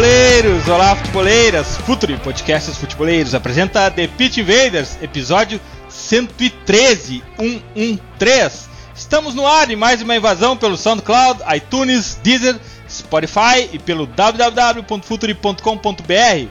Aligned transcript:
Futeboleiros! 0.00 0.66
Olá, 0.66 0.96
futeboleiras! 0.96 1.76
Futuri 1.78 2.16
Podcasts 2.16 2.78
Futeboleiros 2.78 3.34
apresenta 3.34 3.90
The 3.90 4.08
Pitch 4.08 4.38
Invaders, 4.38 4.96
episódio 5.02 5.60
113, 5.90 7.22
113. 7.36 8.70
Estamos 8.94 9.34
no 9.34 9.46
ar 9.46 9.70
em 9.70 9.76
mais 9.76 10.00
uma 10.00 10.16
invasão 10.16 10.56
pelo 10.56 10.78
SoundCloud, 10.78 11.42
iTunes, 11.54 12.18
Deezer, 12.22 12.58
Spotify 12.88 13.68
e 13.72 13.78
pelo 13.78 14.06
www.futuri.com.br. 14.06 16.48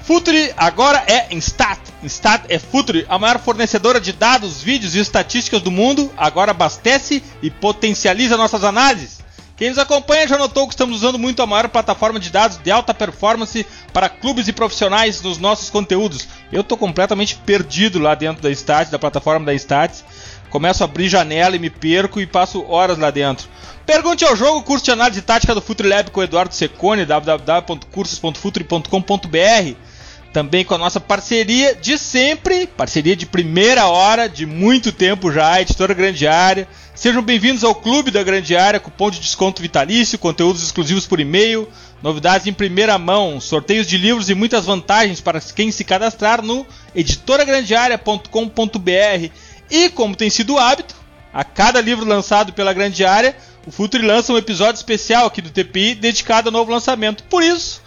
Futuri 0.00 0.52
agora 0.54 1.02
é 1.06 1.34
Instat. 1.34 1.80
Instat 2.02 2.44
é 2.50 2.58
Futuri, 2.58 3.06
a 3.08 3.18
maior 3.18 3.38
fornecedora 3.38 3.98
de 3.98 4.12
dados, 4.12 4.62
vídeos 4.62 4.94
e 4.94 4.98
estatísticas 4.98 5.62
do 5.62 5.70
mundo. 5.70 6.12
Agora 6.18 6.50
abastece 6.50 7.22
e 7.42 7.50
potencializa 7.50 8.36
nossas 8.36 8.62
análises. 8.62 9.23
Quem 9.56 9.68
nos 9.68 9.78
acompanha 9.78 10.26
já 10.26 10.36
notou 10.36 10.66
que 10.66 10.74
estamos 10.74 10.96
usando 10.96 11.16
muito 11.16 11.40
a 11.40 11.46
maior 11.46 11.68
plataforma 11.68 12.18
de 12.18 12.28
dados 12.28 12.58
de 12.58 12.72
alta 12.72 12.92
performance 12.92 13.64
para 13.92 14.08
clubes 14.08 14.48
e 14.48 14.52
profissionais 14.52 15.22
nos 15.22 15.38
nossos 15.38 15.70
conteúdos. 15.70 16.26
Eu 16.50 16.62
estou 16.62 16.76
completamente 16.76 17.36
perdido 17.36 18.00
lá 18.00 18.16
dentro 18.16 18.42
da 18.42 18.50
Stats, 18.50 18.90
da 18.90 18.98
plataforma 18.98 19.46
da 19.46 19.54
Stats. 19.54 20.04
Começo 20.50 20.82
a 20.82 20.86
abrir 20.86 21.08
janela 21.08 21.54
e 21.54 21.60
me 21.60 21.70
perco 21.70 22.20
e 22.20 22.26
passo 22.26 22.68
horas 22.68 22.98
lá 22.98 23.12
dentro. 23.12 23.48
Pergunte 23.86 24.24
ao 24.24 24.34
jogo, 24.34 24.62
curso 24.62 24.84
de 24.84 24.90
análise 24.90 25.22
tática 25.22 25.54
do 25.54 25.60
FutriLab 25.60 26.10
com 26.10 26.18
o 26.18 26.24
Eduardo 26.24 26.54
Secone, 26.54 27.04
www.cursos.futuri.com.br. 27.04 29.93
Também 30.34 30.64
com 30.64 30.74
a 30.74 30.78
nossa 30.78 30.98
parceria 30.98 31.76
de 31.76 31.96
sempre, 31.96 32.66
parceria 32.66 33.14
de 33.14 33.24
primeira 33.24 33.86
hora, 33.86 34.28
de 34.28 34.44
muito 34.44 34.90
tempo 34.90 35.30
já, 35.30 35.60
editora 35.60 35.94
Grande 35.94 36.26
Área. 36.26 36.66
Sejam 36.92 37.22
bem-vindos 37.22 37.62
ao 37.62 37.72
Clube 37.72 38.10
da 38.10 38.20
Grande 38.20 38.56
Área, 38.56 38.80
cupom 38.80 39.12
de 39.12 39.20
desconto 39.20 39.62
vitalício, 39.62 40.18
conteúdos 40.18 40.64
exclusivos 40.64 41.06
por 41.06 41.20
e-mail, 41.20 41.68
novidades 42.02 42.48
em 42.48 42.52
primeira 42.52 42.98
mão, 42.98 43.40
sorteios 43.40 43.86
de 43.86 43.96
livros 43.96 44.28
e 44.28 44.34
muitas 44.34 44.66
vantagens 44.66 45.20
para 45.20 45.40
quem 45.40 45.70
se 45.70 45.84
cadastrar 45.84 46.42
no 46.42 46.66
editoragrandearea.com.br. 46.96 49.30
E 49.70 49.88
como 49.90 50.16
tem 50.16 50.30
sido 50.30 50.54
o 50.54 50.58
hábito, 50.58 50.96
a 51.32 51.44
cada 51.44 51.80
livro 51.80 52.04
lançado 52.04 52.52
pela 52.52 52.72
Grande 52.72 53.04
Área, 53.04 53.36
o 53.64 53.70
Futuri 53.70 54.04
lança 54.04 54.32
um 54.32 54.36
episódio 54.36 54.78
especial 54.78 55.26
aqui 55.26 55.40
do 55.40 55.50
TPI 55.50 55.94
dedicado 55.94 56.48
ao 56.48 56.52
novo 56.52 56.72
lançamento. 56.72 57.22
Por 57.22 57.40
isso, 57.40 57.80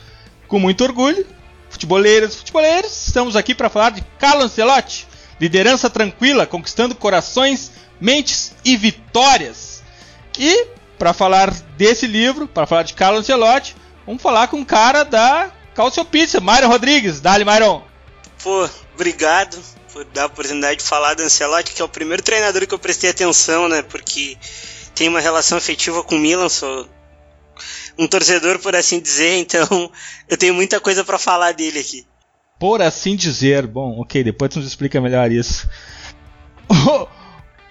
com 0.48 0.58
muito 0.58 0.86
orgulho, 0.86 1.36
futeboleiras, 1.70 2.36
futeboleiros, 2.36 3.08
estamos 3.08 3.36
aqui 3.36 3.54
para 3.54 3.70
falar 3.70 3.92
de 3.92 4.04
Carlo 4.20 4.44
Ancelotti, 4.44 5.08
liderança 5.40 5.90
tranquila, 5.90 6.46
conquistando 6.46 6.96
corações, 6.96 7.72
mentes 8.00 8.54
e 8.64 8.76
vitórias. 8.76 9.84
E 10.38 10.68
para 10.98 11.14
falar 11.14 11.52
desse 11.78 12.08
livro, 12.08 12.48
para 12.48 12.66
falar 12.66 12.84
de 12.84 12.94
Carlo 12.94 13.20
Ancelotti, 13.20 13.76
vamos 14.06 14.22
falar 14.22 14.48
com 14.48 14.62
o 14.62 14.66
cara 14.66 15.04
da 15.04 15.52
Calcio 15.76 16.04
Pizza, 16.06 16.40
Myron 16.40 16.68
Rodrigues. 16.68 17.20
Dali, 17.20 17.46
Myron. 17.46 17.84
Pô, 18.42 18.68
obrigado 18.96 19.58
por 19.94 20.06
dar 20.06 20.24
a 20.24 20.26
oportunidade 20.28 20.78
de 20.78 20.84
falar 20.84 21.14
do 21.14 21.24
Ancelotti, 21.24 21.74
que 21.74 21.82
é 21.82 21.86
o 21.86 21.90
primeiro 21.90 22.24
treinador 22.24 22.66
que 22.66 22.74
eu 22.74 22.80
prestei 22.80 23.10
atenção, 23.10 23.68
né? 23.68 23.82
Porque 23.82 24.38
tem 24.96 25.08
uma 25.08 25.20
relação 25.20 25.58
afetiva 25.58 26.04
com 26.04 26.16
o 26.16 26.20
Milan, 26.20 26.50
sou 26.50 26.90
um 27.98 28.08
torcedor, 28.08 28.60
por 28.60 28.76
assim 28.76 29.00
dizer, 29.00 29.38
então 29.38 29.92
eu 30.30 30.38
tenho 30.38 30.54
muita 30.54 30.80
coisa 30.80 31.04
para 31.04 31.18
falar 31.18 31.54
dele 31.54 31.80
aqui. 31.80 32.06
Por 32.60 32.82
assim 32.82 33.16
dizer, 33.16 33.68
bom, 33.68 34.00
ok, 34.02 34.24
depois 34.24 34.52
tu 34.52 34.60
nos 34.60 34.68
explica 34.68 35.00
melhor 35.00 35.32
isso. 35.32 35.68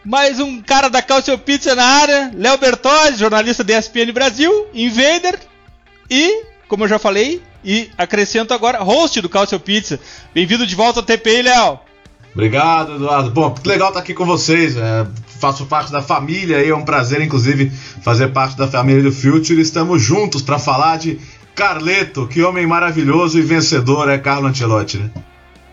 Mais 0.04 0.38
um 0.38 0.62
cara 0.62 0.88
da 0.88 1.03
Calcio 1.03 1.37
Pizza 1.37 1.75
na 1.75 1.84
área, 1.84 2.31
Léo 2.32 2.56
Bertozzi, 2.59 3.19
jornalista 3.19 3.64
da 3.64 3.76
ESPN 3.76 4.12
Brasil, 4.12 4.69
Invader 4.72 5.37
e, 6.09 6.44
como 6.69 6.84
eu 6.84 6.88
já 6.88 6.98
falei, 6.98 7.43
e 7.64 7.91
acrescento 7.98 8.54
agora, 8.54 8.78
host 8.78 9.20
do 9.20 9.28
Calcio 9.28 9.58
Pizza. 9.58 9.98
Bem-vindo 10.32 10.64
de 10.64 10.76
volta 10.76 11.00
ao 11.00 11.04
TPI, 11.04 11.43
Léo. 11.43 11.81
Obrigado, 12.36 12.97
Eduardo. 12.97 13.30
Bom, 13.30 13.54
legal 13.64 13.88
estar 13.88 14.00
aqui 14.00 14.12
com 14.12 14.26
vocês. 14.26 14.76
É, 14.76 15.06
faço 15.41 15.64
parte 15.64 15.91
da 15.91 16.02
família 16.02 16.62
e 16.62 16.69
é 16.69 16.76
um 16.76 16.84
prazer, 16.84 17.22
inclusive, 17.22 17.70
fazer 18.02 18.28
parte 18.28 18.58
da 18.58 18.69
família 18.69 19.02
do 19.02 19.10
Future. 19.10 19.58
Estamos 19.58 20.02
juntos 20.02 20.42
para 20.42 20.58
falar 20.58 20.98
de 20.98 21.19
Carleto, 21.54 22.28
que 22.28 22.42
homem 22.42 22.66
maravilhoso 22.66 23.38
e 23.38 23.41
vencedor 23.41 24.10
é 24.10 24.19
Carlo 24.19 24.48
Ancelotti, 24.48 24.98
né? 24.98 25.10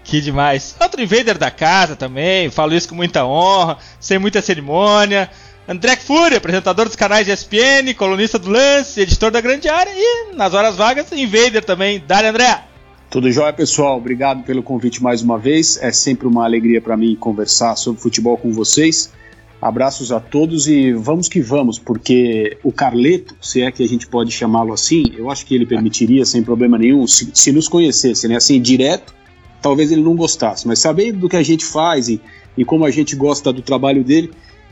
Que 0.06 0.22
demais. 0.22 0.73
Outro 0.79 1.02
invader 1.02 1.38
da 1.38 1.52
casa 1.52 1.97
também, 1.97 2.50
falo 2.50 2.73
isso 2.73 2.88
com 2.88 2.96
muita 2.96 3.25
honra, 3.25 3.78
sem 4.00 4.18
muita 4.18 4.41
cerimônia. 4.41 5.29
André 5.68 5.97
Fúria, 5.97 6.38
apresentador 6.38 6.85
dos 6.85 6.96
canais 6.96 7.28
ESPN, 7.28 7.94
colunista 7.97 8.40
do 8.40 8.50
Lance, 8.50 9.02
editor 9.02 9.31
da 9.31 9.41
Grande 9.41 9.68
Área 9.68 9.91
e, 9.94 10.34
nas 10.34 10.53
horas 10.53 10.78
vagas, 10.78 11.12
invader 11.12 11.66
também. 11.66 12.02
Dale, 12.07 12.28
André! 12.28 12.72
Tudo 13.13 13.31
jóia, 13.31 13.53
pessoal? 13.53 14.00
Obrigado 14.00 14.44
pelo 14.44 14.63
convite 14.63 15.03
mais 15.03 15.22
uma 15.22 15.38
vez. 15.38 15.78
É 15.79 15.91
sempre 15.91 16.25
uma 16.25 16.46
alegria 16.46 16.81
para 16.81 16.97
mim 16.97 17.16
conversar 17.16 17.75
sobre 17.75 18.01
futebol 18.01 18.35
com 18.35 18.51
vocês. 18.51 19.13
Abraços 19.62 20.12
a 20.12 20.19
todos 20.19 20.68
e 20.68 20.91
vamos 20.94 21.29
que 21.29 21.40
vamos, 21.40 21.78
porque 21.78 22.57
o 22.63 22.72
Carleto, 22.72 23.35
se 23.40 23.62
é 23.62 23.72
que 23.72 23.84
a 23.84 23.88
gente 23.88 24.07
pode 24.07 24.31
chamá-lo 24.31 24.73
assim, 24.73 25.03
eu 25.16 25.29
acho 25.29 25.46
que 25.46 25.53
ele 25.53 25.68
permitiria 25.68 26.25
sem 26.25 26.41
problema 26.41 26.75
nenhum, 26.75 27.06
se, 27.06 27.29
se 27.35 27.52
nos 27.52 27.68
conhecesse, 27.68 28.28
né? 28.28 28.38
Assim, 28.38 28.59
direto, 28.59 29.13
talvez 29.62 29.91
ele 29.91 30.02
não 30.02 30.16
gostasse, 30.16 30.68
mas 30.68 30.79
sabendo 30.79 31.19
do 31.19 31.29
que 31.29 31.38
a 31.38 31.44
gente 31.44 31.63
faz 31.63 32.09
e, 32.09 32.19
e 32.57 32.66
como 32.66 32.84
a 32.84 32.90
gente 32.90 33.16
gosta 33.16 33.53
do 33.53 33.62
trabalho 33.62 34.03
dele, 34.03 34.31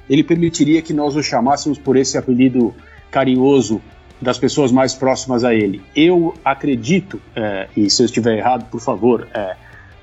ele 0.09 0.23
permitiria 0.23 0.81
que 0.81 0.95
nós 0.95 1.15
o 1.15 1.21
chamássemos 1.21 1.77
por 1.77 1.95
esse 1.95 2.17
apelido 2.17 2.73
carinhoso 3.11 3.79
das 4.21 4.37
pessoas 4.37 4.71
mais 4.71 4.93
próximas 4.93 5.43
a 5.43 5.53
ele. 5.53 5.81
Eu 5.95 6.33
acredito, 6.45 7.19
é, 7.35 7.67
e 7.75 7.89
se 7.89 8.01
eu 8.01 8.05
estiver 8.05 8.37
errado, 8.37 8.69
por 8.69 8.79
favor, 8.79 9.27
é, 9.33 9.55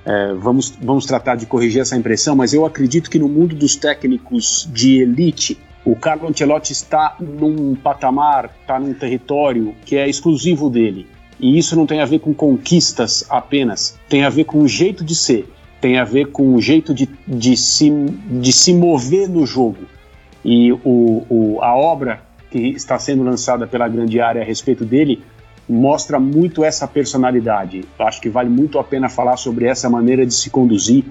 é, 0.05 0.33
vamos, 0.35 0.71
vamos 0.83 1.07
tratar 1.07 1.37
de 1.37 1.47
corrigir 1.47 1.81
essa 1.81 1.97
impressão, 1.97 2.35
mas 2.35 2.53
eu 2.53 2.67
acredito 2.67 3.09
que 3.09 3.19
no 3.19 3.29
mundo 3.29 3.55
dos 3.55 3.77
técnicos 3.77 4.69
de 4.73 5.03
elite, 5.03 5.59
o 5.85 5.95
Carlo 5.95 6.29
Ancelotti 6.29 6.73
está 6.73 7.17
num 7.21 7.75
patamar, 7.77 8.51
está 8.61 8.79
num 8.81 8.93
território 8.93 9.75
que 9.85 9.97
é 9.97 10.09
exclusivo 10.09 10.69
dele. 10.69 11.07
E 11.39 11.57
isso 11.57 11.77
não 11.77 11.87
tem 11.87 12.01
a 12.01 12.05
ver 12.05 12.19
com 12.19 12.35
conquistas 12.35 13.25
apenas, 13.31 13.97
tem 14.09 14.25
a 14.25 14.29
ver 14.29 14.45
com 14.45 14.61
o 14.61 14.67
jeito 14.67 15.05
de 15.05 15.15
ser, 15.15 15.49
tem 15.81 15.97
a 15.97 16.05
ver 16.05 16.33
com 16.33 16.55
o 16.55 16.61
jeito 16.61 16.93
de, 16.93 17.09
de, 17.27 17.57
se, 17.57 17.89
de 17.89 18.53
se 18.53 18.75
mover 18.75 19.29
no 19.29 19.47
jogo. 19.47 19.85
E 20.45 20.73
o, 20.73 21.25
o, 21.29 21.59
a 21.63 21.77
obra 21.77 22.23
que 22.51 22.71
está 22.71 22.99
sendo 22.99 23.23
lançada 23.23 23.67
pela 23.67 23.89
grande 23.89 24.21
área 24.21 24.43
a 24.43 24.45
respeito 24.45 24.85
dele 24.85 25.23
mostra 25.69 26.19
muito 26.19 26.65
essa 26.65 26.89
personalidade. 26.89 27.85
Acho 27.99 28.21
que 28.21 28.31
vale 28.31 28.49
muito 28.49 28.79
a 28.79 28.85
pena 28.85 29.09
falar 29.09 29.37
sobre 29.37 29.67
essa 29.67 29.91
maneira 29.91 30.25
de 30.25 30.33
se 30.33 30.49
conduzir, 30.49 31.05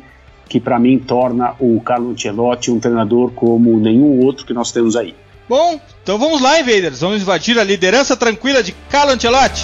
que 0.49 0.59
para 0.59 0.79
mim 0.79 0.97
torna 0.97 1.53
o 1.59 1.79
Carlo 1.81 2.11
Ancelotti 2.11 2.71
um 2.71 2.79
treinador 2.79 3.31
como 3.31 3.79
nenhum 3.79 4.19
outro 4.25 4.45
que 4.45 4.53
nós 4.53 4.71
temos 4.71 4.95
aí. 4.95 5.13
Bom, 5.47 5.79
então 6.01 6.17
vamos 6.17 6.41
lá, 6.41 6.59
Invaders. 6.59 7.01
Vamos 7.01 7.21
invadir 7.21 7.57
a 7.59 7.63
liderança 7.63 8.17
tranquila 8.17 8.63
de 8.63 8.73
Carlo 8.89 9.11
Ancelotti. 9.11 9.63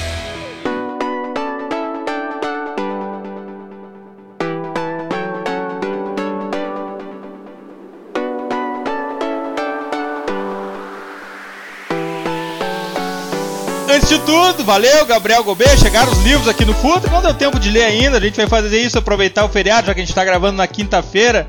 Tudo, 14.53 14.65
valeu, 14.65 15.05
Gabriel 15.05 15.43
Gobet. 15.45 15.79
Chegaram 15.79 16.11
os 16.11 16.17
livros 16.23 16.47
aqui 16.47 16.65
no 16.65 16.73
Futre. 16.73 17.09
Não 17.09 17.21
deu 17.21 17.33
tempo 17.33 17.57
de 17.57 17.69
ler 17.69 17.83
ainda. 17.83 18.17
A 18.17 18.19
gente 18.19 18.35
vai 18.35 18.47
fazer 18.47 18.81
isso, 18.81 18.97
aproveitar 18.97 19.45
o 19.45 19.49
feriado, 19.49 19.87
já 19.87 19.93
que 19.93 20.01
a 20.01 20.03
gente 20.03 20.11
está 20.11 20.25
gravando 20.25 20.57
na 20.57 20.67
quinta-feira, 20.67 21.47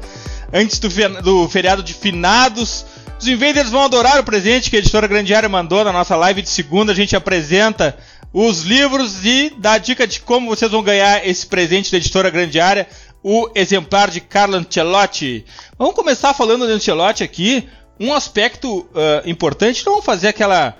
antes 0.52 0.78
do, 0.78 0.88
do, 1.20 1.48
feriado 1.48 1.82
de 1.82 1.94
finados. 1.94 2.86
Os 3.18 3.26
invaders 3.26 3.70
vão 3.70 3.82
adorar 3.82 4.20
o 4.20 4.24
presente 4.24 4.70
que 4.70 4.76
a 4.76 4.78
editora 4.78 5.08
Grande 5.08 5.34
Área 5.34 5.48
mandou 5.48 5.82
na 5.82 5.92
nossa 5.92 6.14
live 6.14 6.42
de 6.42 6.48
segunda. 6.48 6.92
A 6.92 6.94
gente 6.94 7.16
apresenta 7.16 7.96
os 8.32 8.62
livros 8.62 9.24
e 9.24 9.52
dá 9.58 9.72
a 9.72 9.78
dica 9.78 10.06
de 10.06 10.20
como 10.20 10.48
vocês 10.48 10.70
vão 10.70 10.82
ganhar 10.82 11.26
esse 11.26 11.44
presente 11.44 11.90
da 11.90 11.96
editora 11.96 12.30
Grande 12.30 12.60
Área, 12.60 12.86
o 13.20 13.50
exemplar 13.56 14.10
de 14.10 14.20
Carlo 14.20 14.54
Ancelotti. 14.54 15.44
Vamos 15.76 15.96
começar 15.96 16.34
falando 16.34 16.66
de 16.66 16.72
Ancelotti 16.72 17.24
aqui. 17.24 17.68
Um 17.98 18.14
aspecto 18.14 18.80
uh, 18.80 18.88
importante, 19.26 19.84
não 19.84 19.94
vamos 19.94 20.06
fazer 20.06 20.28
aquela 20.28 20.76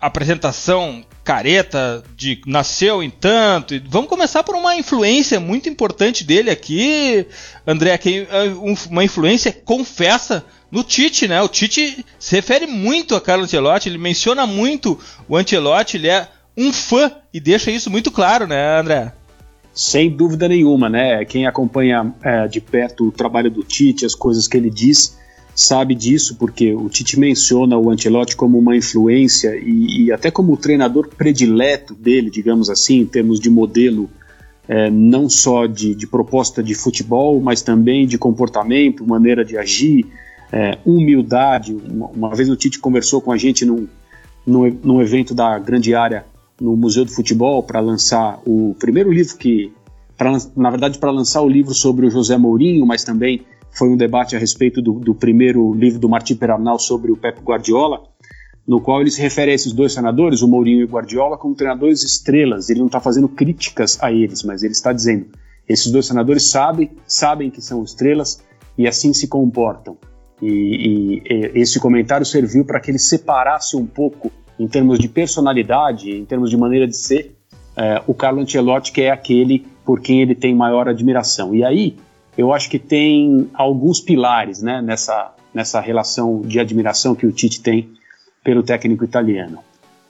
apresentação 0.00 1.04
careta 1.28 2.02
de 2.16 2.40
nasceu 2.46 3.02
em 3.02 3.10
tanto. 3.10 3.78
Vamos 3.86 4.08
começar 4.08 4.42
por 4.42 4.54
uma 4.54 4.74
influência 4.76 5.38
muito 5.38 5.68
importante 5.68 6.24
dele 6.24 6.48
aqui, 6.48 7.26
André, 7.66 7.98
que 7.98 8.26
é 8.30 8.44
uma 8.88 9.04
influência 9.04 9.52
confessa 9.52 10.42
no 10.70 10.82
Tite, 10.82 11.28
né? 11.28 11.42
O 11.42 11.48
Tite 11.48 12.02
se 12.18 12.34
refere 12.34 12.66
muito 12.66 13.14
a 13.14 13.20
Carlo 13.20 13.44
Ancelotti, 13.44 13.90
ele 13.90 13.98
menciona 13.98 14.46
muito 14.46 14.98
o 15.28 15.36
Ancelotti, 15.36 15.98
ele 15.98 16.08
é 16.08 16.28
um 16.56 16.72
fã 16.72 17.12
e 17.32 17.38
deixa 17.38 17.70
isso 17.70 17.90
muito 17.90 18.10
claro, 18.10 18.46
né, 18.46 18.80
André? 18.80 19.12
Sem 19.74 20.08
dúvida 20.08 20.48
nenhuma, 20.48 20.88
né? 20.88 21.26
Quem 21.26 21.46
acompanha 21.46 22.10
é, 22.22 22.48
de 22.48 22.58
perto 22.58 23.06
o 23.06 23.12
trabalho 23.12 23.50
do 23.50 23.62
Tite, 23.62 24.06
as 24.06 24.14
coisas 24.14 24.48
que 24.48 24.56
ele 24.56 24.70
diz, 24.70 25.18
sabe 25.58 25.92
disso, 25.92 26.36
porque 26.36 26.72
o 26.72 26.88
Tite 26.88 27.18
menciona 27.18 27.76
o 27.76 27.90
Ancelotti 27.90 28.36
como 28.36 28.56
uma 28.56 28.76
influência 28.76 29.56
e, 29.56 30.04
e 30.04 30.12
até 30.12 30.30
como 30.30 30.52
o 30.52 30.56
treinador 30.56 31.08
predileto 31.08 31.94
dele, 31.94 32.30
digamos 32.30 32.70
assim, 32.70 33.00
em 33.00 33.06
termos 33.06 33.40
de 33.40 33.50
modelo, 33.50 34.08
é, 34.68 34.88
não 34.88 35.28
só 35.28 35.66
de, 35.66 35.96
de, 35.96 36.06
proposta 36.06 36.62
de 36.62 36.76
futebol, 36.76 37.40
mas 37.40 37.60
também 37.60 38.06
de 38.06 38.16
comportamento, 38.16 39.04
maneira 39.04 39.44
de 39.44 39.58
agir, 39.58 40.06
é, 40.52 40.78
humildade. 40.86 41.74
Uma, 41.90 42.06
uma, 42.06 42.34
vez 42.36 42.48
o 42.48 42.54
Tite 42.54 42.78
conversou 42.78 43.20
com 43.20 43.32
a 43.32 43.36
gente 43.36 43.64
num, 43.64 43.88
num, 44.46 44.78
num 44.84 45.02
evento 45.02 45.34
da 45.34 45.58
grande 45.58 45.92
área 45.92 46.24
no 46.60 46.76
Museu 46.76 47.04
do 47.04 47.10
Futebol 47.10 47.64
para 47.64 47.80
lançar 47.80 48.40
o 48.46 48.76
primeiro 48.78 49.12
livro 49.12 49.36
que, 49.36 49.72
pra, 50.16 50.38
na 50.56 50.70
verdade, 50.70 51.00
para 51.00 51.10
lançar 51.10 51.42
o 51.42 51.48
livro 51.48 51.74
sobre 51.74 52.06
o 52.06 52.10
José 52.10 52.38
Mourinho, 52.38 52.86
mas 52.86 53.02
também 53.02 53.42
foi 53.78 53.88
um 53.88 53.96
debate 53.96 54.34
a 54.34 54.38
respeito 54.38 54.82
do, 54.82 54.94
do 54.94 55.14
primeiro 55.14 55.72
livro 55.72 56.00
do 56.00 56.08
Martim 56.08 56.34
Perarnal 56.34 56.78
sobre 56.78 57.12
o 57.12 57.16
Pep 57.16 57.40
Guardiola, 57.40 58.02
no 58.66 58.80
qual 58.80 59.00
ele 59.00 59.10
se 59.10 59.20
refere 59.20 59.52
a 59.52 59.54
esses 59.54 59.72
dois 59.72 59.94
treinadores, 59.94 60.42
o 60.42 60.48
Mourinho 60.48 60.80
e 60.80 60.84
o 60.84 60.88
Guardiola, 60.88 61.38
como 61.38 61.54
treinadores 61.54 62.02
estrelas. 62.02 62.68
Ele 62.68 62.80
não 62.80 62.86
está 62.86 63.00
fazendo 63.00 63.28
críticas 63.28 63.96
a 64.02 64.12
eles, 64.12 64.42
mas 64.42 64.62
ele 64.62 64.72
está 64.72 64.92
dizendo: 64.92 65.26
esses 65.68 65.90
dois 65.90 66.06
treinadores 66.06 66.44
sabem, 66.50 66.90
sabem 67.06 67.50
que 67.50 67.62
são 67.62 67.82
estrelas 67.82 68.42
e 68.76 68.86
assim 68.86 69.12
se 69.14 69.28
comportam. 69.28 69.96
E, 70.42 70.46
e, 70.46 71.22
e 71.28 71.60
esse 71.60 71.80
comentário 71.80 72.26
serviu 72.26 72.64
para 72.64 72.80
que 72.80 72.90
ele 72.90 72.98
separasse 72.98 73.76
um 73.76 73.86
pouco 73.86 74.30
em 74.58 74.66
termos 74.66 74.98
de 74.98 75.08
personalidade, 75.08 76.10
em 76.10 76.24
termos 76.24 76.50
de 76.50 76.56
maneira 76.56 76.86
de 76.86 76.96
ser, 76.96 77.36
é, 77.76 78.02
o 78.06 78.14
Carlo 78.14 78.40
Ancelotti, 78.40 78.92
que 78.92 79.02
é 79.02 79.10
aquele 79.10 79.64
por 79.84 80.00
quem 80.00 80.20
ele 80.20 80.34
tem 80.34 80.54
maior 80.54 80.88
admiração. 80.88 81.54
E 81.54 81.64
aí, 81.64 81.96
eu 82.38 82.52
acho 82.52 82.70
que 82.70 82.78
tem 82.78 83.50
alguns 83.52 84.00
pilares 84.00 84.62
né, 84.62 84.80
nessa, 84.80 85.34
nessa 85.52 85.80
relação 85.80 86.40
de 86.40 86.60
admiração 86.60 87.16
que 87.16 87.26
o 87.26 87.32
Tite 87.32 87.60
tem 87.60 87.90
pelo 88.44 88.62
técnico 88.62 89.04
italiano. 89.04 89.58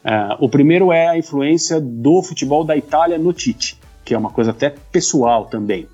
É, 0.04 0.36
o 0.38 0.46
primeiro 0.46 0.92
é 0.92 1.08
a 1.08 1.16
influência 1.16 1.80
do 1.80 2.22
futebol 2.22 2.64
da 2.64 2.76
Itália 2.76 3.16
no 3.16 3.32
Tite, 3.32 3.80
que 4.04 4.12
é 4.12 4.18
uma 4.18 4.28
coisa 4.28 4.50
até 4.50 4.68
pessoal 4.92 5.46
também. 5.46 5.88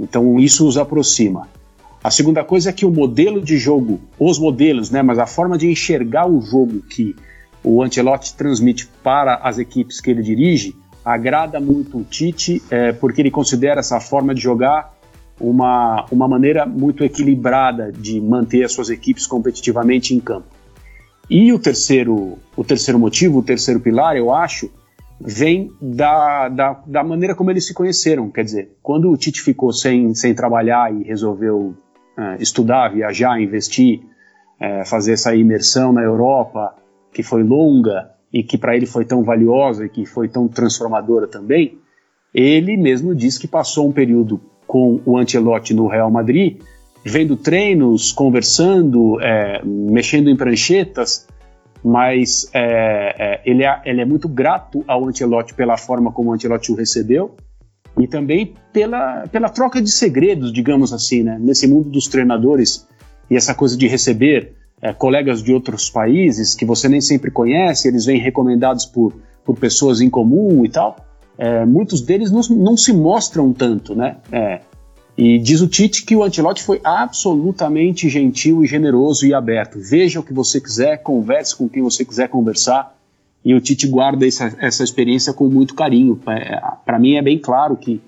Então, 0.00 0.40
isso 0.40 0.66
os 0.66 0.76
aproxima. 0.76 1.48
A 2.02 2.10
segunda 2.10 2.42
coisa 2.42 2.70
é 2.70 2.72
que 2.72 2.84
o 2.84 2.90
modelo 2.90 3.40
de 3.40 3.56
jogo, 3.56 4.00
os 4.18 4.36
modelos, 4.36 4.90
né, 4.90 5.00
mas 5.00 5.18
a 5.20 5.26
forma 5.26 5.56
de 5.56 5.70
enxergar 5.70 6.28
o 6.28 6.40
jogo 6.40 6.82
que 6.82 7.14
o 7.62 7.84
Ancelotti 7.84 8.34
transmite 8.34 8.88
para 9.02 9.36
as 9.36 9.58
equipes 9.58 10.00
que 10.00 10.10
ele 10.10 10.22
dirige 10.22 10.74
agrada 11.04 11.60
muito 11.60 11.98
o 11.98 12.04
Tite, 12.04 12.60
é, 12.68 12.92
porque 12.92 13.22
ele 13.22 13.30
considera 13.30 13.78
essa 13.78 14.00
forma 14.00 14.34
de 14.34 14.40
jogar 14.40 14.97
uma, 15.40 16.06
uma 16.10 16.28
maneira 16.28 16.66
muito 16.66 17.04
equilibrada 17.04 17.92
de 17.92 18.20
manter 18.20 18.64
as 18.64 18.72
suas 18.72 18.90
equipes 18.90 19.26
competitivamente 19.26 20.14
em 20.14 20.20
campo. 20.20 20.46
E 21.30 21.52
o 21.52 21.58
terceiro, 21.58 22.38
o 22.56 22.64
terceiro 22.64 22.98
motivo, 22.98 23.38
o 23.38 23.42
terceiro 23.42 23.80
pilar, 23.80 24.16
eu 24.16 24.32
acho, 24.32 24.70
vem 25.20 25.70
da, 25.80 26.48
da, 26.48 26.82
da 26.86 27.04
maneira 27.04 27.34
como 27.34 27.50
eles 27.50 27.66
se 27.66 27.74
conheceram. 27.74 28.30
Quer 28.30 28.44
dizer, 28.44 28.76
quando 28.82 29.10
o 29.10 29.16
Tite 29.16 29.42
ficou 29.42 29.72
sem, 29.72 30.14
sem 30.14 30.34
trabalhar 30.34 30.94
e 30.94 31.02
resolveu 31.02 31.74
é, 32.16 32.36
estudar, 32.40 32.88
viajar, 32.88 33.40
investir, 33.40 34.00
é, 34.58 34.84
fazer 34.84 35.12
essa 35.12 35.34
imersão 35.34 35.92
na 35.92 36.02
Europa, 36.02 36.74
que 37.12 37.22
foi 37.22 37.42
longa 37.42 38.10
e 38.32 38.42
que 38.42 38.56
para 38.56 38.76
ele 38.76 38.86
foi 38.86 39.04
tão 39.04 39.22
valiosa 39.22 39.86
e 39.86 39.88
que 39.88 40.06
foi 40.06 40.28
tão 40.28 40.48
transformadora 40.48 41.26
também, 41.26 41.78
ele 42.32 42.76
mesmo 42.76 43.14
disse 43.14 43.40
que 43.40 43.48
passou 43.48 43.88
um 43.88 43.92
período 43.92 44.40
com 44.68 45.00
o 45.06 45.16
Ancelotti 45.16 45.72
no 45.72 45.88
Real 45.88 46.10
Madrid, 46.10 46.60
vendo 47.02 47.36
treinos, 47.36 48.12
conversando, 48.12 49.18
é, 49.20 49.62
mexendo 49.64 50.28
em 50.28 50.36
pranchetas, 50.36 51.26
mas 51.82 52.50
é, 52.52 53.14
é, 53.18 53.42
ele, 53.50 53.64
é, 53.64 53.80
ele, 53.86 54.02
é, 54.02 54.04
muito 54.04 54.28
grato 54.28 54.84
ao 54.86 55.06
Ancelotti 55.06 55.54
pela 55.54 55.78
forma 55.78 56.12
como 56.12 56.30
o 56.30 56.34
Ancelotti 56.34 56.70
o 56.70 56.74
recebeu 56.74 57.34
e 57.98 58.06
também 58.06 58.54
pela, 58.72 59.26
pela 59.28 59.48
troca 59.48 59.80
de 59.80 59.90
segredos, 59.90 60.52
digamos 60.52 60.92
assim, 60.92 61.22
né? 61.22 61.38
nesse 61.40 61.66
mundo 61.66 61.88
dos 61.88 62.06
treinadores 62.06 62.86
e 63.30 63.36
essa 63.36 63.54
coisa 63.54 63.76
de 63.76 63.88
receber 63.88 64.54
é, 64.82 64.92
colegas 64.92 65.42
de 65.42 65.52
outros 65.52 65.88
países 65.88 66.54
que 66.54 66.66
você 66.66 66.88
nem 66.88 67.00
sempre 67.00 67.30
conhece, 67.30 67.88
eles 67.88 68.04
vêm 68.04 68.20
recomendados 68.20 68.84
por, 68.84 69.14
por 69.44 69.58
pessoas 69.58 70.00
em 70.02 70.10
comum 70.10 70.64
e 70.64 70.68
tal. 70.68 70.96
É, 71.38 71.64
muitos 71.64 72.00
deles 72.00 72.32
não, 72.32 72.40
não, 72.56 72.76
se 72.76 72.92
mostram 72.92 73.52
tanto, 73.52 73.94
né? 73.94 74.16
É, 74.32 74.60
e 75.16 75.38
diz 75.38 75.60
o 75.60 75.68
Tite 75.68 76.04
que 76.04 76.16
o 76.16 76.24
Ancelotti 76.24 76.62
foi 76.62 76.80
absolutamente 76.82 78.08
gentil 78.08 78.64
e 78.64 78.66
generoso 78.66 79.24
e 79.24 79.32
aberto. 79.32 79.78
Veja 79.80 80.20
o 80.20 80.22
que 80.22 80.32
você 80.32 80.60
quiser, 80.60 80.98
converse 80.98 81.56
com 81.56 81.68
quem 81.68 81.82
você 81.82 82.04
quiser 82.04 82.28
conversar. 82.28 82.96
E 83.44 83.54
o 83.54 83.60
Tite 83.60 83.86
guarda 83.86 84.26
essa, 84.26 84.54
essa 84.60 84.82
experiência 84.82 85.32
com 85.32 85.48
muito 85.48 85.74
carinho. 85.74 86.20
É, 86.28 86.60
Para 86.84 86.98
mim 86.98 87.14
é 87.14 87.22
bem 87.22 87.38
claro 87.38 87.76
que 87.76 88.00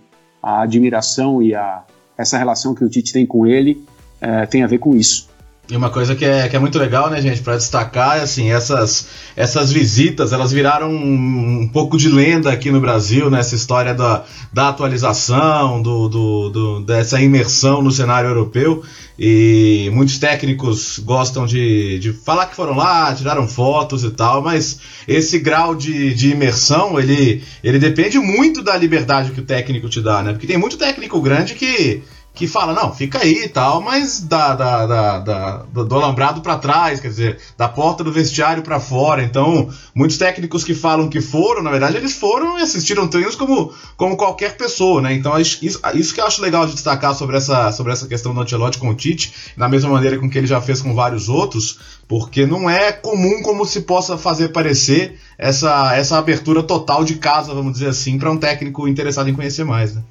a 0.43 0.63
admiração 0.63 1.41
e 1.41 1.55
a, 1.55 1.85
essa 2.19 2.37
relação 2.37 2.75
que 2.75 2.85
o 2.85 2.89
Tite 2.89 3.13
tem 3.13 3.27
com 3.27 3.47
ele 3.47 3.85
é, 4.21 4.47
tem 4.47 4.63
a 4.63 4.67
ver 4.67 4.79
com 4.79 4.95
isso. 4.97 5.29
E 5.71 5.77
uma 5.77 5.89
coisa 5.89 6.17
que 6.17 6.25
é, 6.25 6.49
que 6.49 6.57
é 6.57 6.59
muito 6.59 6.81
legal, 6.81 7.09
né, 7.09 7.23
gente, 7.23 7.43
para 7.43 7.57
destacar, 7.57 8.19
é 8.19 8.23
assim, 8.23 8.51
essas, 8.51 9.07
essas 9.37 9.71
visitas, 9.71 10.33
elas 10.33 10.51
viraram 10.51 10.91
um, 10.91 11.61
um, 11.61 11.69
pouco 11.69 11.97
de 11.97 12.09
lenda 12.09 12.51
aqui 12.51 12.73
no 12.73 12.81
Brasil, 12.81 13.31
né, 13.31 13.41
história 13.41 13.95
da, 13.95 14.25
da 14.53 14.69
atualização, 14.69 15.81
do, 15.81 16.09
do, 16.09 16.49
do, 16.51 16.81
dessa 16.81 17.21
imersão 17.21 17.83
no 17.83 17.93
cenário 17.93 18.31
europeu. 18.31 18.83
E 19.17 19.89
muitos 19.93 20.19
técnicos 20.19 20.99
gostam 20.99 21.47
de, 21.47 22.01
de 22.01 22.13
falar 22.13 22.47
que 22.47 22.57
foram 22.57 22.75
lá, 22.75 23.15
tiraram 23.15 23.47
fotos 23.47 24.03
e 24.03 24.11
tal, 24.11 24.43
mas 24.43 24.81
esse 25.07 25.39
grau 25.39 25.75
de, 25.75 26.13
de 26.15 26.31
imersão, 26.31 26.99
ele, 26.99 27.45
ele 27.63 27.79
depende 27.79 28.19
muito 28.19 28.61
da 28.61 28.77
liberdade 28.77 29.31
que 29.31 29.41
o 29.41 29.45
técnico 29.45 29.89
te 29.89 30.01
dá, 30.01 30.21
né? 30.23 30.33
Porque 30.33 30.47
tem 30.49 30.59
muito 30.59 30.77
técnico 30.77 31.21
grande 31.21 31.55
que 31.55 32.03
que 32.33 32.47
fala, 32.47 32.73
não, 32.73 32.95
fica 32.95 33.19
aí 33.19 33.45
e 33.45 33.49
tal, 33.49 33.81
mas 33.83 34.21
da, 34.21 34.55
da, 34.55 34.87
da, 34.87 35.19
da 35.19 35.57
do 35.63 35.95
alambrado 35.95 36.41
para 36.41 36.57
trás, 36.57 37.01
quer 37.01 37.09
dizer, 37.09 37.39
da 37.57 37.69
porta 37.69 38.05
do 38.05 38.13
vestiário 38.13 38.63
para 38.63 38.79
fora. 38.79 39.23
Então, 39.23 39.69
muitos 39.95 40.17
técnicos 40.17 40.65
que 40.65 40.75
falam 40.75 41.09
que 41.09 41.21
foram, 41.21 41.63
na 41.63 41.71
verdade, 41.71 41.97
eles 41.97 42.15
foram 42.15 42.59
e 42.59 42.63
assistiram 42.63 43.09
treinos 43.09 43.35
como, 43.35 43.73
como 43.97 44.17
qualquer 44.17 44.57
pessoa, 44.57 45.03
né? 45.03 45.13
Então, 45.13 45.39
isso, 45.39 45.59
isso 45.95 46.15
que 46.15 46.21
eu 46.21 46.27
acho 46.27 46.41
legal 46.41 46.67
de 46.67 46.73
destacar 46.73 47.15
sobre 47.15 47.37
essa, 47.37 47.73
sobre 47.73 47.93
essa 47.93 48.07
questão 48.07 48.33
do 48.33 48.41
Ancelotti 48.41 48.79
com 48.79 48.89
o 48.89 48.95
Tite, 48.95 49.53
da 49.57 49.69
mesma 49.69 49.91
maneira 49.91 50.19
com 50.19 50.31
que 50.31 50.39
ele 50.39 50.47
já 50.47 50.61
fez 50.61 50.81
com 50.81 50.95
vários 50.95 51.29
outros, 51.29 51.79
porque 52.09 52.47
não 52.47 52.71
é 52.71 52.93
comum 52.93 53.43
como 53.43 53.67
se 53.67 53.83
possa 53.83 54.17
fazer 54.17 54.49
parecer 54.49 55.19
essa, 55.37 55.95
essa 55.95 56.17
abertura 56.17 56.63
total 56.63 57.05
de 57.05 57.17
casa, 57.17 57.53
vamos 57.53 57.75
dizer 57.75 57.89
assim, 57.89 58.19
para 58.19 58.31
um 58.31 58.37
técnico 58.37 58.89
interessado 58.89 59.29
em 59.29 59.35
conhecer 59.35 59.65
mais, 59.65 59.95
né? 59.95 60.03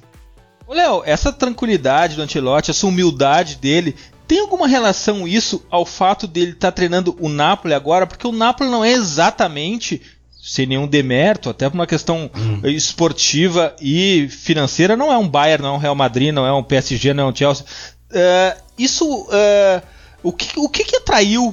Léo, 0.74 1.02
essa 1.04 1.32
tranquilidade 1.32 2.16
do 2.16 2.22
Ancelotti, 2.22 2.70
essa 2.70 2.86
humildade 2.86 3.56
dele, 3.56 3.96
tem 4.26 4.38
alguma 4.38 4.68
relação 4.68 5.26
isso 5.26 5.66
ao 5.68 5.84
fato 5.84 6.28
dele 6.28 6.52
estar 6.52 6.70
tá 6.70 6.72
treinando 6.72 7.16
o 7.18 7.28
Napoli 7.28 7.74
agora? 7.74 8.06
Porque 8.06 8.26
o 8.26 8.32
Napoli 8.32 8.70
não 8.70 8.84
é 8.84 8.92
exatamente, 8.92 10.00
sem 10.40 10.66
nenhum 10.66 10.86
demérito, 10.86 11.50
até 11.50 11.68
por 11.68 11.74
uma 11.74 11.86
questão 11.86 12.30
hum. 12.36 12.60
esportiva 12.68 13.74
e 13.80 14.28
financeira, 14.28 14.96
não 14.96 15.12
é 15.12 15.18
um 15.18 15.28
Bayern, 15.28 15.64
não 15.64 15.70
é 15.70 15.76
um 15.76 15.80
Real 15.80 15.96
Madrid, 15.96 16.32
não 16.32 16.46
é 16.46 16.52
um 16.52 16.62
PSG, 16.62 17.12
não 17.12 17.24
é 17.24 17.26
um 17.32 17.34
Chelsea. 17.34 17.66
Uh, 18.10 18.62
isso, 18.78 19.04
uh, 19.04 19.82
o, 20.22 20.32
que, 20.32 20.58
o 20.58 20.68
que, 20.68 20.84
que 20.84 20.96
atraiu 20.96 21.52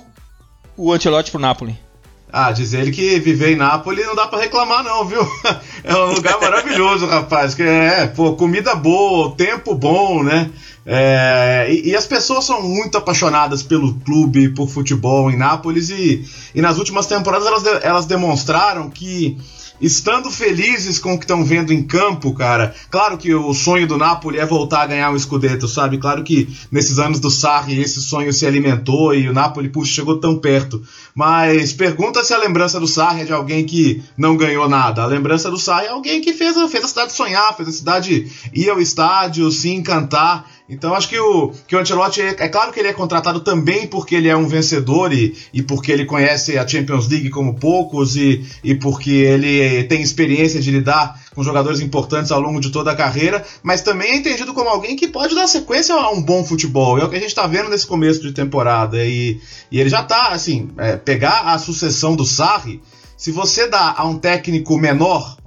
o 0.77 0.93
Ancelotti 0.93 1.31
pro 1.31 1.39
Napoli? 1.39 1.87
Ah, 2.39 2.51
diz 2.51 2.72
ele 2.74 2.91
que 2.91 3.20
viver 3.20 3.53
em 3.53 3.56
Nápoles 3.56 4.06
não 4.06 4.13
dá 4.13 4.27
para 4.27 4.38
reclamar 4.38 4.84
não, 4.84 5.03
viu? 5.03 5.27
É 5.84 5.96
um 5.96 6.13
lugar 6.13 6.39
maravilhoso, 6.39 7.08
rapaz. 7.08 7.56
Que 7.56 7.63
é, 7.63 8.06
pô, 8.06 8.34
comida 8.34 8.75
boa, 8.75 9.34
tempo 9.36 9.74
bom, 9.74 10.22
né? 10.22 10.51
É, 10.86 11.65
e, 11.67 11.89
e, 11.89 11.96
as 11.96 12.06
pessoas 12.06 12.46
são 12.46 12.62
muito 12.62 12.96
apaixonadas 12.96 13.63
pelo 13.63 13.96
clube, 14.01 14.50
por 14.50 14.70
futebol 14.70 15.32
em 15.32 15.36
Nápoles 15.36 15.89
e, 15.89 16.24
e 16.53 16.62
nas 16.62 16.77
últimas 16.77 17.08
temporadas 17.08 17.48
elas, 17.48 17.84
elas 17.84 18.06
demonstraram 18.06 18.89
que 18.89 19.38
estando 19.81 20.31
felizes 20.31 21.00
com 21.00 21.13
o 21.13 21.17
que 21.17 21.25
estão 21.25 21.43
vendo 21.43 21.72
em 21.72 21.84
campo, 21.84 22.34
cara. 22.34 22.74
Claro 22.89 23.17
que 23.17 23.34
o 23.34 23.53
sonho 23.53 23.88
do 23.88 23.98
Napoli 23.98 24.39
é 24.39 24.46
voltar 24.46 24.81
a 24.81 24.88
ganhar 24.88 25.12
um 25.12 25.19
Scudetto, 25.19 25.67
sabe? 25.67 25.98
Claro 25.98 26.24
que 26.24 26.50
nesses 26.72 27.00
anos 27.00 27.19
do 27.19 27.29
Sarri 27.29 27.81
esse 27.81 28.01
sonho 28.01 28.34
se 28.34 28.46
alimentou 28.46 29.13
e 29.13 29.27
o 29.27 29.34
Napoli, 29.34 29.69
puxa, 29.69 29.93
chegou 29.93 30.19
tão 30.19 30.38
perto. 30.38 30.81
Mas 31.13 31.74
pergunta 31.74 32.24
se 32.24 32.34
a 32.34 32.38
lembrança 32.38 32.79
do 32.79 32.88
Sarri 32.88 33.22
é 33.22 33.25
de 33.25 33.34
alguém 33.34 33.65
que 33.65 34.03
não 34.17 34.36
ganhou 34.38 34.67
nada. 34.67 35.03
A 35.03 35.07
lembrança 35.07 35.50
do 35.50 35.57
Sarri 35.57 35.88
é 35.88 35.89
alguém 35.89 36.22
que 36.22 36.34
fez, 36.34 36.55
fez 36.69 36.84
a 36.84 36.88
cidade 36.88 37.13
sonhar, 37.13 37.55
fez 37.55 37.69
a 37.69 37.72
cidade 37.72 38.31
ir 38.53 38.69
ao 38.69 38.79
estádio, 38.79 39.51
se 39.51 39.69
encantar. 39.69 40.46
Então 40.69 40.93
acho 40.93 41.07
que 41.07 41.17
o, 41.17 41.53
que 41.65 41.75
o 41.75 41.79
Ancelotti, 41.79 42.21
é, 42.21 42.36
é, 42.39 42.50
claro 42.50 42.74
que 42.74 42.79
ele 42.79 42.89
é 42.89 42.93
contratado 42.93 43.39
também 43.39 43.88
porque 43.88 44.15
ele 44.15 44.27
é 44.27 44.36
um 44.36 44.47
vencedor 44.47 45.13
e, 45.13 45.36
e 45.53 45.63
porque 45.63 45.91
ele 45.91 46.03
conhece 46.03 46.57
a 46.57 46.67
Champions 46.67 47.07
League 47.07 47.29
como 47.29 47.55
poucos 47.55 48.17
e, 48.17 48.45
e 48.63 48.75
porque 48.75 49.12
ele 49.12 49.86
tem 49.86 50.01
experiência 50.01 50.59
de 50.59 50.69
lidar 50.69 51.21
com 51.33 51.43
jogadores 51.43 51.79
importantes 51.79 52.31
ao 52.31 52.41
longo 52.41 52.59
de 52.59 52.69
toda 52.69 52.91
a 52.91 52.95
carreira, 52.95 53.45
mas 53.63 53.81
também 53.81 54.12
é 54.12 54.15
entendido 54.17 54.53
como 54.53 54.69
alguém 54.69 54.95
que 54.95 55.07
pode 55.07 55.36
dar 55.36 55.47
sequência 55.47 55.95
a 55.95 56.09
um 56.09 56.21
bom 56.21 56.43
futebol. 56.43 56.97
É 56.97 57.05
o 57.05 57.09
que 57.09 57.15
a 57.15 57.19
gente 57.19 57.29
está 57.29 57.47
vendo 57.47 57.69
nesse 57.69 57.86
começo 57.86 58.21
de 58.21 58.33
temporada. 58.33 59.05
E, 59.05 59.39
e 59.71 59.79
ele 59.79 59.89
já 59.89 60.01
está, 60.01 60.29
assim, 60.29 60.71
é, 60.77 60.97
pegar 60.97 61.41
a 61.41 61.59
sucessão 61.59 62.15
do 62.15 62.25
Sarri, 62.25 62.81
se 63.15 63.31
você 63.31 63.67
dá 63.67 63.93
a 63.95 64.05
um 64.05 64.17
técnico 64.17 64.77
menor 64.77 65.38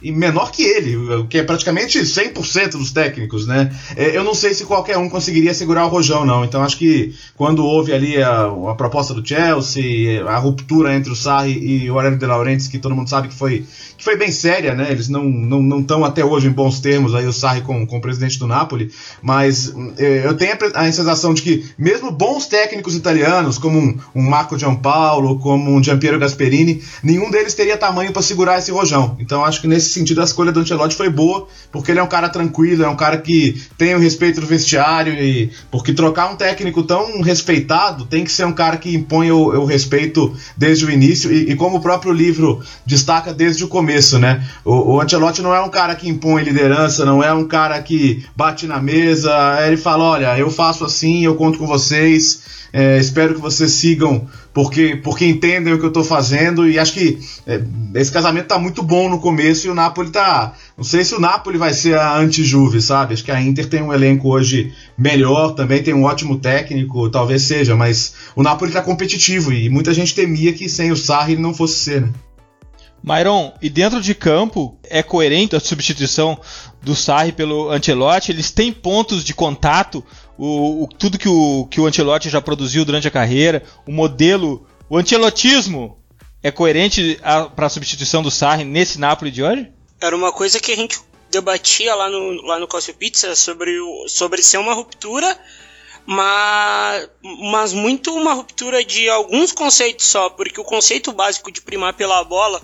e 0.00 0.12
menor 0.12 0.50
que 0.52 0.62
ele, 0.62 0.96
que 1.28 1.38
é 1.38 1.42
praticamente 1.42 1.98
100% 2.00 2.72
dos 2.72 2.92
técnicos, 2.92 3.46
né? 3.46 3.74
É, 3.96 4.16
eu 4.16 4.22
não 4.22 4.34
sei 4.34 4.54
se 4.54 4.64
qualquer 4.64 4.96
um 4.96 5.08
conseguiria 5.08 5.52
segurar 5.52 5.86
o 5.86 5.88
Rojão, 5.88 6.24
não. 6.24 6.44
Então 6.44 6.62
acho 6.62 6.76
que 6.76 7.14
quando 7.36 7.64
houve 7.64 7.92
ali 7.92 8.22
a, 8.22 8.46
a 8.70 8.74
proposta 8.74 9.12
do 9.12 9.26
Chelsea, 9.26 10.24
a 10.26 10.38
ruptura 10.38 10.94
entre 10.94 11.10
o 11.10 11.16
Sarri 11.16 11.58
e 11.58 11.90
o 11.90 11.94
Aurélio 11.94 12.18
de 12.18 12.26
Laurentiis, 12.26 12.68
que 12.68 12.78
todo 12.78 12.94
mundo 12.94 13.10
sabe 13.10 13.28
que 13.28 13.34
foi 13.34 13.64
que 13.96 14.04
foi 14.04 14.16
bem 14.16 14.30
séria, 14.30 14.74
né? 14.74 14.92
Eles 14.92 15.08
não 15.08 15.28
estão 15.28 15.60
não, 15.60 15.80
não 15.80 16.04
até 16.04 16.24
hoje 16.24 16.46
em 16.46 16.52
bons 16.52 16.78
termos 16.78 17.14
aí 17.16 17.26
o 17.26 17.32
Sarri 17.32 17.62
com, 17.62 17.84
com 17.84 17.98
o 17.98 18.00
presidente 18.00 18.38
do 18.38 18.46
Napoli, 18.46 18.92
mas 19.20 19.74
eh, 19.98 20.22
eu 20.24 20.36
tenho 20.36 20.56
a 20.74 20.92
sensação 20.92 21.34
de 21.34 21.42
que 21.42 21.68
mesmo 21.76 22.12
bons 22.12 22.46
técnicos 22.46 22.94
italianos, 22.94 23.58
como 23.58 23.76
um, 23.76 23.98
um 24.14 24.22
Marco 24.22 24.56
Giampaolo, 24.56 25.40
como 25.40 25.74
um 25.74 25.82
Giampiero 25.82 26.18
Gasperini, 26.18 26.80
nenhum 27.02 27.28
deles 27.28 27.54
teria 27.54 27.76
tamanho 27.76 28.12
para 28.12 28.22
segurar 28.22 28.58
esse 28.58 28.70
rojão. 28.70 29.16
Então 29.18 29.44
acho 29.44 29.60
que 29.60 29.66
nesse 29.66 29.87
sentido 29.88 30.20
a 30.20 30.24
escolha 30.24 30.52
do 30.52 30.60
Ancelotti 30.60 30.96
foi 30.96 31.08
boa, 31.08 31.46
porque 31.70 31.90
ele 31.90 32.00
é 32.00 32.02
um 32.02 32.08
cara 32.08 32.28
tranquilo, 32.28 32.84
é 32.84 32.88
um 32.88 32.96
cara 32.96 33.18
que 33.18 33.60
tem 33.76 33.94
o 33.94 33.98
respeito 33.98 34.40
do 34.40 34.46
vestiário 34.46 35.12
e 35.12 35.50
porque 35.70 35.92
trocar 35.92 36.30
um 36.30 36.36
técnico 36.36 36.82
tão 36.82 37.20
respeitado 37.20 38.04
tem 38.06 38.24
que 38.24 38.32
ser 38.32 38.46
um 38.46 38.52
cara 38.52 38.76
que 38.76 38.94
impõe 38.94 39.30
o, 39.30 39.60
o 39.60 39.64
respeito 39.64 40.34
desde 40.56 40.86
o 40.86 40.90
início 40.90 41.32
e, 41.32 41.50
e 41.52 41.56
como 41.56 41.78
o 41.78 41.80
próprio 41.80 42.12
livro 42.12 42.62
destaca 42.86 43.34
desde 43.34 43.64
o 43.64 43.68
começo 43.68 43.88
começo, 43.88 44.18
né? 44.18 44.46
O, 44.64 44.94
o 44.94 45.00
Ancelotti 45.00 45.42
não 45.42 45.54
é 45.54 45.60
um 45.60 45.68
cara 45.68 45.94
que 45.94 46.08
impõe 46.08 46.42
liderança, 46.42 47.04
não 47.04 47.22
é 47.22 47.32
um 47.32 47.46
cara 47.46 47.80
que 47.82 48.24
bate 48.36 48.66
na 48.66 48.80
mesa. 48.80 49.32
Ele 49.66 49.76
fala: 49.76 50.04
olha, 50.04 50.38
eu 50.38 50.50
faço 50.50 50.84
assim, 50.84 51.24
eu 51.24 51.34
conto 51.34 51.58
com 51.58 51.66
vocês. 51.66 52.58
É, 52.70 52.98
espero 52.98 53.34
que 53.34 53.40
vocês 53.40 53.72
sigam 53.72 54.26
porque, 54.58 54.96
porque 54.96 55.24
entendem 55.24 55.72
o 55.72 55.78
que 55.78 55.84
eu 55.84 55.88
estou 55.88 56.02
fazendo 56.02 56.68
e 56.68 56.80
acho 56.80 56.92
que 56.92 57.20
é, 57.46 57.62
esse 57.94 58.10
casamento 58.10 58.46
está 58.46 58.58
muito 58.58 58.82
bom 58.82 59.08
no 59.08 59.20
começo 59.20 59.68
e 59.68 59.70
o 59.70 59.74
Napoli 59.74 60.10
tá. 60.10 60.52
Não 60.76 60.82
sei 60.82 61.04
se 61.04 61.14
o 61.14 61.20
Napoli 61.20 61.56
vai 61.56 61.72
ser 61.72 61.96
a 61.96 62.16
anti-Juve, 62.16 62.82
sabe? 62.82 63.14
Acho 63.14 63.22
que 63.22 63.30
a 63.30 63.40
Inter 63.40 63.68
tem 63.68 63.80
um 63.80 63.92
elenco 63.92 64.28
hoje 64.28 64.74
melhor, 64.98 65.52
também 65.52 65.80
tem 65.80 65.94
um 65.94 66.02
ótimo 66.02 66.40
técnico, 66.40 67.08
talvez 67.08 67.42
seja, 67.42 67.76
mas 67.76 68.14
o 68.34 68.42
Napoli 68.42 68.72
está 68.72 68.82
competitivo 68.82 69.52
e 69.52 69.68
muita 69.68 69.94
gente 69.94 70.12
temia 70.12 70.52
que 70.52 70.68
sem 70.68 70.90
o 70.90 70.96
Sarri 70.96 71.34
ele 71.34 71.42
não 71.42 71.54
fosse 71.54 71.78
ser, 71.78 72.00
né? 72.00 72.08
Myron, 73.00 73.52
e 73.62 73.70
dentro 73.70 74.00
de 74.00 74.12
campo, 74.12 74.76
é 74.82 75.04
coerente 75.04 75.54
a 75.54 75.60
substituição 75.60 76.36
do 76.82 76.96
Sarri 76.96 77.30
pelo 77.30 77.70
Ancelotti? 77.70 78.32
Eles 78.32 78.50
têm 78.50 78.72
pontos 78.72 79.22
de 79.22 79.32
contato? 79.32 80.04
O, 80.38 80.84
o, 80.84 80.86
tudo 80.86 81.18
que 81.18 81.28
o, 81.28 81.66
que 81.70 81.80
o 81.80 81.86
Ancelotti 81.86 82.30
já 82.30 82.40
produziu 82.40 82.84
durante 82.84 83.08
a 83.08 83.10
carreira, 83.10 83.62
o 83.84 83.92
modelo, 83.92 84.66
o 84.88 84.96
ancelotismo 84.96 85.98
é 86.42 86.50
coerente 86.50 87.20
para 87.56 87.66
a 87.66 87.70
substituição 87.70 88.22
do 88.22 88.30
Sarri 88.30 88.64
nesse 88.64 89.00
Napoli 89.00 89.30
de 89.30 89.42
hoje? 89.42 89.70
Era 90.00 90.16
uma 90.16 90.32
coisa 90.32 90.60
que 90.60 90.70
a 90.70 90.76
gente 90.76 91.00
debatia 91.28 91.94
lá 91.94 92.08
no, 92.08 92.46
lá 92.46 92.58
no 92.58 92.68
Coffee 92.68 92.94
Pizza 92.94 93.34
sobre, 93.34 93.78
o, 93.80 94.08
sobre 94.08 94.42
ser 94.42 94.58
uma 94.58 94.74
ruptura 94.74 95.36
mas, 96.10 97.10
mas 97.20 97.72
muito 97.74 98.14
uma 98.14 98.32
ruptura 98.32 98.82
de 98.82 99.10
alguns 99.10 99.52
conceitos 99.52 100.06
só, 100.06 100.30
porque 100.30 100.58
o 100.58 100.64
conceito 100.64 101.12
básico 101.12 101.52
de 101.52 101.60
primar 101.60 101.92
pela 101.92 102.24
bola, 102.24 102.62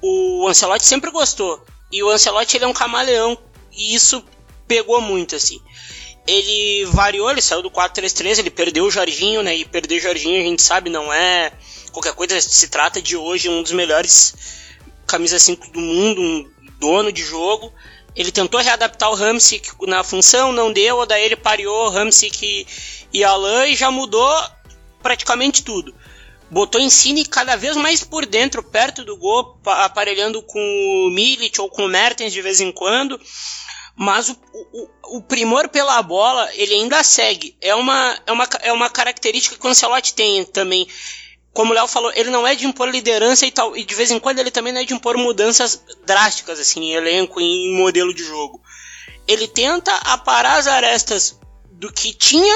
o 0.00 0.48
Ancelotti 0.48 0.86
sempre 0.86 1.10
gostou. 1.10 1.62
E 1.92 2.02
o 2.02 2.08
Ancelotti 2.08 2.56
ele 2.56 2.64
é 2.64 2.68
um 2.68 2.72
camaleão, 2.72 3.36
e 3.70 3.94
isso 3.94 4.24
pegou 4.66 4.98
muito, 5.02 5.36
assim. 5.36 5.60
Ele 6.26 6.84
variou, 6.86 7.30
ele 7.30 7.42
saiu 7.42 7.62
do 7.62 7.70
4-3-3, 7.70 8.38
ele 8.38 8.50
perdeu 8.50 8.84
o 8.84 8.90
Jorginho, 8.90 9.42
né? 9.42 9.56
E 9.56 9.64
perder 9.64 9.96
o 9.96 10.00
Jorginho, 10.00 10.40
a 10.40 10.44
gente 10.44 10.62
sabe, 10.62 10.90
não 10.90 11.12
é 11.12 11.52
qualquer 11.92 12.14
coisa, 12.14 12.40
se 12.40 12.68
trata 12.68 13.02
de 13.02 13.16
hoje 13.16 13.48
um 13.48 13.62
dos 13.62 13.72
melhores 13.72 14.34
camisa 15.06 15.38
5 15.38 15.72
do 15.72 15.80
mundo, 15.80 16.20
um 16.20 16.50
dono 16.78 17.12
de 17.12 17.22
jogo. 17.22 17.72
Ele 18.14 18.30
tentou 18.30 18.60
readaptar 18.60 19.10
o 19.10 19.14
Ramsey 19.14 19.62
na 19.86 20.04
função, 20.04 20.52
não 20.52 20.72
deu, 20.72 21.04
daí 21.06 21.24
ele 21.24 21.36
pareou 21.36 21.88
Ramsey 21.88 22.66
e 23.12 23.24
Alain 23.24 23.72
e 23.72 23.76
já 23.76 23.90
mudou 23.90 24.32
praticamente 25.02 25.62
tudo. 25.62 25.94
Botou 26.50 26.80
em 26.80 26.90
cine 26.90 27.24
cada 27.24 27.56
vez 27.56 27.76
mais 27.76 28.02
por 28.02 28.26
dentro, 28.26 28.62
perto 28.62 29.04
do 29.04 29.16
gol, 29.16 29.56
aparelhando 29.64 30.42
com 30.42 30.58
o 30.58 31.10
Milic 31.10 31.60
ou 31.60 31.70
com 31.70 31.84
o 31.84 31.88
Mertens 31.88 32.32
de 32.32 32.42
vez 32.42 32.60
em 32.60 32.72
quando. 32.72 33.20
Mas 33.96 34.30
o, 34.30 34.36
o, 34.54 34.88
o, 35.18 35.22
primor 35.22 35.68
pela 35.68 36.02
bola, 36.02 36.48
ele 36.54 36.74
ainda 36.74 37.02
segue. 37.02 37.56
É 37.60 37.74
uma, 37.74 38.18
é 38.26 38.32
uma, 38.32 38.48
é 38.62 38.72
uma 38.72 38.88
característica 38.88 39.56
que 39.56 39.66
o 39.66 39.68
Ancelotti 39.68 40.14
tem 40.14 40.44
também 40.44 40.86
como 41.52 41.72
o 41.72 41.74
Léo 41.74 41.88
falou, 41.88 42.12
ele 42.14 42.30
não 42.30 42.46
é 42.46 42.54
de 42.54 42.66
impor 42.66 42.88
liderança 42.88 43.44
e 43.44 43.50
tal, 43.50 43.76
e 43.76 43.84
de 43.84 43.94
vez 43.94 44.10
em 44.10 44.20
quando 44.20 44.38
ele 44.38 44.50
também 44.50 44.72
não 44.72 44.80
é 44.80 44.84
de 44.84 44.94
impor 44.94 45.16
mudanças 45.16 45.82
drásticas, 46.06 46.60
assim, 46.60 46.80
em 46.80 46.92
elenco, 46.92 47.40
em 47.40 47.76
modelo 47.76 48.14
de 48.14 48.22
jogo. 48.22 48.62
Ele 49.26 49.48
tenta 49.48 49.94
aparar 49.96 50.58
as 50.58 50.66
arestas 50.66 51.38
do 51.72 51.92
que 51.92 52.12
tinha 52.12 52.54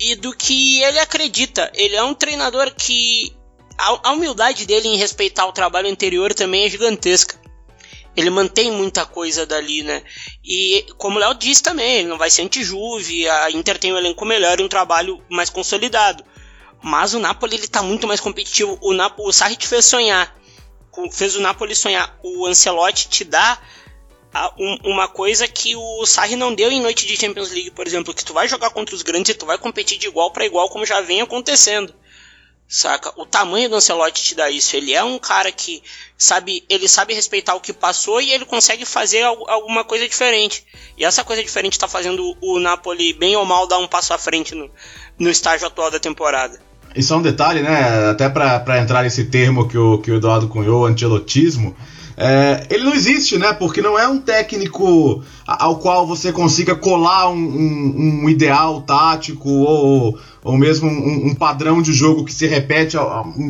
e 0.00 0.14
do 0.14 0.34
que 0.34 0.82
ele 0.82 0.98
acredita. 0.98 1.70
Ele 1.74 1.94
é 1.96 2.02
um 2.02 2.14
treinador 2.14 2.74
que. 2.74 3.36
A, 3.78 4.08
a 4.08 4.12
humildade 4.12 4.64
dele 4.64 4.88
em 4.88 4.96
respeitar 4.96 5.44
o 5.46 5.52
trabalho 5.52 5.90
anterior 5.90 6.32
também 6.32 6.64
é 6.64 6.70
gigantesca. 6.70 7.38
Ele 8.16 8.30
mantém 8.30 8.72
muita 8.72 9.04
coisa 9.04 9.44
dali, 9.44 9.82
né? 9.82 10.02
E 10.42 10.86
como 10.96 11.16
o 11.16 11.18
Léo 11.20 11.34
disse 11.34 11.62
também, 11.62 11.98
ele 11.98 12.08
não 12.08 12.16
vai 12.16 12.30
ser 12.30 12.42
anti-Juve, 12.42 13.28
a 13.28 13.50
Inter 13.50 13.78
tem 13.78 13.92
um 13.92 13.98
elenco 13.98 14.24
melhor 14.24 14.58
e 14.58 14.62
um 14.62 14.68
trabalho 14.68 15.22
mais 15.28 15.50
consolidado. 15.50 16.24
Mas 16.82 17.14
o 17.14 17.18
Napoli 17.18 17.56
ele 17.56 17.68
tá 17.68 17.82
muito 17.82 18.06
mais 18.06 18.20
competitivo. 18.20 18.78
O, 18.80 18.92
Nap 18.92 19.18
o 19.18 19.32
Sarri 19.32 19.56
te 19.56 19.66
fez 19.66 19.84
sonhar. 19.84 20.34
Fez 21.12 21.36
o 21.36 21.40
Napoli 21.40 21.74
sonhar. 21.74 22.18
O 22.22 22.46
Ancelotti 22.46 23.08
te 23.08 23.24
dá 23.24 23.60
um, 24.58 24.92
uma 24.92 25.08
coisa 25.08 25.48
que 25.48 25.74
o 25.74 26.06
Sarri 26.06 26.36
não 26.36 26.54
deu 26.54 26.70
em 26.70 26.80
noite 26.80 27.06
de 27.06 27.16
Champions 27.16 27.50
League, 27.50 27.70
por 27.70 27.86
exemplo. 27.86 28.14
Que 28.14 28.24
tu 28.24 28.32
vai 28.32 28.48
jogar 28.48 28.70
contra 28.70 28.94
os 28.94 29.02
grandes 29.02 29.30
e 29.30 29.34
tu 29.34 29.44
vai 29.44 29.58
competir 29.58 29.98
de 29.98 30.06
igual 30.06 30.30
para 30.30 30.46
igual, 30.46 30.70
como 30.70 30.86
já 30.86 31.00
vem 31.00 31.20
acontecendo. 31.20 31.94
Saca? 32.68 33.12
O 33.20 33.26
tamanho 33.26 33.68
do 33.68 33.76
Ancelotti 33.76 34.22
te 34.22 34.34
dá 34.34 34.50
isso. 34.50 34.76
Ele 34.76 34.92
é 34.92 35.02
um 35.02 35.18
cara 35.18 35.52
que 35.52 35.82
sabe, 36.16 36.64
ele 36.68 36.88
sabe 36.88 37.14
respeitar 37.14 37.54
o 37.54 37.60
que 37.60 37.72
passou 37.72 38.20
e 38.20 38.32
ele 38.32 38.44
consegue 38.44 38.84
fazer 38.84 39.22
alguma 39.22 39.84
coisa 39.84 40.08
diferente. 40.08 40.64
E 40.96 41.04
essa 41.04 41.22
coisa 41.22 41.42
diferente 41.42 41.72
está 41.72 41.86
fazendo 41.86 42.36
o 42.40 42.58
Napoli 42.58 43.12
bem 43.12 43.36
ou 43.36 43.44
mal 43.44 43.66
dar 43.66 43.78
um 43.78 43.86
passo 43.86 44.14
à 44.14 44.18
frente 44.18 44.54
no, 44.54 44.70
no 45.18 45.28
estágio 45.28 45.66
atual 45.66 45.90
da 45.90 46.00
temporada. 46.00 46.58
Isso 46.94 47.12
é 47.12 47.16
um 47.16 47.22
detalhe, 47.22 47.60
né? 47.60 48.08
Até 48.10 48.28
para 48.28 48.80
entrar 48.80 49.02
nesse 49.02 49.24
termo 49.24 49.68
que 49.68 49.76
o, 49.76 49.98
que 49.98 50.10
o 50.10 50.16
Eduardo 50.16 50.48
cunhou, 50.48 50.86
antilotismo. 50.86 51.76
É, 52.16 52.66
ele 52.70 52.84
não 52.84 52.94
existe, 52.94 53.36
né? 53.36 53.52
Porque 53.52 53.82
não 53.82 53.98
é 53.98 54.08
um 54.08 54.18
técnico 54.18 55.22
ao 55.46 55.78
qual 55.78 56.06
você 56.06 56.32
consiga 56.32 56.74
colar 56.74 57.28
um, 57.28 57.36
um, 57.36 58.20
um 58.24 58.30
ideal 58.30 58.80
tático 58.80 59.50
ou, 59.50 60.18
ou 60.42 60.56
mesmo 60.56 60.88
um, 60.88 61.26
um, 61.26 61.34
padrão 61.34 61.82
de 61.82 61.92
jogo 61.92 62.24
que 62.24 62.32
se 62.32 62.46
repete 62.46 62.96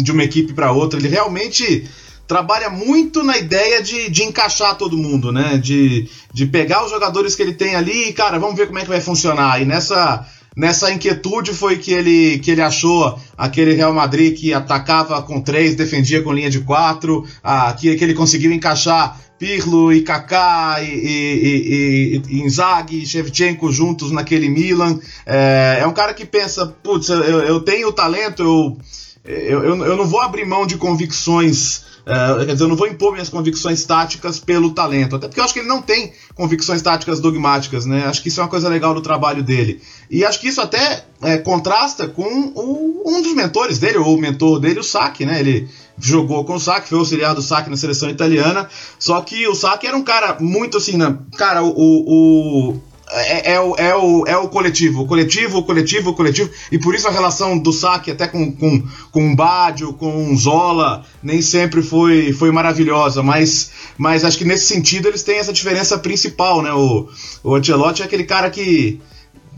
de 0.03 0.11
uma 0.11 0.25
equipe 0.25 0.53
para 0.53 0.73
outra. 0.73 0.99
Ele 0.99 1.09
realmente 1.09 1.89
trabalha 2.27 2.69
muito 2.69 3.23
na 3.23 3.37
ideia 3.37 3.83
de, 3.83 4.11
de 4.11 4.23
encaixar 4.25 4.77
todo 4.77 4.97
mundo, 4.97 5.31
né? 5.33 5.59
De, 5.59 6.09
de 6.33 6.47
pegar 6.47 6.85
os 6.85 6.91
jogadores 6.91 7.35
que 7.35 7.43
ele 7.43 7.55
tem 7.55 7.75
ali 7.75 8.09
e, 8.09 8.13
cara, 8.13 8.39
vamos 8.39 8.57
ver 8.57 8.67
como 8.67 8.79
é 8.79 8.83
que 8.83 8.89
vai 8.89 9.01
funcionar. 9.01 9.61
E 9.61 9.65
nessa 9.65 10.27
nessa 10.57 10.91
inquietude 10.91 11.53
foi 11.53 11.77
que 11.77 11.93
ele, 11.93 12.39
que 12.39 12.51
ele 12.51 12.63
achou 12.63 13.19
aquele 13.37 13.75
Real 13.75 13.93
Madrid 13.93 14.35
que 14.35 14.55
atacava 14.55 15.21
com 15.21 15.39
três, 15.39 15.77
defendia 15.77 16.23
com 16.23 16.33
linha 16.33 16.49
de 16.49 16.61
quatro, 16.61 17.27
ah, 17.45 17.71
que, 17.75 17.95
que 17.95 18.03
ele 18.03 18.15
conseguiu 18.15 18.51
encaixar 18.51 19.21
Pirlo 19.39 19.93
e 19.93 20.01
Kaká 20.01 20.79
e, 20.81 20.87
e, 20.87 22.23
e, 22.31 22.37
e 22.37 22.41
Inzaghi 22.41 23.03
e 23.03 23.07
Shevchenko 23.07 23.71
juntos 23.71 24.11
naquele 24.11 24.49
Milan. 24.49 24.99
É, 25.27 25.81
é 25.83 25.87
um 25.87 25.93
cara 25.93 26.15
que 26.15 26.25
pensa, 26.25 26.67
putz, 26.83 27.11
eu, 27.11 27.21
eu 27.21 27.61
tenho 27.61 27.93
talento, 27.93 28.43
eu, 28.43 28.79
eu, 29.27 29.65
eu, 29.65 29.85
eu 29.85 29.97
não 29.97 30.07
vou 30.07 30.21
abrir 30.21 30.45
mão 30.45 30.67
de 30.67 30.77
convicções 30.77 31.85
Uh, 32.07 32.47
quer 32.47 32.53
dizer, 32.53 32.63
eu 32.63 32.69
não 32.69 32.77
vou 32.77 32.87
impor 32.87 33.11
minhas 33.11 33.29
convicções 33.29 33.85
táticas 33.85 34.39
pelo 34.39 34.71
talento. 34.71 35.17
Até 35.17 35.27
porque 35.27 35.41
eu 35.41 35.45
acho 35.45 35.53
que 35.53 35.59
ele 35.59 35.69
não 35.69 35.83
tem 35.83 36.13
convicções 36.37 36.81
táticas 36.81 37.19
dogmáticas, 37.19 37.85
né? 37.85 38.07
Acho 38.07 38.23
que 38.23 38.29
isso 38.29 38.39
é 38.39 38.45
uma 38.45 38.49
coisa 38.49 38.69
legal 38.69 38.95
do 38.95 39.01
trabalho 39.01 39.43
dele. 39.43 39.83
E 40.09 40.25
acho 40.25 40.39
que 40.39 40.47
isso 40.47 40.61
até 40.61 41.05
é, 41.21 41.37
contrasta 41.37 42.07
com 42.07 42.23
o, 42.55 43.03
um 43.05 43.21
dos 43.21 43.35
mentores 43.35 43.81
dele, 43.81 43.99
ou 43.99 44.15
o 44.15 44.21
mentor 44.21 44.61
dele, 44.61 44.79
o 44.79 44.85
Sacchi, 44.85 45.27
né? 45.27 45.41
Ele 45.41 45.69
jogou 45.99 46.45
com 46.45 46.55
o 46.55 46.61
Sacchi, 46.61 46.91
foi 46.91 46.99
auxiliar 46.99 47.35
do 47.35 47.43
Sacchi 47.43 47.71
na 47.71 47.77
seleção 47.77 48.09
italiana. 48.09 48.69
Só 49.01 49.21
que 49.21 49.49
o 49.49 49.55
Sacchi 49.57 49.89
era 49.89 49.97
um 49.97 50.05
cara 50.05 50.37
muito 50.39 50.77
assim, 50.77 50.97
né? 50.97 51.19
Cara, 51.37 51.65
o, 51.65 51.73
o 51.77 52.81
é, 53.11 53.53
é, 53.53 53.61
o, 53.61 53.77
é, 53.77 53.95
o, 53.95 54.27
é 54.27 54.37
o 54.37 54.49
coletivo, 54.49 55.03
o 55.03 55.07
coletivo, 55.07 55.59
o 55.59 55.63
coletivo, 55.63 56.11
o 56.11 56.15
coletivo, 56.15 56.51
e 56.73 56.79
por 56.79 56.95
isso 56.95 57.07
a 57.07 57.11
relação 57.11 57.57
do 57.57 57.73
saque 57.73 58.11
até 58.11 58.27
com, 58.27 58.51
com, 58.51 58.83
com 59.13 59.33
o 59.33 59.37
Badio, 59.37 59.93
com 59.93 60.33
o 60.33 60.37
Zola, 60.37 61.05
nem 61.23 61.41
sempre 61.41 61.83
foi, 61.83 62.33
foi 62.33 62.51
maravilhosa, 62.51 63.23
mas, 63.23 63.71
mas 63.97 64.25
acho 64.25 64.37
que 64.37 64.45
nesse 64.45 64.67
sentido 64.67 65.07
eles 65.07 65.23
têm 65.23 65.39
essa 65.39 65.53
diferença 65.53 65.99
principal, 65.99 66.63
né? 66.63 66.73
O, 66.73 67.09
o 67.45 67.55
Ancelotti 67.55 68.03
é 68.03 68.05
aquele 68.05 68.25
cara 68.25 68.51
que, 68.51 69.01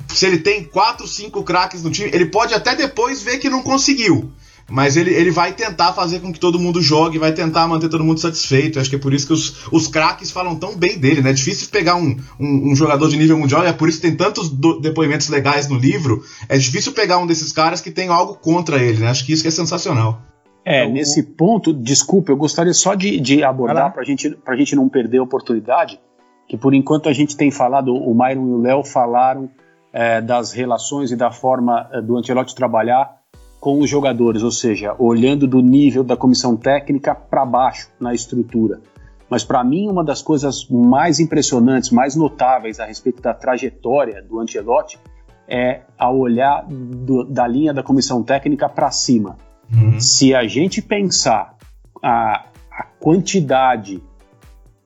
se 0.08 0.26
ele 0.26 0.38
tem 0.38 0.62
quatro, 0.64 1.06
cinco 1.06 1.42
craques 1.42 1.82
no 1.82 1.90
time, 1.90 2.10
ele 2.12 2.26
pode 2.26 2.52
até 2.52 2.74
depois 2.74 3.22
ver 3.22 3.38
que 3.38 3.48
não 3.48 3.62
conseguiu. 3.62 4.30
Mas 4.70 4.98
ele, 4.98 5.14
ele 5.14 5.30
vai 5.30 5.52
tentar 5.52 5.94
fazer 5.94 6.20
com 6.20 6.30
que 6.30 6.38
todo 6.38 6.58
mundo 6.58 6.82
jogue, 6.82 7.18
vai 7.18 7.32
tentar 7.32 7.66
manter 7.66 7.88
todo 7.88 8.04
mundo 8.04 8.20
satisfeito. 8.20 8.78
Acho 8.78 8.90
que 8.90 8.96
é 8.96 8.98
por 8.98 9.14
isso 9.14 9.26
que 9.26 9.32
os, 9.32 9.66
os 9.72 9.88
craques 9.88 10.30
falam 10.30 10.54
tão 10.56 10.76
bem 10.76 10.98
dele, 10.98 11.22
né? 11.22 11.30
É 11.30 11.32
difícil 11.32 11.68
pegar 11.70 11.96
um, 11.96 12.16
um, 12.38 12.72
um, 12.72 12.76
jogador 12.76 13.08
de 13.08 13.16
nível 13.16 13.38
mundial, 13.38 13.64
e 13.64 13.68
é 13.68 13.72
por 13.72 13.88
isso 13.88 13.98
que 13.98 14.06
tem 14.06 14.16
tantos 14.16 14.50
do, 14.50 14.78
depoimentos 14.78 15.30
legais 15.30 15.68
no 15.68 15.78
livro. 15.78 16.22
É 16.50 16.58
difícil 16.58 16.92
pegar 16.92 17.18
um 17.18 17.26
desses 17.26 17.50
caras 17.50 17.80
que 17.80 17.90
tem 17.90 18.08
algo 18.08 18.34
contra 18.34 18.76
ele, 18.76 18.98
né? 18.98 19.08
Acho 19.08 19.24
que 19.24 19.32
isso 19.32 19.42
que 19.42 19.48
é 19.48 19.52
sensacional. 19.52 20.20
É, 20.62 20.86
nesse 20.86 21.22
ponto, 21.22 21.72
desculpa, 21.72 22.30
eu 22.30 22.36
gostaria 22.36 22.74
só 22.74 22.94
de, 22.94 23.18
de 23.20 23.42
abordar 23.42 23.90
para 23.90 24.04
gente, 24.04 24.36
a 24.46 24.54
gente 24.54 24.76
não 24.76 24.86
perder 24.86 25.16
a 25.16 25.22
oportunidade, 25.22 25.98
que 26.46 26.58
por 26.58 26.74
enquanto 26.74 27.08
a 27.08 27.12
gente 27.14 27.34
tem 27.38 27.50
falado, 27.50 27.94
o 27.94 28.14
Myron 28.14 28.46
e 28.48 28.52
o 28.52 28.60
Léo 28.60 28.84
falaram 28.84 29.48
é, 29.94 30.20
das 30.20 30.52
relações 30.52 31.10
e 31.10 31.16
da 31.16 31.30
forma 31.30 31.88
é, 31.90 32.02
do 32.02 32.18
Ancelotti 32.18 32.54
trabalhar 32.54 33.17
com 33.60 33.80
os 33.80 33.90
jogadores, 33.90 34.42
ou 34.42 34.50
seja, 34.50 34.94
olhando 34.98 35.46
do 35.46 35.60
nível 35.60 36.04
da 36.04 36.16
comissão 36.16 36.56
técnica 36.56 37.14
para 37.14 37.44
baixo 37.44 37.90
na 37.98 38.14
estrutura. 38.14 38.80
Mas 39.28 39.44
para 39.44 39.62
mim, 39.62 39.88
uma 39.88 40.02
das 40.02 40.22
coisas 40.22 40.66
mais 40.68 41.20
impressionantes, 41.20 41.90
mais 41.90 42.16
notáveis 42.16 42.80
a 42.80 42.86
respeito 42.86 43.20
da 43.20 43.34
trajetória 43.34 44.22
do 44.22 44.40
Ancelotti 44.40 44.98
é 45.46 45.82
a 45.98 46.10
olhar 46.10 46.66
do, 46.68 47.24
da 47.24 47.46
linha 47.46 47.74
da 47.74 47.82
comissão 47.82 48.22
técnica 48.22 48.68
para 48.68 48.90
cima. 48.90 49.36
Uhum. 49.72 50.00
Se 50.00 50.34
a 50.34 50.46
gente 50.46 50.80
pensar 50.80 51.56
a, 52.02 52.44
a 52.70 52.84
quantidade, 52.98 54.02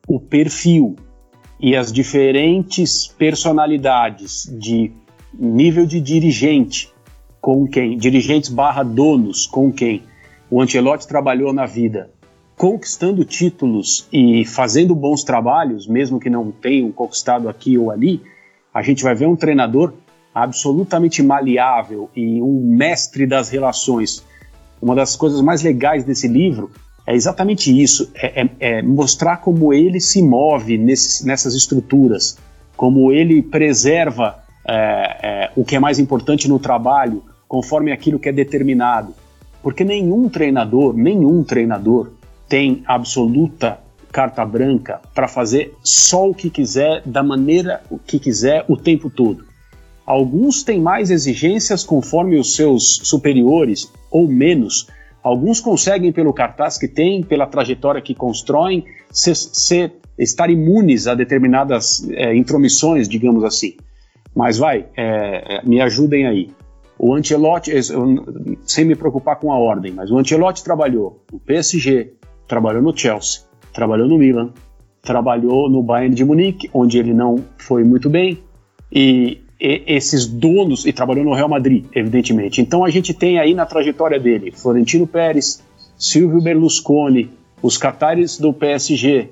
o 0.08 0.18
perfil 0.18 0.96
e 1.60 1.76
as 1.76 1.92
diferentes 1.92 3.06
personalidades 3.06 4.44
de 4.58 4.92
nível 5.32 5.86
de 5.86 6.00
dirigente 6.00 6.91
com 7.42 7.66
quem, 7.66 7.98
dirigentes 7.98 8.48
barra 8.48 8.84
donos 8.84 9.48
com 9.48 9.72
quem 9.72 10.04
o 10.48 10.62
Ancelotti 10.62 11.08
trabalhou 11.08 11.52
na 11.52 11.66
vida, 11.66 12.08
conquistando 12.56 13.24
títulos 13.24 14.06
e 14.12 14.44
fazendo 14.44 14.94
bons 14.94 15.24
trabalhos, 15.24 15.88
mesmo 15.88 16.20
que 16.20 16.30
não 16.30 16.52
tenham 16.52 16.92
conquistado 16.92 17.48
aqui 17.48 17.76
ou 17.76 17.90
ali, 17.90 18.22
a 18.72 18.80
gente 18.80 19.02
vai 19.02 19.16
ver 19.16 19.26
um 19.26 19.34
treinador 19.34 19.92
absolutamente 20.32 21.20
maleável 21.20 22.08
e 22.14 22.40
um 22.40 22.60
mestre 22.64 23.26
das 23.26 23.50
relações. 23.50 24.24
Uma 24.80 24.94
das 24.94 25.16
coisas 25.16 25.40
mais 25.40 25.62
legais 25.62 26.04
desse 26.04 26.28
livro 26.28 26.70
é 27.04 27.14
exatamente 27.14 27.76
isso: 27.76 28.08
é, 28.14 28.42
é, 28.42 28.50
é 28.60 28.82
mostrar 28.82 29.38
como 29.38 29.72
ele 29.72 30.00
se 30.00 30.22
move 30.22 30.78
nesse, 30.78 31.26
nessas 31.26 31.54
estruturas, 31.54 32.38
como 32.76 33.10
ele 33.10 33.42
preserva 33.42 34.44
é, 34.64 35.18
é 35.22 35.50
o 35.56 35.64
que 35.64 35.74
é 35.74 35.80
mais 35.80 35.98
importante 35.98 36.48
no 36.48 36.60
trabalho, 36.60 37.31
conforme 37.52 37.92
aquilo 37.92 38.18
que 38.18 38.30
é 38.30 38.32
determinado. 38.32 39.14
Porque 39.62 39.84
nenhum 39.84 40.26
treinador, 40.26 40.94
nenhum 40.96 41.44
treinador 41.44 42.12
tem 42.48 42.82
absoluta 42.86 43.78
carta 44.10 44.42
branca 44.42 45.02
para 45.14 45.28
fazer 45.28 45.74
só 45.84 46.30
o 46.30 46.34
que 46.34 46.48
quiser, 46.48 47.02
da 47.04 47.22
maneira 47.22 47.82
que 48.06 48.18
quiser, 48.18 48.64
o 48.68 48.74
tempo 48.74 49.10
todo. 49.10 49.44
Alguns 50.06 50.62
têm 50.62 50.80
mais 50.80 51.10
exigências 51.10 51.84
conforme 51.84 52.38
os 52.38 52.56
seus 52.56 53.00
superiores, 53.04 53.92
ou 54.10 54.26
menos. 54.26 54.88
Alguns 55.22 55.60
conseguem, 55.60 56.10
pelo 56.10 56.32
cartaz 56.32 56.78
que 56.78 56.88
têm, 56.88 57.22
pela 57.22 57.46
trajetória 57.46 58.00
que 58.00 58.14
constroem, 58.14 58.86
ser, 59.10 59.36
ser, 59.36 59.92
estar 60.18 60.48
imunes 60.48 61.06
a 61.06 61.14
determinadas 61.14 62.08
é, 62.12 62.34
intromissões, 62.34 63.06
digamos 63.06 63.44
assim. 63.44 63.74
Mas 64.34 64.56
vai, 64.56 64.86
é, 64.96 65.60
me 65.66 65.82
ajudem 65.82 66.26
aí. 66.26 66.50
O 67.02 67.16
Ancelotti, 67.16 67.72
sem 68.64 68.84
me 68.84 68.94
preocupar 68.94 69.34
com 69.34 69.52
a 69.52 69.58
ordem, 69.58 69.90
mas 69.90 70.08
o 70.08 70.16
Ancelotti 70.16 70.62
trabalhou 70.62 71.24
no 71.32 71.40
PSG, 71.40 72.12
trabalhou 72.46 72.80
no 72.80 72.96
Chelsea, 72.96 73.42
trabalhou 73.74 74.06
no 74.06 74.16
Milan, 74.16 74.52
trabalhou 75.02 75.68
no 75.68 75.82
Bayern 75.82 76.14
de 76.14 76.24
Munique, 76.24 76.70
onde 76.72 77.00
ele 77.00 77.12
não 77.12 77.44
foi 77.58 77.82
muito 77.82 78.08
bem, 78.08 78.40
e, 78.92 79.40
e 79.60 79.82
esses 79.84 80.28
donos, 80.28 80.86
e 80.86 80.92
trabalhou 80.92 81.24
no 81.24 81.34
Real 81.34 81.48
Madrid, 81.48 81.86
evidentemente. 81.92 82.60
Então 82.60 82.84
a 82.84 82.88
gente 82.90 83.12
tem 83.12 83.40
aí 83.40 83.52
na 83.52 83.66
trajetória 83.66 84.20
dele 84.20 84.52
Florentino 84.52 85.04
Pérez, 85.04 85.60
Silvio 85.98 86.40
Berlusconi, 86.40 87.32
os 87.60 87.76
catares 87.76 88.38
do 88.38 88.52
PSG, 88.52 89.30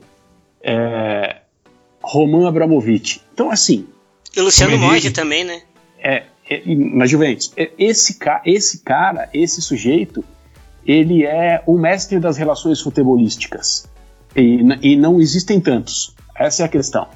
é, 0.60 1.36
Roman 2.02 2.48
Abramovich. 2.48 3.20
Então, 3.32 3.48
assim. 3.48 3.86
E 4.36 4.40
o 4.40 4.42
Luciano 4.42 4.76
Monge 4.76 5.12
também, 5.12 5.44
né? 5.44 5.62
É, 6.02 6.24
na 6.66 7.06
Juventus. 7.06 7.52
Esse, 7.78 8.18
esse 8.44 8.78
cara, 8.78 9.28
esse 9.32 9.62
sujeito, 9.62 10.24
ele 10.86 11.24
é 11.24 11.62
o 11.66 11.78
mestre 11.78 12.18
das 12.18 12.36
relações 12.36 12.80
futebolísticas. 12.80 13.88
E, 14.34 14.60
e 14.82 14.96
não 14.96 15.20
existem 15.20 15.60
tantos. 15.60 16.14
Essa 16.36 16.62
é 16.62 16.66
a 16.66 16.68
questão. 16.68 17.06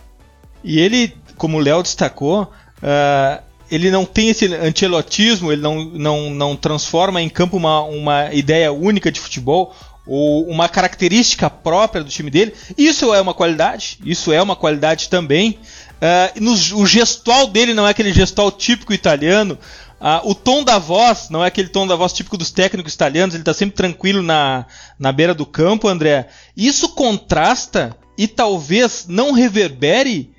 E 0.62 0.78
ele, 0.80 1.14
como 1.36 1.58
o 1.58 1.60
Léo 1.60 1.82
destacou, 1.82 2.42
uh, 2.44 3.42
ele 3.70 3.90
não 3.90 4.04
tem 4.04 4.28
esse 4.28 4.46
antelotismo, 4.54 5.50
ele 5.50 5.62
não, 5.62 5.84
não, 5.84 6.30
não 6.30 6.56
transforma 6.56 7.20
em 7.20 7.28
campo 7.28 7.56
uma, 7.56 7.82
uma 7.82 8.32
ideia 8.32 8.72
única 8.72 9.10
de 9.10 9.20
futebol 9.20 9.74
ou 10.06 10.46
uma 10.46 10.68
característica 10.68 11.48
própria 11.48 12.04
do 12.04 12.10
time 12.10 12.30
dele. 12.30 12.54
Isso 12.76 13.12
é 13.14 13.20
uma 13.20 13.32
qualidade, 13.32 13.98
isso 14.04 14.32
é 14.32 14.42
uma 14.42 14.54
qualidade 14.54 15.08
também. 15.08 15.58
Uh, 16.00 16.40
no, 16.40 16.52
o 16.80 16.86
gestual 16.86 17.46
dele 17.46 17.74
não 17.74 17.86
é 17.86 17.90
aquele 17.90 18.12
gestual 18.12 18.50
típico 18.50 18.92
italiano. 18.92 19.58
Uh, 20.00 20.30
o 20.30 20.34
tom 20.34 20.62
da 20.62 20.78
voz 20.78 21.30
não 21.30 21.42
é 21.42 21.46
aquele 21.48 21.68
tom 21.68 21.86
da 21.86 21.96
voz 21.96 22.12
típico 22.12 22.36
dos 22.36 22.50
técnicos 22.50 22.92
italianos. 22.92 23.34
Ele 23.34 23.42
está 23.42 23.54
sempre 23.54 23.76
tranquilo 23.76 24.22
na, 24.22 24.66
na 24.98 25.12
beira 25.12 25.34
do 25.34 25.46
campo, 25.46 25.88
André. 25.88 26.28
Isso 26.56 26.90
contrasta 26.90 27.96
e 28.18 28.28
talvez 28.28 29.06
não 29.08 29.32
reverbere 29.32 30.30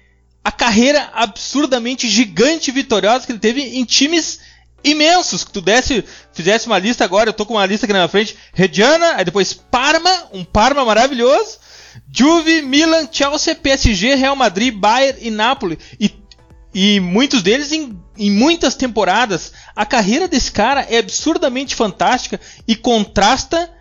a 0.43 0.51
carreira 0.51 1.09
absurdamente 1.13 2.07
gigante 2.07 2.69
e 2.69 2.73
vitoriosa 2.73 3.25
que 3.25 3.31
ele 3.31 3.39
teve 3.39 3.61
em 3.61 3.83
times 3.83 4.39
imensos. 4.83 5.43
Que 5.43 5.51
tu 5.51 5.61
desse, 5.61 6.03
fizesse 6.31 6.67
uma 6.67 6.77
lista 6.77 7.03
agora, 7.03 7.29
eu 7.29 7.33
tô 7.33 7.45
com 7.45 7.55
uma 7.55 7.65
lista 7.65 7.85
aqui 7.85 7.93
na 7.93 7.99
minha 7.99 8.09
frente. 8.09 8.37
Reggiana, 8.53 9.15
aí 9.15 9.25
depois 9.25 9.53
Parma, 9.53 10.27
um 10.31 10.43
Parma 10.43 10.85
maravilhoso. 10.85 11.57
Juve, 12.11 12.61
Milan, 12.61 13.07
Chelsea, 13.11 13.55
PSG, 13.55 14.15
Real 14.15 14.35
Madrid, 14.35 14.73
Bayern 14.73 15.19
e 15.21 15.29
Napoli. 15.31 15.77
E, 15.99 16.11
e 16.73 16.99
muitos 16.99 17.41
deles 17.41 17.71
em, 17.71 17.97
em 18.17 18.31
muitas 18.31 18.75
temporadas. 18.75 19.51
A 19.75 19.85
carreira 19.85 20.27
desse 20.27 20.51
cara 20.51 20.81
é 20.89 20.97
absurdamente 20.97 21.75
fantástica 21.75 22.39
e 22.67 22.75
contrasta 22.75 23.71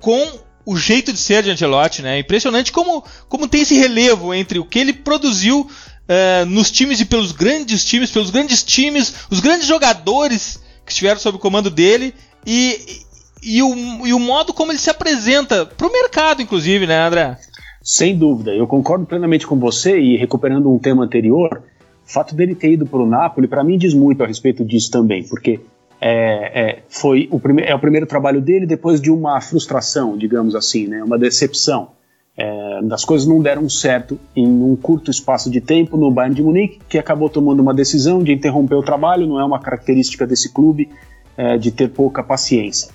com 0.00 0.40
o 0.64 0.76
jeito 0.76 1.12
de 1.12 1.18
ser 1.18 1.42
de 1.42 1.50
Ancelotti, 1.50 2.02
né? 2.02 2.16
É 2.16 2.20
impressionante 2.20 2.70
como, 2.70 3.04
como 3.28 3.48
tem 3.48 3.62
esse 3.62 3.74
relevo 3.74 4.32
entre 4.32 4.58
o 4.58 4.64
que 4.64 4.78
ele 4.78 4.92
produziu 4.92 5.62
uh, 5.62 6.46
nos 6.46 6.70
times 6.70 7.00
e 7.00 7.04
pelos 7.04 7.32
grandes 7.32 7.84
times, 7.84 8.10
pelos 8.10 8.30
grandes 8.30 8.62
times, 8.62 9.12
os 9.30 9.40
grandes 9.40 9.66
jogadores 9.66 10.60
que 10.84 10.92
estiveram 10.92 11.20
sob 11.20 11.36
o 11.36 11.40
comando 11.40 11.70
dele 11.70 12.14
e, 12.46 13.04
e, 13.42 13.56
e, 13.56 13.62
o, 13.62 14.06
e 14.06 14.12
o 14.12 14.18
modo 14.18 14.52
como 14.52 14.72
ele 14.72 14.78
se 14.78 14.90
apresenta 14.90 15.66
para 15.66 15.86
o 15.86 15.92
mercado, 15.92 16.42
inclusive, 16.42 16.86
né, 16.86 17.06
André? 17.06 17.38
Sem 17.82 18.16
dúvida, 18.16 18.54
eu 18.54 18.66
concordo 18.66 19.04
plenamente 19.04 19.46
com 19.46 19.58
você 19.58 19.98
e 19.98 20.16
recuperando 20.16 20.70
um 20.70 20.78
tema 20.78 21.04
anterior, 21.04 21.62
O 22.06 22.12
fato 22.12 22.34
dele 22.34 22.54
ter 22.54 22.72
ido 22.72 22.84
para 22.84 23.00
o 23.00 23.06
Napoli, 23.06 23.46
para 23.46 23.64
mim, 23.64 23.78
diz 23.78 23.94
muito 23.94 24.22
a 24.22 24.26
respeito 24.26 24.64
disso 24.64 24.90
também, 24.90 25.24
porque 25.26 25.60
é, 26.00 26.60
é, 26.60 26.82
foi 26.88 27.28
o 27.30 27.40
é 27.60 27.74
o 27.74 27.78
primeiro 27.78 28.06
trabalho 28.06 28.40
dele 28.40 28.66
depois 28.66 29.00
de 29.00 29.10
uma 29.10 29.40
frustração, 29.40 30.16
digamos 30.16 30.54
assim, 30.54 30.88
né, 30.88 31.02
uma 31.02 31.18
decepção. 31.18 31.90
É, 32.36 32.80
as 32.90 33.04
coisas 33.04 33.26
não 33.26 33.40
deram 33.40 33.68
certo 33.68 34.18
em 34.34 34.46
um 34.46 34.74
curto 34.74 35.10
espaço 35.10 35.50
de 35.50 35.60
tempo 35.60 35.96
no 35.96 36.10
Bayern 36.10 36.34
de 36.34 36.42
Munique, 36.42 36.80
que 36.88 36.98
acabou 36.98 37.28
tomando 37.28 37.60
uma 37.60 37.72
decisão 37.72 38.22
de 38.22 38.32
interromper 38.32 38.74
o 38.74 38.82
trabalho, 38.82 39.26
não 39.26 39.38
é 39.38 39.44
uma 39.44 39.60
característica 39.60 40.26
desse 40.26 40.52
clube 40.52 40.90
é, 41.36 41.56
de 41.56 41.70
ter 41.70 41.88
pouca 41.88 42.22
paciência. 42.22 42.90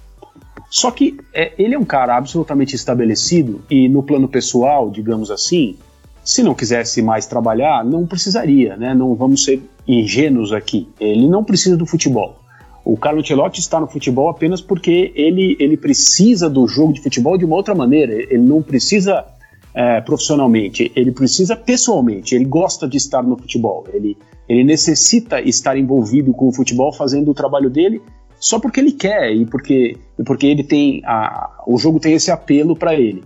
Só 0.69 0.91
que 0.91 1.17
é, 1.33 1.53
ele 1.57 1.75
é 1.75 1.79
um 1.79 1.85
cara 1.85 2.15
absolutamente 2.15 2.75
estabelecido 2.75 3.61
e 3.69 3.87
no 3.87 4.03
plano 4.03 4.27
pessoal, 4.27 4.89
digamos 4.89 5.31
assim, 5.31 5.77
se 6.23 6.43
não 6.43 6.53
quisesse 6.53 7.01
mais 7.01 7.25
trabalhar, 7.25 7.85
não 7.85 8.05
precisaria, 8.05 8.75
né? 8.75 8.93
Não 8.93 9.15
vamos 9.15 9.45
ser 9.45 9.61
ingênuos 9.87 10.51
aqui. 10.51 10.89
Ele 10.99 11.27
não 11.27 11.41
precisa 11.43 11.77
do 11.77 11.85
futebol. 11.85 12.37
O 12.83 12.97
Carlo 12.97 13.19
Ancelotti 13.19 13.61
está 13.61 13.79
no 13.79 13.87
futebol 13.87 14.29
apenas 14.29 14.59
porque 14.59 15.11
ele, 15.15 15.55
ele 15.59 15.77
precisa 15.77 16.49
do 16.49 16.67
jogo 16.67 16.93
de 16.93 17.01
futebol 17.01 17.37
de 17.37 17.45
uma 17.45 17.55
outra 17.55 17.73
maneira. 17.73 18.13
Ele 18.13 18.39
não 18.39 18.61
precisa 18.61 19.25
é, 19.73 20.01
profissionalmente, 20.01 20.91
ele 20.95 21.11
precisa 21.11 21.55
pessoalmente. 21.55 22.35
Ele 22.35 22.45
gosta 22.45 22.87
de 22.87 22.97
estar 22.97 23.23
no 23.23 23.37
futebol. 23.37 23.85
Ele, 23.93 24.17
ele 24.49 24.65
necessita 24.65 25.39
estar 25.41 25.77
envolvido 25.77 26.33
com 26.33 26.49
o 26.49 26.53
futebol, 26.53 26.91
fazendo 26.91 27.31
o 27.31 27.33
trabalho 27.33 27.69
dele 27.69 28.01
só 28.39 28.59
porque 28.59 28.79
ele 28.79 28.91
quer 28.91 29.31
e 29.31 29.45
porque, 29.45 29.97
e 30.17 30.23
porque 30.23 30.47
ele 30.47 30.63
tem 30.63 31.01
a, 31.05 31.63
o 31.65 31.77
jogo 31.77 31.99
tem 31.99 32.13
esse 32.13 32.31
apelo 32.31 32.75
para 32.75 32.93
ele. 32.95 33.23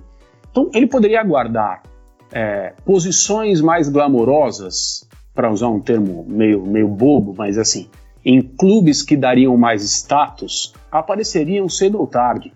Então 0.50 0.70
ele 0.74 0.88
poderia 0.88 1.22
aguardar 1.22 1.84
é, 2.32 2.74
posições 2.86 3.62
mais 3.62 3.90
glamorosas, 3.90 5.08
para 5.34 5.52
usar 5.52 5.70
um 5.70 5.80
termo 5.80 6.26
meio, 6.28 6.66
meio 6.66 6.88
bobo, 6.88 7.34
mas 7.38 7.58
assim, 7.58 7.88
em 8.24 8.42
clubes 8.42 9.02
que 9.02 9.16
dariam 9.16 9.56
mais 9.58 9.84
status, 9.84 10.74
apareceriam 10.92 11.68
cedo 11.70 12.00
ou 12.00 12.08
tarde. 12.08 12.54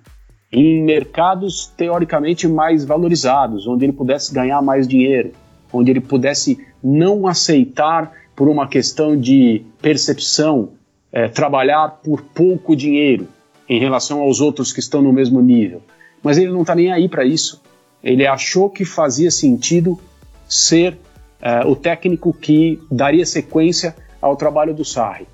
Em 0.52 0.84
mercados 0.84 1.74
teoricamente 1.76 2.48
mais 2.48 2.86
valorizados, 2.86 3.68
onde 3.68 3.86
ele 3.86 3.94
pudesse 3.94 4.34
ganhar 4.34 4.62
mais 4.62 4.88
dinheiro, 4.88 5.32
onde 5.72 5.92
ele 5.92 6.02
pudesse 6.02 6.60
não 6.84 7.28
aceitar, 7.28 8.12
por 8.36 8.50
uma 8.50 8.68
questão 8.68 9.18
de 9.18 9.64
percepção, 9.82 10.74
é, 11.16 11.30
trabalhar 11.30 12.02
por 12.04 12.22
pouco 12.22 12.76
dinheiro 12.76 13.30
em 13.70 13.80
relação 13.80 14.20
aos 14.20 14.42
outros 14.42 14.74
que 14.74 14.82
estão 14.82 15.02
no 15.02 15.14
mesmo 15.14 15.42
nível. 15.42 15.82
Mas 16.22 16.38
ele 16.38 16.52
não 16.52 16.62
está 16.62 16.76
nem 16.76 16.92
aí 16.92 17.08
para 17.08 17.24
isso. 17.24 17.62
Ele 18.04 18.28
achou 18.28 18.70
que 18.70 18.84
fazia 18.84 19.32
sentido 19.32 19.98
ser 20.46 20.98
é, 21.42 21.66
o 21.66 21.74
técnico 21.74 22.34
que 22.34 22.82
daria 22.92 23.26
sequência 23.26 23.96
ao 24.22 24.36
trabalho 24.36 24.74
do 24.74 24.84
Sarri. 24.84 25.26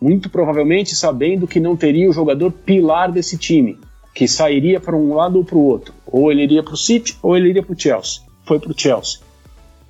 Muito 0.00 0.28
provavelmente 0.28 0.96
sabendo 0.96 1.46
que 1.46 1.60
não 1.60 1.76
teria 1.76 2.10
o 2.10 2.12
jogador 2.12 2.50
pilar 2.50 3.12
desse 3.12 3.38
time, 3.38 3.78
que 4.12 4.26
sairia 4.26 4.80
para 4.80 4.96
um 4.96 5.14
lado 5.14 5.38
ou 5.38 5.44
para 5.44 5.56
o 5.56 5.64
outro. 5.64 5.94
Ou 6.04 6.32
ele 6.32 6.42
iria 6.42 6.64
para 6.64 6.74
o 6.74 6.76
City 6.76 7.16
ou 7.22 7.36
ele 7.36 7.50
iria 7.50 7.62
para 7.62 7.74
o 7.74 7.80
Chelsea. 7.80 8.22
Foi 8.44 8.58
para 8.58 8.72
o 8.72 8.74
Chelsea. 8.76 9.20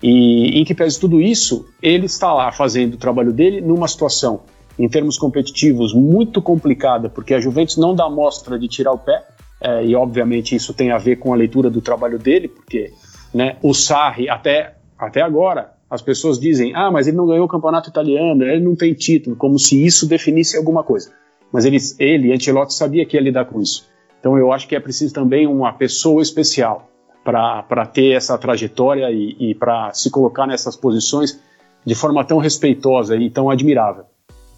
E 0.03 0.61
em 0.61 0.65
que 0.65 0.75
pese 0.75 1.01
tudo 1.01 1.23
isso, 1.23 1.67
ele 1.83 2.05
está 2.05 2.35
lá 2.35 2.53
fazendo 2.53 2.95
o 2.95 2.99
trabalho 2.99 3.33
dele 3.33 3.63
numa 3.63 3.89
situação 3.89 4.43
em 4.79 4.89
termos 4.89 5.19
competitivos 5.19 5.93
muito 5.93 6.41
complicada, 6.41 7.09
porque 7.09 7.35
a 7.35 7.41
Juventus 7.41 7.77
não 7.77 7.95
dá 7.95 8.09
mostra 8.09 8.59
de 8.59 8.69
tirar 8.69 8.93
o 8.93 8.99
pé, 8.99 9.27
é, 9.61 9.85
e 9.85 9.95
obviamente 9.95 10.55
isso 10.55 10.73
tem 10.73 10.93
a 10.93 10.99
ver 10.99 11.17
com 11.17 11.33
a 11.33 11.37
leitura 11.37 11.69
do 11.69 11.81
trabalho 11.81 12.19
dele, 12.19 12.49
porque 12.49 12.93
né, 13.35 13.57
o 13.63 13.75
Sarri, 13.75 14.29
até, 14.29 14.77
até 14.97 15.21
agora, 15.21 15.73
as 15.91 16.03
pessoas 16.03 16.39
dizem: 16.39 16.73
ah, 16.75 16.91
mas 16.91 17.07
ele 17.07 17.17
não 17.17 17.27
ganhou 17.27 17.45
o 17.45 17.49
campeonato 17.49 17.91
italiano, 17.91 18.45
ele 18.45 18.65
não 18.65 18.77
tem 18.77 18.95
título, 18.95 19.35
como 19.37 19.59
se 19.59 19.85
isso 19.85 20.07
definisse 20.07 20.57
alguma 20.57 20.85
coisa. 20.85 21.11
Mas 21.53 21.65
ele, 21.65 21.79
ele 21.99 22.33
Ancelotti, 22.33 22.75
sabia 22.75 23.07
que 23.07 23.17
ia 23.17 23.23
lidar 23.23 23.47
com 23.47 23.61
isso. 23.61 23.87
Então 24.21 24.37
eu 24.37 24.53
acho 24.53 24.69
que 24.69 24.77
é 24.77 24.81
preciso 24.81 25.15
também 25.15 25.47
uma 25.47 25.73
pessoa 25.73 26.21
especial 26.23 26.89
para 27.25 27.87
ter 27.87 28.13
essa 28.13 28.39
trajetória 28.39 29.11
e, 29.11 29.51
e 29.51 29.55
para 29.55 29.93
se 29.93 30.11
colocar 30.11 30.47
nessas 30.47 30.77
posições 30.77 31.39
de 31.85 31.95
forma 31.95 32.25
tão 32.25 32.39
respeitosa 32.39 33.17
e 33.17 33.31
tão 33.31 33.51
admirável. 33.51 34.05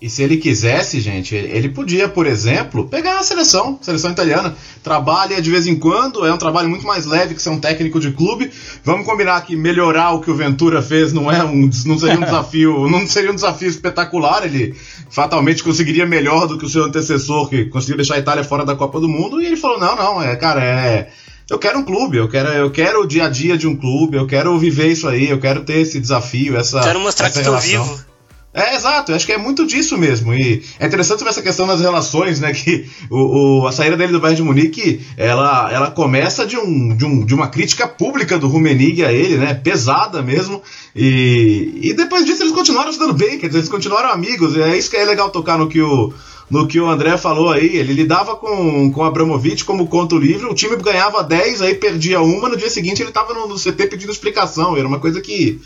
E 0.01 0.09
se 0.09 0.23
ele 0.23 0.39
quisesse, 0.39 0.99
gente, 0.99 1.35
ele 1.35 1.69
podia, 1.69 2.09
por 2.09 2.27
exemplo, 2.27 2.89
pegar 2.89 3.19
a 3.19 3.23
seleção, 3.23 3.79
seleção 3.83 4.11
italiana. 4.11 4.57
Trabalha 4.83 5.43
de 5.43 5.51
vez 5.51 5.67
em 5.67 5.77
quando, 5.77 6.25
é 6.25 6.33
um 6.33 6.39
trabalho 6.39 6.71
muito 6.71 6.87
mais 6.87 7.05
leve 7.05 7.35
que 7.35 7.43
ser 7.43 7.51
um 7.51 7.61
técnico 7.61 8.01
de 8.01 8.11
clube. 8.11 8.51
Vamos 8.83 9.05
combinar 9.05 9.43
que 9.43 9.55
melhorar 9.55 10.13
o 10.13 10.21
que 10.23 10.31
o 10.31 10.35
Ventura 10.35 10.81
fez 10.81 11.13
não 11.13 11.31
é 11.31 11.45
um, 11.45 11.69
não 11.85 11.99
seria 11.99 12.17
um 12.19 12.25
desafio, 12.25 12.89
não 12.89 13.07
seria 13.07 13.31
um 13.31 13.35
desafio 13.35 13.69
espetacular. 13.69 14.47
Ele 14.47 14.75
fatalmente 15.11 15.63
conseguiria 15.63 16.07
melhor 16.07 16.47
do 16.47 16.57
que 16.57 16.65
o 16.65 16.69
seu 16.69 16.85
antecessor, 16.85 17.51
que 17.51 17.67
conseguiu 17.67 17.97
deixar 17.97 18.15
a 18.15 18.21
Itália 18.21 18.43
fora 18.43 18.65
da 18.65 18.75
Copa 18.75 18.99
do 19.01 19.09
Mundo. 19.09 19.43
E 19.43 19.45
ele 19.45 19.57
falou: 19.57 19.79
não, 19.79 19.95
não, 19.97 20.23
é, 20.23 20.35
cara, 20.35 20.65
é 20.65 21.11
eu 21.51 21.59
quero 21.59 21.81
um 21.81 21.85
clube, 21.85 22.17
eu 22.17 22.29
quero, 22.29 22.49
eu 22.49 22.71
quero 22.71 23.03
o 23.03 23.07
dia 23.07 23.27
a 23.27 23.29
dia 23.29 23.59
de 23.59 23.67
um 23.67 23.77
clube, 23.77 24.17
eu 24.17 24.27
quero 24.27 24.57
viver 24.57 24.87
isso 24.87 25.09
aí, 25.09 25.29
eu 25.29 25.41
quero 25.41 25.65
ter 25.65 25.81
esse 25.81 26.01
desafio, 26.01 26.57
essa. 26.57 26.81
Quero 26.81 27.01
mostrar 27.01 27.27
essa 27.27 27.43
que 27.43 27.47
estou 27.47 27.59
vivo. 27.59 28.10
É, 28.53 28.75
exato, 28.75 29.13
acho 29.13 29.27
que 29.27 29.33
é 29.33 29.39
muito 29.39 29.65
disso 29.65 29.97
mesmo. 29.97 30.35
E 30.35 30.65
é 30.81 30.87
interessante 30.87 31.23
ver 31.23 31.31
essa 31.31 31.43
questão 31.43 31.69
das 31.69 31.81
relações, 31.81 32.41
né? 32.41 32.53
Que 32.53 32.85
o, 33.09 33.61
o, 33.61 33.67
a 33.67 33.73
saída 33.73 33.97
dele 33.97 34.11
do 34.11 34.19
Bayern 34.19 34.37
de 34.37 34.43
Munique, 34.43 35.01
ela, 35.17 35.73
ela 35.73 35.91
começa 35.91 36.45
de, 36.45 36.57
um, 36.57 36.97
de, 36.97 37.05
um, 37.05 37.25
de 37.25 37.33
uma 37.33 37.47
crítica 37.47 37.87
pública 37.87 38.37
do 38.39 38.49
Rummenigge 38.49 39.05
a 39.05 39.13
ele, 39.13 39.37
né? 39.37 39.55
Pesada 39.55 40.21
mesmo. 40.21 40.61
E, 40.97 41.79
e 41.81 41.95
depois 41.95 42.25
disso 42.25 42.43
eles 42.43 42.53
continuaram 42.53 42.93
se 42.93 42.99
dando 42.99 43.15
bem, 43.15 43.39
quer 43.39 43.47
dizer, 43.47 43.61
eles 43.61 43.69
continuaram 43.69 44.11
amigos. 44.11 44.57
E 44.57 44.63
é 44.63 44.77
isso 44.77 44.91
que 44.91 44.97
é 44.97 45.05
legal 45.05 45.31
tocar 45.31 45.57
no 45.57 45.69
que 45.69 45.81
o, 45.81 46.13
no 46.51 46.67
que 46.67 46.81
o 46.81 46.91
André 46.91 47.17
falou 47.17 47.53
aí. 47.53 47.77
Ele 47.77 47.93
lidava 47.93 48.35
com, 48.35 48.91
com 48.91 49.01
o 49.01 49.05
Abramovich 49.05 49.65
como 49.65 49.87
conto 49.87 50.19
livre, 50.19 50.47
o 50.47 50.55
time 50.55 50.75
ganhava 50.75 51.23
10, 51.23 51.63
aí 51.63 51.77
perdia 51.77 52.21
uma, 52.21 52.49
no 52.49 52.57
dia 52.57 52.69
seguinte 52.69 53.01
ele 53.01 53.13
tava 53.13 53.33
no, 53.33 53.47
no 53.47 53.55
CT 53.55 53.87
pedindo 53.87 54.11
explicação. 54.11 54.77
Era 54.77 54.89
uma 54.89 54.99
coisa 54.99 55.21
que 55.21 55.61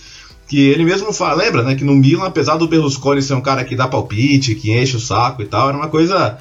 que 0.46 0.68
ele 0.68 0.84
mesmo 0.84 1.12
fala, 1.12 1.34
lembra, 1.34 1.62
né, 1.62 1.74
que 1.74 1.84
no 1.84 1.94
Milan, 1.94 2.26
apesar 2.26 2.56
do 2.56 2.68
Berlusconi 2.68 3.22
ser 3.22 3.34
um 3.34 3.40
cara 3.40 3.64
que 3.64 3.76
dá 3.76 3.88
palpite, 3.88 4.54
que 4.54 4.72
enche 4.72 4.96
o 4.96 5.00
saco 5.00 5.42
e 5.42 5.46
tal, 5.46 5.68
era 5.68 5.76
uma 5.76 5.88
coisa 5.88 6.38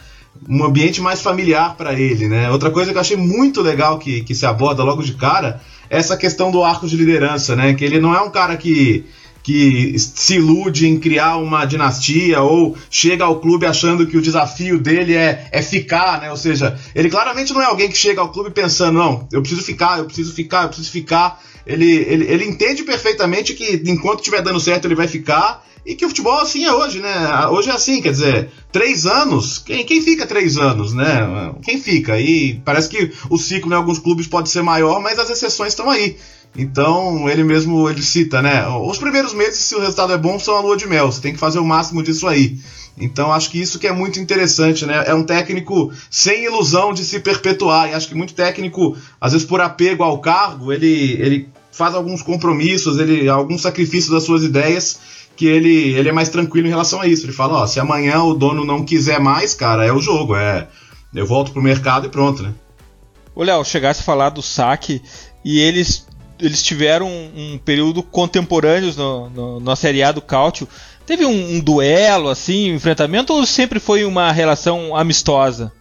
um 0.50 0.64
ambiente 0.64 1.00
mais 1.00 1.22
familiar 1.22 1.76
para 1.76 1.94
ele, 1.94 2.28
né? 2.28 2.50
Outra 2.50 2.72
coisa 2.72 2.92
que 2.92 2.98
eu 2.98 3.02
achei 3.02 3.16
muito 3.16 3.62
legal 3.62 4.00
que, 4.00 4.24
que 4.24 4.34
se 4.34 4.46
aborda 4.46 4.84
logo 4.84 5.04
de 5.04 5.14
cara 5.14 5.62
é 5.90 5.98
essa 5.98 6.18
questão 6.18 6.52
do 6.52 6.64
arco 6.64 6.88
de 6.88 6.98
liderança, 6.98 7.56
né? 7.56 7.74
Que 7.74 7.86
ele 7.86 8.00
não 8.00 8.14
é 8.14 8.22
um 8.22 8.32
cara 8.32 8.58
que 8.58 9.06
que 9.44 10.00
se 10.00 10.36
ilude 10.36 10.88
em 10.88 10.98
criar 10.98 11.36
uma 11.36 11.66
dinastia 11.66 12.42
ou 12.42 12.78
chega 12.90 13.26
ao 13.26 13.42
clube 13.42 13.66
achando 13.66 14.08
que 14.08 14.18
o 14.18 14.22
desafio 14.22 14.80
dele 14.80 15.14
é, 15.14 15.50
é 15.52 15.62
ficar, 15.62 16.22
né? 16.22 16.32
Ou 16.32 16.38
seja, 16.38 16.80
ele 16.96 17.10
claramente 17.10 17.54
não 17.54 17.62
é 17.62 17.66
alguém 17.66 17.90
que 17.90 17.98
chega 17.98 18.22
ao 18.22 18.32
clube 18.32 18.52
pensando, 18.52 18.98
não, 18.98 19.28
eu 19.34 19.42
preciso 19.42 19.62
ficar, 19.62 20.00
eu 20.00 20.06
preciso 20.06 20.34
ficar, 20.34 20.64
eu 20.64 20.68
preciso 20.70 20.90
ficar 20.90 21.42
ele, 21.66 21.92
ele, 21.92 22.26
ele 22.26 22.46
entende 22.46 22.84
perfeitamente 22.84 23.54
que 23.54 23.82
enquanto 23.86 24.20
estiver 24.20 24.42
dando 24.42 24.60
certo 24.60 24.86
ele 24.86 24.96
vai 24.96 25.08
ficar 25.08 25.64
e 25.86 25.96
que 25.96 26.06
o 26.06 26.10
futebol 26.10 26.40
assim 26.40 26.64
é 26.64 26.74
hoje, 26.74 27.00
né? 27.00 27.48
Hoje 27.48 27.70
é 27.70 27.74
assim, 27.74 28.02
quer 28.02 28.12
dizer, 28.12 28.50
três 28.72 29.06
anos, 29.06 29.58
quem, 29.58 29.86
quem 29.86 30.02
fica 30.02 30.26
três 30.26 30.58
anos, 30.58 30.94
né? 30.94 31.54
Quem 31.62 31.80
fica? 31.80 32.20
E 32.20 32.62
parece 32.64 32.88
que 32.88 33.12
o 33.30 33.38
ciclo 33.38 33.72
em 33.72 33.76
alguns 33.76 34.00
clubes 34.00 34.28
pode 34.28 34.50
ser 34.50 34.62
maior, 34.62 35.02
mas 35.02 35.20
as 35.20 35.30
exceções 35.30 35.74
estão 35.74 35.90
aí. 35.90 36.18
Então 36.56 37.28
ele 37.28 37.44
mesmo 37.44 37.90
ele 37.90 38.02
cita, 38.02 38.42
né? 38.42 38.66
Os 38.68 38.98
primeiros 38.98 39.34
meses, 39.34 39.60
se 39.60 39.76
o 39.76 39.80
resultado 39.80 40.14
é 40.14 40.18
bom, 40.18 40.40
são 40.40 40.56
a 40.56 40.62
lua 40.62 40.78
de 40.78 40.88
mel. 40.88 41.12
Você 41.12 41.22
tem 41.22 41.34
que 41.34 41.40
fazer 41.40 41.60
o 41.60 41.66
máximo 41.66 42.04
disso 42.04 42.28
aí. 42.28 42.58
Então 42.98 43.34
acho 43.34 43.50
que 43.50 43.60
isso 43.60 43.80
que 43.80 43.88
é 43.88 43.92
muito 43.92 44.20
interessante, 44.20 44.86
né? 44.86 45.04
É 45.08 45.16
um 45.16 45.24
técnico 45.24 45.92
sem 46.10 46.46
ilusão 46.46 46.94
de 46.94 47.04
se 47.04 47.20
perpetuar. 47.20 47.90
E 47.90 47.94
acho 47.94 48.08
que 48.08 48.16
muito 48.16 48.36
técnico, 48.36 48.96
às 49.20 49.34
vezes 49.34 49.48
por 49.48 49.60
apego 49.62 50.04
ao 50.04 50.20
cargo, 50.20 50.72
ele, 50.72 51.14
ele 51.20 51.50
faz 51.74 51.96
alguns 51.96 52.22
compromissos, 52.22 53.00
ele 53.00 53.28
alguns 53.28 53.62
sacrifícios 53.62 54.14
das 54.14 54.24
suas 54.24 54.44
ideias 54.44 55.00
que 55.36 55.48
ele, 55.48 55.94
ele 55.96 56.10
é 56.10 56.12
mais 56.12 56.30
tranquilo 56.30 56.68
em 56.68 56.70
relação 56.70 57.02
a 57.02 57.08
isso. 57.08 57.26
Ele 57.26 57.34
fala, 57.34 57.64
ó, 57.64 57.68
se 57.68 57.80
amanhã 57.80 58.22
o 58.22 58.36
dono 58.36 58.64
não 58.64 58.86
quiser 58.86 59.20
mais, 59.20 59.56
cara, 59.56 59.84
é 59.84 59.92
o 59.92 60.00
jogo, 60.00 60.36
é 60.36 60.68
eu 61.14 61.26
volto 61.26 61.52
pro 61.52 61.62
mercado 61.62 62.08
e 62.08 62.10
pronto, 62.10 62.44
né? 62.44 62.54
Ô 63.36 63.44
Léo, 63.44 63.66
chegasse 63.66 64.02
a 64.02 64.04
falar 64.04 64.30
do 64.30 64.42
saque 64.42 65.02
e 65.44 65.60
eles 65.60 66.06
eles 66.40 66.62
tiveram 66.62 67.08
um, 67.08 67.54
um 67.54 67.58
período 67.58 68.04
contemporâneos 68.04 68.98
no, 68.98 69.30
no, 69.30 69.60
na 69.60 69.76
Série 69.76 70.04
A 70.04 70.12
do 70.12 70.22
Cáutio. 70.22 70.68
Teve 71.06 71.26
um, 71.26 71.56
um 71.56 71.60
duelo, 71.60 72.30
assim, 72.30 72.72
um 72.72 72.76
enfrentamento, 72.76 73.34
ou 73.34 73.46
sempre 73.46 73.80
foi 73.80 74.04
uma 74.04 74.32
relação 74.32 74.96
amistosa? 74.96 75.72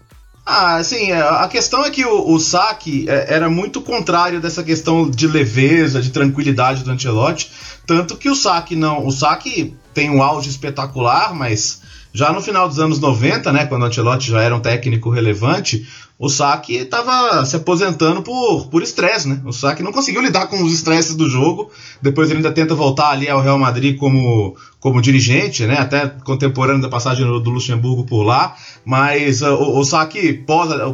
Ah, 0.44 0.76
assim, 0.76 1.12
é, 1.12 1.20
a 1.20 1.46
questão 1.48 1.85
é 1.85 1.90
que 1.90 2.05
o, 2.05 2.33
o 2.33 2.38
saque 2.40 3.09
é, 3.09 3.35
era 3.35 3.48
muito 3.48 3.81
contrário 3.81 4.40
dessa 4.40 4.62
questão 4.64 5.09
de 5.09 5.26
leveza, 5.28 6.02
de 6.02 6.11
tranquilidade 6.11 6.83
do 6.83 6.90
Ancelotti, 6.90 7.50
tanto 7.87 8.16
que 8.16 8.28
o 8.28 8.35
saque 8.35 8.74
não, 8.74 9.07
o 9.07 9.12
saque 9.12 9.76
tem 9.94 10.11
um 10.11 10.22
auge 10.22 10.50
espetacular, 10.50 11.33
mas 11.35 11.81
Já 12.14 12.31
no 12.31 12.42
final 12.42 12.68
dos 12.68 12.78
anos 12.78 13.00
90, 13.00 13.50
né, 13.52 13.64
quando 13.66 13.83
o 13.83 13.87
Ancelotti 13.87 14.31
já 14.31 14.42
era 14.42 14.55
um 14.55 14.61
técnico 14.61 15.09
relevante, 15.09 15.88
o 16.22 16.28
Saki 16.28 16.76
estava 16.76 17.44
se 17.44 17.56
aposentando 17.56 18.22
por 18.22 18.68
por 18.68 18.80
estresse, 18.80 19.28
né? 19.28 19.42
O 19.44 19.52
Saki 19.52 19.82
não 19.82 19.90
conseguiu 19.90 20.22
lidar 20.22 20.46
com 20.46 20.62
os 20.62 20.72
estresses 20.72 21.16
do 21.16 21.28
jogo. 21.28 21.68
Depois 22.00 22.30
ele 22.30 22.37
ainda 22.37 22.52
tenta 22.52 22.76
voltar 22.76 23.11
ali 23.11 23.28
ao 23.28 23.40
Real 23.40 23.58
Madrid 23.58 23.98
como, 23.98 24.56
como 24.78 25.02
dirigente, 25.02 25.66
né? 25.66 25.78
Até 25.80 26.06
contemporâneo 26.06 26.80
da 26.80 26.88
passagem 26.88 27.26
do 27.26 27.50
Luxemburgo 27.50 28.04
por 28.04 28.22
lá. 28.22 28.54
Mas 28.85 29.42
uh, 29.42 29.48
o, 29.48 29.80
o 29.80 29.85
Saki 29.85 30.44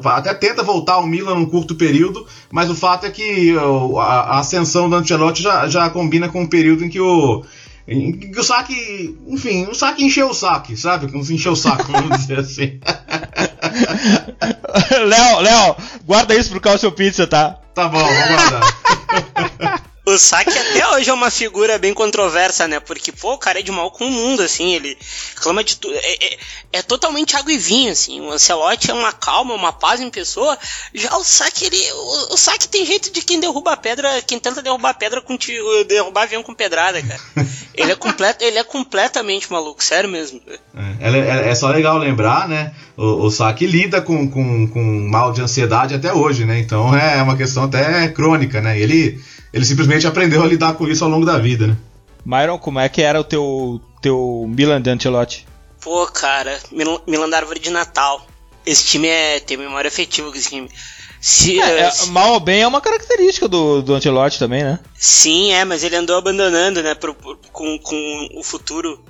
até 0.07 0.33
tenta 0.33 0.63
voltar 0.63 0.95
ao 0.95 1.07
Milan 1.07 1.35
num 1.35 1.45
curto 1.45 1.75
período, 1.75 2.27
mas 2.51 2.71
o 2.71 2.75
fato 2.75 3.05
é 3.05 3.11
que 3.11 3.55
uh, 3.55 3.99
a, 3.99 4.21
a, 4.21 4.39
ascensão 4.39 4.89
do 4.89 4.97
Ancelotti 4.97 5.43
já, 5.43 5.69
já 5.69 5.91
combina 5.91 6.31
com 6.31 6.43
o 6.43 6.49
período 6.49 6.87
em 6.87 6.89
que 6.89 7.01
o 7.01 7.45
o 8.37 8.43
saque, 8.43 9.17
enfim, 9.27 9.67
o 9.67 9.75
saque 9.75 10.05
encheu 10.05 10.29
o 10.29 10.35
saque, 10.35 10.77
sabe? 10.77 11.11
Como 11.11 11.25
se 11.25 11.35
encheu 11.35 11.53
o 11.53 11.57
saco, 11.57 11.91
vamos 11.91 12.17
dizer 12.21 12.39
assim. 12.39 12.81
Léo, 15.07 15.41
Léo, 15.41 15.77
guarda 16.05 16.35
isso 16.35 16.51
pro 16.51 16.61
Calcio 16.61 16.93
Pizza, 16.93 17.27
tá? 17.27 17.57
Tá 17.75 17.89
bom, 17.89 17.99
vou 17.99 18.29
guardar. 18.29 19.81
O 20.09 20.19
Saki 20.19 20.59
até 20.59 20.89
hoje 20.89 21.11
é 21.11 21.13
uma 21.13 21.31
figura 21.31 21.79
bem 21.79 21.93
controversa, 21.93 22.67
né? 22.67 22.81
Porque, 22.81 23.13
pô, 23.13 23.35
o 23.35 23.39
cara 23.39 23.61
é 23.61 23.63
de 23.63 23.71
mal 23.71 23.91
com 23.91 24.07
o 24.07 24.11
mundo, 24.11 24.43
assim, 24.43 24.73
ele 24.73 24.97
reclama 25.35 25.63
de 25.63 25.77
tudo. 25.77 25.95
É, 25.95 26.25
é, 26.25 26.39
é, 26.73 26.83
totalmente 26.83 27.37
água 27.37 27.53
e 27.53 27.59
vinho, 27.59 27.93
assim. 27.93 28.19
O 28.23 28.33
Ancelotti 28.33 28.91
é 28.91 28.95
uma 28.95 29.13
calma, 29.13 29.53
uma 29.53 29.71
paz 29.71 30.01
em 30.01 30.09
pessoa. 30.09 30.57
Já 30.95 31.15
o 31.15 31.23
Saki, 31.23 31.67
ele. 31.67 31.93
O, 31.93 32.35
o 32.35 32.37
Saki 32.39 32.69
tem 32.69 32.87
jeito 32.87 33.13
de 33.13 33.21
quem 33.21 33.39
derruba 33.39 33.73
a 33.73 33.77
pedra, 33.77 34.23
quem 34.23 34.39
tenta 34.39 34.63
derrubar 34.63 34.91
a 34.91 34.95
pedra 34.95 35.21
com 35.21 35.37
derrubar 35.87 36.23
avião 36.23 36.43
com 36.43 36.55
pedrada, 36.55 37.03
cara. 37.03 37.21
Ele 37.75 37.93
é, 37.93 37.95
complet, 37.95 38.43
ele 38.43 38.59
é 38.59 38.65
completamente 38.65 39.53
maluco, 39.53 39.85
sério 39.85 40.11
mesmo. 40.11 40.41
É, 41.01 41.09
é, 41.09 41.51
é 41.51 41.55
só 41.55 41.69
legal 41.69 41.97
lembrar, 41.97 42.49
né? 42.49 42.75
O, 42.97 43.27
o 43.27 43.31
Saki 43.31 43.69
lida 43.69 44.03
com, 44.03 44.29
com, 44.29 44.67
com 44.67 44.83
mal 45.09 45.33
de 45.33 45.41
ansiedade 45.41 45.95
até 45.95 46.13
hoje, 46.13 46.45
né? 46.45 46.59
Então 46.59 46.93
é 46.93 47.23
uma 47.23 47.37
questão 47.37 47.63
até 47.63 48.09
crônica, 48.09 48.61
né? 48.61 48.81
Ele 48.81 49.23
ele 49.53 49.65
simplesmente 49.65 50.07
aprendeu 50.07 50.43
a 50.43 50.47
lidar 50.47 50.75
com 50.75 50.87
isso 50.89 51.05
ao 51.05 51.11
longo 51.11 51.27
da 51.27 51.39
vida, 51.39 51.67
né? 51.67 51.77
Myron, 52.25 52.59
como 52.59 52.79
é 52.79 52.89
que 52.89 53.03
era 53.03 53.21
o 53.21 53.25
teu, 53.25 53.81
teu 54.03 54.47
Milan 54.49 54.83
de 54.83 54.91
Ancelotti? 54.91 55.47
Pô, 55.81 56.07
cara, 56.07 56.59
Milan, 56.71 57.01
Milan 57.07 57.29
da 57.29 57.39
Árvore 57.39 57.61
de 57.61 57.71
Natal. 57.71 58.27
Esse 58.67 58.85
time 58.85 59.09
é, 59.09 59.41
tem 59.41 59.57
memória 59.57 59.89
afetiva 59.89 60.31
com 60.31 60.37
esse 60.37 60.51
time. 60.51 60.69
Se, 61.21 61.61
é, 61.61 61.81
é, 61.81 62.07
mal 62.07 62.33
ou 62.33 62.41
bem 62.41 62.63
é 62.63 62.67
uma 62.67 62.81
característica 62.81 63.49
do, 63.49 63.83
do 63.83 63.95
Ancelotti 63.95 64.39
também, 64.39 64.63
né? 64.63 64.79
Sim, 64.95 65.53
é, 65.53 65.65
mas 65.65 65.83
ele 65.83 65.97
andou 65.97 66.17
abandonando, 66.17 66.83
né, 66.83 66.95
pro, 66.95 67.15
com, 67.15 67.79
com 67.79 68.29
o 68.37 68.43
futuro 68.43 69.03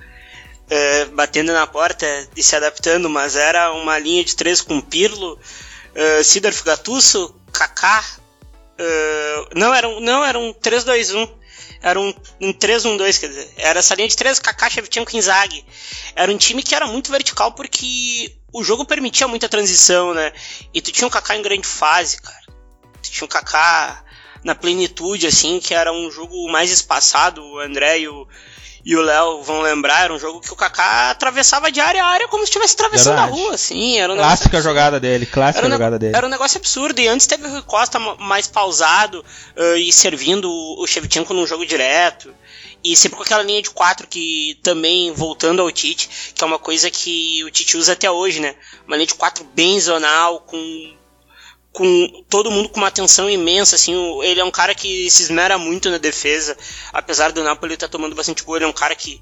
é, 0.69 1.05
batendo 1.05 1.51
na 1.51 1.67
porta 1.67 2.05
e 2.35 2.43
se 2.43 2.55
adaptando, 2.55 3.09
mas 3.09 3.35
era 3.35 3.73
uma 3.73 3.97
linha 3.97 4.23
de 4.23 4.35
três 4.35 4.61
com 4.61 4.79
Pirlo, 4.79 5.33
uh, 5.33 6.23
Sidorf 6.23 6.63
Gattuso, 6.63 7.35
Kaká, 7.51 8.03
Uh, 8.79 9.59
não, 9.59 9.73
era 9.73 9.89
um, 9.89 9.99
não, 9.99 10.23
era 10.23 10.39
um 10.39 10.53
3-2-1. 10.53 11.29
Era 11.81 11.99
um, 11.99 12.13
um 12.41 12.53
3-1-2, 12.53 13.19
quer 13.19 13.27
dizer. 13.27 13.53
Era 13.57 13.79
essa 13.79 13.95
linha 13.95 14.07
de 14.07 14.15
3, 14.15 14.39
Kaká, 14.39 14.69
Shevchenko, 14.69 15.15
Inzaghi. 15.15 15.65
Era 16.15 16.31
um 16.31 16.37
time 16.37 16.63
que 16.63 16.73
era 16.73 16.87
muito 16.87 17.11
vertical 17.11 17.51
porque 17.51 18.33
o 18.53 18.63
jogo 18.63 18.85
permitia 18.85 19.27
muita 19.27 19.49
transição, 19.49 20.13
né? 20.13 20.31
E 20.73 20.81
tu 20.81 20.91
tinha 20.91 21.07
um 21.07 21.11
Kaká 21.11 21.35
em 21.35 21.41
grande 21.41 21.67
fase, 21.67 22.21
cara. 22.21 22.45
Tu 23.01 23.11
tinha 23.11 23.25
um 23.25 23.29
Kaká 23.29 24.03
na 24.43 24.55
plenitude, 24.55 25.27
assim, 25.27 25.59
que 25.59 25.73
era 25.73 25.91
um 25.91 26.09
jogo 26.09 26.49
mais 26.49 26.71
espaçado. 26.71 27.43
O 27.43 27.59
André 27.59 27.99
e 27.99 28.07
o, 28.07 28.27
e 28.85 28.95
o 28.95 29.01
Léo 29.01 29.41
vão 29.43 29.61
lembrar, 29.61 30.05
era 30.05 30.13
um 30.13 30.19
jogo 30.19 30.39
que 30.39 30.51
o 30.51 30.55
Kaká 30.55 31.11
atravessava 31.11 31.71
de 31.71 31.79
área 31.79 32.03
a 32.03 32.07
área 32.07 32.27
como 32.27 32.43
se 32.43 32.49
estivesse 32.49 32.73
atravessando 32.75 33.17
Verdade. 33.17 33.31
a 33.31 33.35
rua, 33.35 33.53
assim. 33.55 33.99
Era 33.99 34.13
um 34.13 34.17
clássica 34.17 34.61
jogada 34.61 34.99
dele, 34.99 35.25
clássica 35.25 35.65
era 35.65 35.73
jogada 35.73 35.99
dele. 35.99 36.15
Era 36.15 36.25
um 36.25 36.29
negócio 36.29 36.57
absurdo, 36.57 36.99
e 36.99 37.07
antes 37.07 37.27
teve 37.27 37.45
o 37.45 37.51
Rui 37.51 37.61
Costa 37.61 37.99
mais 37.99 38.47
pausado 38.47 39.23
uh, 39.57 39.75
e 39.75 39.91
servindo 39.91 40.49
o 40.49 40.87
Shevchenko 40.87 41.33
num 41.33 41.45
jogo 41.45 41.65
direto. 41.65 42.33
E 42.81 42.95
sempre 42.95 43.17
com 43.17 43.23
aquela 43.23 43.43
linha 43.43 43.61
de 43.61 43.69
quatro 43.71 44.07
que 44.07 44.57
também, 44.63 45.11
voltando 45.11 45.61
ao 45.61 45.69
Tite, 45.69 46.33
que 46.33 46.41
é 46.41 46.47
uma 46.47 46.57
coisa 46.57 46.89
que 46.89 47.43
o 47.43 47.51
Tite 47.51 47.75
usa 47.75 47.91
até 47.91 48.09
hoje, 48.09 48.39
né? 48.39 48.55
Uma 48.87 48.95
linha 48.95 49.07
de 49.07 49.15
quatro 49.15 49.43
bem 49.53 49.77
zonal, 49.81 50.39
com 50.39 50.93
com 51.71 52.23
todo 52.29 52.51
mundo 52.51 52.69
com 52.69 52.79
uma 52.79 52.87
atenção 52.87 53.29
imensa, 53.29 53.75
assim, 53.75 53.93
ele 54.23 54.39
é 54.39 54.43
um 54.43 54.51
cara 54.51 54.73
que 54.73 55.09
se 55.09 55.23
esmera 55.23 55.57
muito 55.57 55.89
na 55.89 55.97
defesa, 55.97 56.57
apesar 56.91 57.31
do 57.31 57.43
Napoli 57.43 57.75
estar 57.75 57.87
tá 57.87 57.91
tomando 57.91 58.15
bastante 58.15 58.43
gol, 58.43 58.55
ele 58.55 58.65
é 58.65 58.67
um 58.67 58.73
cara 58.73 58.95
que, 58.95 59.21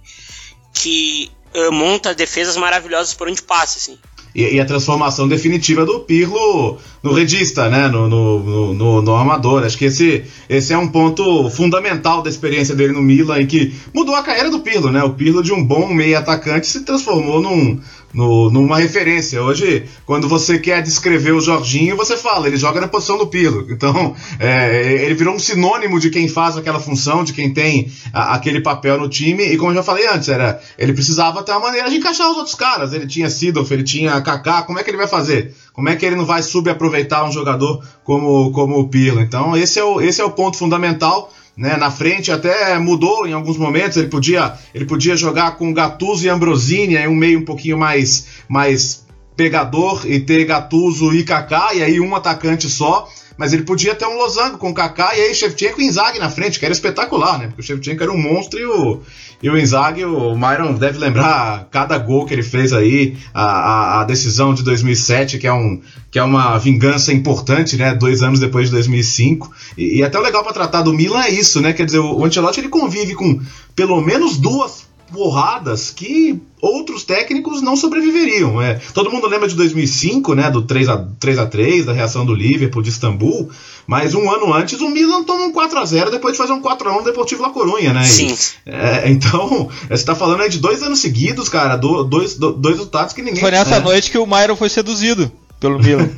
que 0.73 1.29
uh, 1.53 1.71
monta 1.71 2.15
defesas 2.15 2.57
maravilhosas 2.57 3.13
por 3.13 3.27
onde 3.27 3.41
passa, 3.41 3.77
assim. 3.77 3.97
E, 4.38 4.55
e, 4.55 4.60
a 4.60 4.65
transformação 4.65 5.27
definitiva 5.27 5.83
do 5.83 6.01
Pirlo 6.01 6.77
no 7.01 7.12
redista, 7.12 7.69
né? 7.69 7.88
No, 7.88 8.07
no, 8.07 8.73
no, 8.73 9.01
no. 9.01 9.57
Acho 9.57 9.77
que 9.77 9.86
esse, 9.86 10.25
esse 10.47 10.71
é 10.73 10.77
um 10.77 10.88
ponto 10.89 11.49
fundamental 11.49 12.21
da 12.21 12.29
experiência 12.29 12.75
dele 12.75 12.93
no 12.93 13.01
Milan 13.01 13.39
e 13.39 13.47
que 13.47 13.73
mudou 13.91 14.13
a 14.13 14.21
carreira 14.21 14.51
do 14.51 14.60
Pirlo, 14.60 14.91
né? 14.91 15.03
O 15.03 15.15
Pirlo 15.15 15.41
de 15.41 15.51
um 15.51 15.63
bom 15.63 15.91
meio 15.91 16.19
atacante 16.19 16.67
se 16.67 16.81
transformou 16.81 17.41
num, 17.41 17.81
no, 18.13 18.50
numa 18.50 18.78
referência. 18.78 19.41
Hoje, 19.41 19.86
quando 20.06 20.28
você 20.28 20.58
quer 20.58 20.82
descrever 20.82 21.32
o 21.32 21.41
Jorginho, 21.41 21.96
você 21.96 22.17
fala, 22.17 22.48
ele 22.48 22.58
joga 22.58 22.82
na 22.82 22.88
posição 22.88 23.17
do 23.17 23.28
Pirlo. 23.28 23.67
Então, 23.70 24.15
é, 24.39 25.04
ele 25.04 25.13
virou 25.13 25.36
um 25.36 25.39
sinônimo 25.39 26.00
de 26.00 26.10
quem 26.10 26.28
faz 26.28 26.58
aquela 26.58 26.80
função, 26.80 27.24
de 27.24 27.34
quem 27.34 27.54
tem 27.54 27.91
a, 28.13 28.36
aquele 28.36 28.62
papel 28.62 28.98
no 28.98 29.10
time. 29.10 29.43
E 29.43 29.58
como 29.58 29.72
eu 29.72 29.76
já 29.76 29.84
falei 29.84 30.08
antes, 30.08 30.30
era, 30.30 30.60
ele 30.78 30.93
precisava 30.93 31.43
ter 31.43 31.52
uma 31.52 31.62
maneira 31.62 31.89
de 31.89 31.98
encaixar 31.98 32.30
os 32.30 32.38
outros 32.38 32.56
caras. 32.56 32.93
Ele 32.93 33.08
tinha 33.08 33.30
Sidorf, 33.30 33.72
ele 33.72 33.84
tinha 33.84 34.20
Kaká, 34.22 34.63
como 34.63 34.80
é 34.80 34.84
que 34.84 34.89
ele 34.89 34.98
vai 34.98 35.08
fazer? 35.08 35.54
Como 35.74 35.89
é 35.89 35.96
que 35.96 36.06
ele 36.06 36.15
não 36.15 36.26
vai 36.26 36.41
subaproveitar 36.41 37.28
um 37.28 37.32
jogador 37.32 37.86
como, 38.04 38.52
como 38.52 38.80
o 38.80 38.88
Pirlo? 38.88 39.22
Então, 39.22 39.56
esse 39.56 39.80
é 39.80 39.84
o, 39.84 40.02
esse 40.02 40.22
é 40.22 40.26
o 40.26 40.32
ponto 40.32 40.58
fundamental 40.58 41.32
né, 41.58 41.76
na 41.76 41.89
frente 41.89 42.32
até 42.32 42.78
mudou 42.78 43.26
em 43.26 43.34
alguns 43.34 43.58
momentos, 43.58 43.98
ele 43.98 44.08
podia, 44.08 44.54
ele 44.74 44.86
podia 44.86 45.17
jogar 45.17 45.58
com 45.58 45.74
Gattuso 45.74 46.26
e 46.26 46.30
Ambrosini, 46.30 46.96
aí 46.96 47.08
um 47.08 47.15
meio 47.15 47.39
um 47.39 47.46
pouquinho 47.46 47.78
mais, 47.78 48.28
mais 48.48 49.06
pegador 49.36 50.06
e 50.06 50.20
ter 50.20 50.46
Gattuso 50.46 51.13
e 51.13 51.24
Kaká, 51.24 51.74
e 51.74 51.82
aí 51.82 52.00
um 52.00 52.15
atacante 52.15 52.70
só, 52.70 53.10
mas 53.38 53.54
ele 53.54 53.63
podia 53.63 53.93
ter 53.93 54.06
um 54.06 54.17
losango 54.17 54.58
com 54.58 54.73
Kaká 54.73 55.15
e 55.15 55.21
aí 55.21 55.36
Shevchenko 55.36 55.80
e 55.80 55.86
Inzaghi 55.86 56.17
na 56.17 56.30
frente, 56.30 56.58
que 56.58 56.65
era 56.65 56.73
espetacular, 56.73 57.38
né? 57.38 57.47
Porque 57.47 57.62
o 57.62 57.63
Shevchenko 57.63 58.04
era 58.04 58.12
um 58.12 58.17
monstro 58.17 58.60
e 58.60 58.65
o, 58.65 59.02
e 59.41 59.50
o 59.50 59.58
Inzaghi, 59.58 60.04
o 60.04 60.36
Myron 60.36 60.73
deve 60.73 60.97
lembrar 60.97 61.67
cada 61.69 61.97
gol 61.97 62.26
que 62.26 62.34
ele 62.34 62.43
fez 62.43 62.73
aí, 62.73 63.15
a, 63.34 63.43
a, 63.43 64.02
a, 64.02 64.04
decisão 64.04 64.54
de 64.54 64.63
2007, 64.63 65.38
que 65.38 65.45
é, 65.45 65.54
um, 65.54 65.80
que 66.10 66.17
é 66.17 66.23
uma 66.23 66.58
vingança 66.58 67.13
importante, 67.13 67.78
né? 67.78 67.93
Dois 67.93 68.23
anos 68.23 68.39
depois 68.39 68.65
de 68.65 68.71
2005. 68.71 69.52
E, 69.78 70.00
e 70.00 70.04
até 70.04 70.17
o 70.17 70.21
legal 70.21 70.43
para 70.43 70.54
tratar 70.54 70.82
do 70.82 70.93
Milan 70.93 71.21
é 71.21 71.30
isso, 71.30 71.62
né? 71.62 71.73
Quer 71.73 71.86
dizer, 71.86 72.00
o, 72.00 72.17
o 72.19 72.26
Ancelotti 72.26 72.60
ele 72.60 72.69
convive 72.69 73.13
com 73.13 73.39
pelo 73.76 74.02
menos 74.02 74.38
duas 74.38 74.87
porradas 75.12 75.91
que 75.91 76.39
outros 76.62 77.04
técnicos 77.04 77.62
não 77.62 77.76
sobreviveriam. 77.76 78.62
É, 78.62 78.76
todo 78.93 79.12
mundo 79.12 79.28
lembra 79.28 79.48
de 79.48 79.56
2005, 79.56 80.34
né, 80.34 80.50
do 80.50 80.62
3 80.62 80.89
a 80.89 81.08
3 81.20 81.39
a 81.39 81.46
3 81.46 81.86
da 81.86 81.93
reação 81.93 82.26
do 82.26 82.34
Liverpool 82.34 82.82
de 82.82 82.89
Istambul, 82.89 83.50
mas 83.86 84.15
um 84.15 84.30
ano 84.30 84.54
antes 84.54 84.80
o 84.82 84.89
Milan 84.89 85.24
toma 85.24 85.46
um 85.46 85.52
4 85.52 85.80
a 85.80 85.86
0 85.86 86.12
depois 86.12 86.34
de 86.34 86.38
fazer 86.38 86.54
um 86.54 86.62
4 86.62 86.89
a 86.89 86.93
1 86.93 86.98
no 86.98 87.04
Deportivo 87.04 87.41
La 87.41 87.50
Corunha, 87.50 87.93
né? 87.93 88.04
Sim. 88.04 88.36
E, 88.65 88.70
é, 88.70 89.10
então, 89.10 89.70
você 89.88 89.93
está 89.93 90.15
falando 90.15 90.41
aí 90.41 90.50
de 90.50 90.60
dois 90.60 90.82
anos 90.84 91.00
seguidos, 91.00 91.48
cara, 91.48 91.76
do, 91.76 92.04
dois, 92.04 92.36
do, 92.36 92.54
dois 92.54 92.76
resultados 92.76 93.13
que 93.13 93.22
ninguém... 93.22 93.39
Foi 93.39 93.52
nessa 93.52 93.76
é. 93.76 93.80
noite 93.80 94.12
que 94.12 94.17
o 94.17 94.26
Myron 94.26 94.56
foi 94.56 94.70
seduzido 94.70 95.32
pelo 95.60 95.80
Milan. 95.80 96.10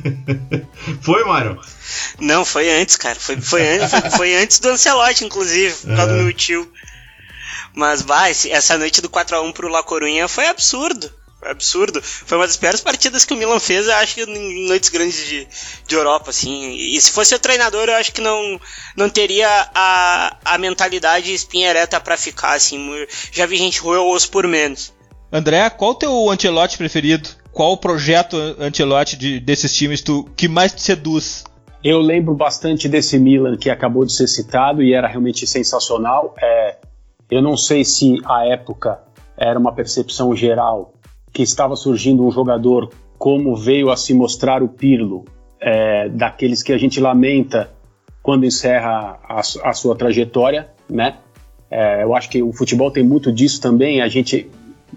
foi, 1.00 1.24
Myron? 1.24 1.56
Não, 2.18 2.44
foi 2.44 2.70
antes, 2.80 2.96
cara. 2.96 3.18
Foi, 3.18 3.40
foi, 3.40 3.66
antes, 3.66 3.90
foi, 3.90 4.10
foi 4.10 4.36
antes 4.36 4.58
do 4.58 4.68
Ancelotti, 4.68 5.24
inclusive, 5.24 5.74
por 5.74 5.96
causa 5.96 6.12
do 6.12 6.20
é. 6.20 6.22
meu 6.24 6.32
tio. 6.32 6.68
Mas 7.74 8.02
vai, 8.02 8.30
essa 8.30 8.76
noite 8.76 9.00
do 9.00 9.08
4 9.08 9.36
a 9.36 9.40
1 9.42 9.52
pro 9.52 9.68
La 9.68 9.82
Coruña 9.82 10.28
foi 10.28 10.46
absurdo. 10.46 11.10
Foi 11.40 11.50
absurdo. 11.50 12.02
Foi 12.02 12.36
uma 12.36 12.46
das 12.46 12.58
piores 12.58 12.82
partidas 12.82 13.24
que 13.24 13.32
o 13.32 13.36
Milan 13.36 13.58
fez, 13.58 13.86
eu 13.86 13.94
acho 13.94 14.14
que 14.14 14.22
em 14.22 14.68
noites 14.68 14.90
grandes 14.90 15.26
de, 15.26 15.48
de 15.86 15.94
Europa, 15.94 16.30
assim. 16.30 16.74
E 16.74 17.00
se 17.00 17.10
fosse 17.10 17.34
o 17.34 17.38
treinador, 17.38 17.88
eu 17.88 17.94
acho 17.94 18.12
que 18.12 18.20
não, 18.20 18.60
não 18.94 19.08
teria 19.08 19.48
a, 19.74 20.36
a 20.44 20.58
mentalidade 20.58 21.32
espinha 21.32 21.70
ereta 21.70 21.98
pra 21.98 22.16
ficar, 22.18 22.52
assim. 22.52 22.78
Já 23.32 23.46
vi 23.46 23.56
gente 23.56 23.80
roer 23.80 24.00
o 24.00 24.10
osso 24.12 24.30
por 24.30 24.46
menos. 24.46 24.92
André, 25.32 25.70
qual 25.70 25.92
o 25.92 25.94
teu 25.94 26.30
Antelote 26.30 26.76
preferido? 26.76 27.30
Qual 27.52 27.72
o 27.72 27.76
projeto 27.78 28.36
Antelote 28.58 29.16
de, 29.16 29.40
desses 29.40 29.74
times 29.74 30.02
tu, 30.02 30.28
que 30.36 30.46
mais 30.46 30.72
te 30.72 30.82
seduz? 30.82 31.44
Eu 31.82 32.00
lembro 32.00 32.34
bastante 32.34 32.86
desse 32.88 33.18
Milan 33.18 33.56
que 33.56 33.70
acabou 33.70 34.04
de 34.04 34.12
ser 34.12 34.28
citado 34.28 34.82
e 34.82 34.92
era 34.92 35.08
realmente 35.08 35.46
sensacional. 35.46 36.34
É, 36.38 36.76
eu 37.30 37.42
não 37.42 37.56
sei 37.56 37.84
se 37.84 38.20
a 38.24 38.46
época 38.46 39.00
era 39.36 39.58
uma 39.58 39.72
percepção 39.72 40.34
geral 40.34 40.94
que 41.32 41.42
estava 41.42 41.76
surgindo 41.76 42.26
um 42.26 42.30
jogador 42.30 42.90
como 43.16 43.54
veio 43.54 43.90
a 43.90 43.96
se 43.96 44.14
mostrar 44.14 44.62
o 44.62 44.68
Pirlo, 44.68 45.24
é, 45.60 46.08
daqueles 46.08 46.62
que 46.62 46.72
a 46.72 46.78
gente 46.78 46.98
lamenta 46.98 47.70
quando 48.22 48.44
encerra 48.44 49.18
a, 49.22 49.40
a 49.40 49.72
sua 49.72 49.94
trajetória, 49.94 50.68
né? 50.88 51.18
É, 51.70 52.02
eu 52.02 52.16
acho 52.16 52.28
que 52.28 52.42
o 52.42 52.52
futebol 52.52 52.90
tem 52.90 53.04
muito 53.04 53.30
disso 53.30 53.60
também. 53.60 54.00
A 54.00 54.08
gente 54.08 54.50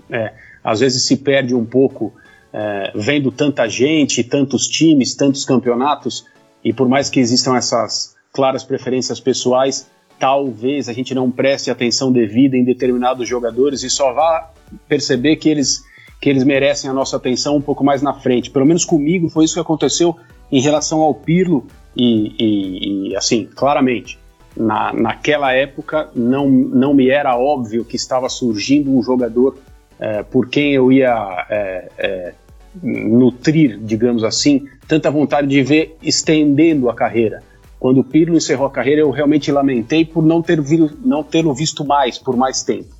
é, 0.10 0.34
às 0.63 0.80
vezes 0.80 1.06
se 1.06 1.17
perde 1.17 1.54
um 1.54 1.65
pouco 1.65 2.13
é, 2.52 2.91
vendo 2.96 3.32
tanta 3.32 3.67
gente, 3.67 4.24
tantos 4.24 4.67
times, 4.67 5.15
tantos 5.15 5.46
campeonatos, 5.46 6.26
e 6.63 6.72
por 6.72 6.88
mais 6.88 7.10
que 7.10 7.19
existam 7.19 7.56
essas 7.56 8.15
claras 8.32 8.63
preferências 8.63 9.19
pessoais, 9.19 9.89
talvez 10.19 10.89
a 10.89 10.93
gente 10.93 11.13
não 11.13 11.30
preste 11.30 11.69
atenção 11.69 12.12
devida 12.12 12.58
em 12.58 12.63
determinados 12.63 13.28
jogadores 13.28 13.84
e 13.84 13.89
só 13.89 14.13
vá 14.13 14.52
perceber 14.88 15.36
que 15.38 15.49
eles, 15.49 15.84
que 16.21 16.30
eles 16.30 16.43
merecem 16.43 16.89
a 16.89 16.93
nossa 16.93 17.17
atenção 17.17 17.56
um 17.56 17.62
pouco 17.62 17.84
mais 17.84 18.02
na 18.02 18.13
frente. 18.13 18.49
Pelo 18.49 18.65
menos 18.65 18.86
comigo 18.86 19.30
foi 19.30 19.45
isso 19.45 19.54
que 19.54 19.60
aconteceu 19.60 20.15
em 20.52 20.62
relação 20.62 21.02
ao 21.02 21.13
Pirlo 21.13 21.65
e, 21.95 22.36
e, 22.39 23.10
e 23.10 23.15
assim, 23.15 23.47
claramente, 23.54 24.19
na, 24.56 24.93
naquela 24.93 25.52
época 25.54 26.10
não, 26.15 26.49
não 26.49 26.93
me 26.93 27.10
era 27.10 27.38
óbvio 27.38 27.84
que 27.84 27.95
estava 27.95 28.30
surgindo 28.30 28.91
um 28.91 29.02
jogador 29.02 29.58
é, 29.99 30.23
por 30.23 30.47
quem 30.49 30.73
eu 30.73 30.91
ia 30.91 31.45
é, 31.49 31.89
é, 31.97 32.34
nutrir, 32.82 33.80
digamos 33.80 34.23
assim, 34.23 34.67
tanta 34.88 35.10
vontade 35.10 35.47
de 35.47 35.62
ver 35.62 35.97
estendendo 36.02 36.89
a 36.89 36.95
carreira. 36.95 37.43
Quando 37.84 38.00
o 38.00 38.04
Pirlo 38.06 38.38
encerrou 38.38 38.65
a 38.65 38.72
carreira, 38.72 39.02
eu 39.02 39.12
realmente 39.12 39.52
lamentei 39.52 40.06
por 40.06 40.24
não 40.24 40.41
ter 40.41 40.58
não 41.04 41.22
tê-lo 41.22 41.54
visto 41.54 41.84
mais 41.84 42.17
por 42.17 42.34
mais 42.38 42.63
tempo. 42.63 42.96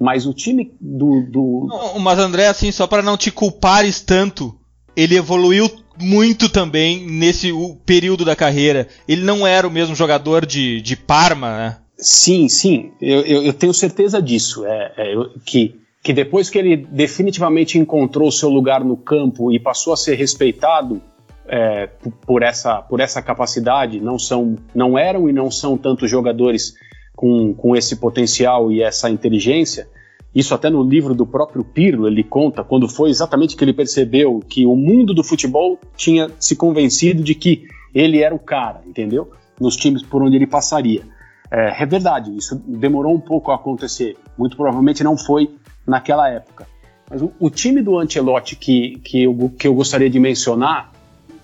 Mas 0.00 0.24
o 0.24 0.32
time 0.32 0.72
do, 0.80 1.20
do... 1.28 1.68
Mas 2.00 2.18
André, 2.18 2.46
assim, 2.46 2.72
só 2.72 2.86
para 2.86 3.02
não 3.02 3.18
te 3.18 3.30
culpares 3.30 4.00
tanto, 4.00 4.58
ele 4.96 5.14
evoluiu 5.14 5.70
muito 6.00 6.48
também 6.48 7.06
nesse 7.06 7.52
período 7.84 8.24
da 8.24 8.34
carreira. 8.34 8.88
Ele 9.06 9.20
não 9.20 9.46
era 9.46 9.68
o 9.68 9.70
mesmo 9.70 9.94
jogador 9.94 10.46
de, 10.46 10.80
de 10.80 10.96
Parma, 10.96 11.58
né? 11.58 11.76
Sim, 11.98 12.48
sim, 12.48 12.92
eu, 13.02 13.20
eu, 13.26 13.42
eu 13.42 13.52
tenho 13.52 13.74
certeza 13.74 14.22
disso. 14.22 14.64
É, 14.64 14.92
é 14.96 15.14
que, 15.44 15.78
que 16.02 16.14
depois 16.14 16.48
que 16.48 16.56
ele 16.56 16.78
definitivamente 16.78 17.78
encontrou 17.78 18.32
seu 18.32 18.48
lugar 18.48 18.82
no 18.82 18.96
campo 18.96 19.52
e 19.52 19.60
passou 19.60 19.92
a 19.92 19.98
ser 19.98 20.14
respeitado 20.14 21.02
é, 21.46 21.88
por, 22.26 22.42
essa, 22.42 22.80
por 22.82 23.00
essa 23.00 23.20
capacidade, 23.22 24.00
não, 24.00 24.18
são, 24.18 24.56
não 24.74 24.98
eram 24.98 25.28
e 25.28 25.32
não 25.32 25.50
são 25.50 25.76
tantos 25.76 26.10
jogadores 26.10 26.74
com, 27.14 27.54
com 27.54 27.76
esse 27.76 27.96
potencial 27.96 28.72
e 28.72 28.82
essa 28.82 29.08
inteligência, 29.10 29.88
isso 30.34 30.52
até 30.52 30.68
no 30.68 30.82
livro 30.82 31.14
do 31.14 31.24
próprio 31.24 31.62
Pirlo 31.62 32.08
ele 32.08 32.24
conta 32.24 32.64
quando 32.64 32.88
foi 32.88 33.08
exatamente 33.08 33.56
que 33.56 33.62
ele 33.62 33.72
percebeu 33.72 34.40
que 34.48 34.66
o 34.66 34.74
mundo 34.74 35.14
do 35.14 35.22
futebol 35.22 35.78
tinha 35.96 36.28
se 36.40 36.56
convencido 36.56 37.22
de 37.22 37.34
que 37.34 37.68
ele 37.94 38.20
era 38.20 38.34
o 38.34 38.38
cara, 38.38 38.82
entendeu? 38.84 39.30
Nos 39.60 39.76
times 39.76 40.02
por 40.02 40.22
onde 40.22 40.34
ele 40.34 40.46
passaria. 40.46 41.02
É, 41.48 41.82
é 41.82 41.86
verdade, 41.86 42.36
isso 42.36 42.60
demorou 42.66 43.14
um 43.14 43.20
pouco 43.20 43.52
a 43.52 43.54
acontecer. 43.54 44.16
Muito 44.36 44.56
provavelmente 44.56 45.04
não 45.04 45.16
foi 45.16 45.54
naquela 45.86 46.28
época. 46.28 46.66
Mas 47.08 47.22
o, 47.22 47.30
o 47.38 47.48
time 47.48 47.80
do 47.80 47.96
Ancelotti 47.96 48.56
que, 48.56 48.98
que, 49.04 49.22
eu, 49.22 49.52
que 49.56 49.68
eu 49.68 49.74
gostaria 49.74 50.10
de 50.10 50.18
mencionar, 50.18 50.90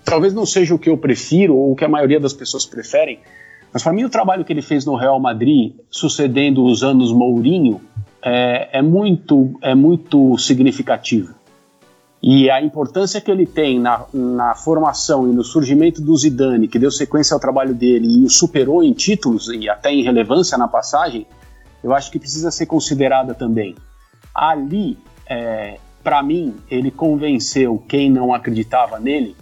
talvez 0.03 0.33
não 0.33 0.45
seja 0.45 0.75
o 0.75 0.79
que 0.79 0.89
eu 0.89 0.97
prefiro 0.97 1.55
ou 1.55 1.71
o 1.71 1.75
que 1.75 1.85
a 1.85 1.89
maioria 1.89 2.19
das 2.19 2.33
pessoas 2.33 2.65
preferem, 2.65 3.19
mas 3.73 3.83
para 3.83 3.93
mim 3.93 4.03
o 4.03 4.09
trabalho 4.09 4.43
que 4.43 4.51
ele 4.51 4.61
fez 4.61 4.85
no 4.85 4.95
Real 4.95 5.19
Madrid, 5.19 5.73
sucedendo 5.89 6.63
os 6.65 6.83
anos 6.83 7.11
Mourinho, 7.11 7.81
é, 8.21 8.69
é, 8.79 8.81
muito, 8.81 9.57
é 9.61 9.73
muito 9.73 10.37
significativo. 10.37 11.33
E 12.21 12.51
a 12.51 12.61
importância 12.61 13.19
que 13.19 13.31
ele 13.31 13.47
tem 13.47 13.79
na, 13.79 14.05
na 14.13 14.53
formação 14.53 15.27
e 15.27 15.33
no 15.33 15.43
surgimento 15.43 16.01
do 16.01 16.15
Zidane, 16.15 16.67
que 16.67 16.77
deu 16.77 16.91
sequência 16.91 17.33
ao 17.33 17.39
trabalho 17.39 17.73
dele 17.73 18.07
e 18.07 18.23
o 18.23 18.29
superou 18.29 18.83
em 18.83 18.93
títulos 18.93 19.47
e 19.47 19.67
até 19.67 19.91
em 19.91 20.03
relevância 20.03 20.55
na 20.55 20.67
passagem, 20.67 21.25
eu 21.83 21.95
acho 21.95 22.11
que 22.11 22.19
precisa 22.19 22.51
ser 22.51 22.67
considerada 22.67 23.33
também. 23.33 23.75
Ali, 24.35 24.99
é, 25.27 25.79
para 26.03 26.21
mim, 26.21 26.55
ele 26.69 26.91
convenceu 26.91 27.81
quem 27.87 28.11
não 28.11 28.33
acreditava 28.33 28.99
nele 28.99 29.35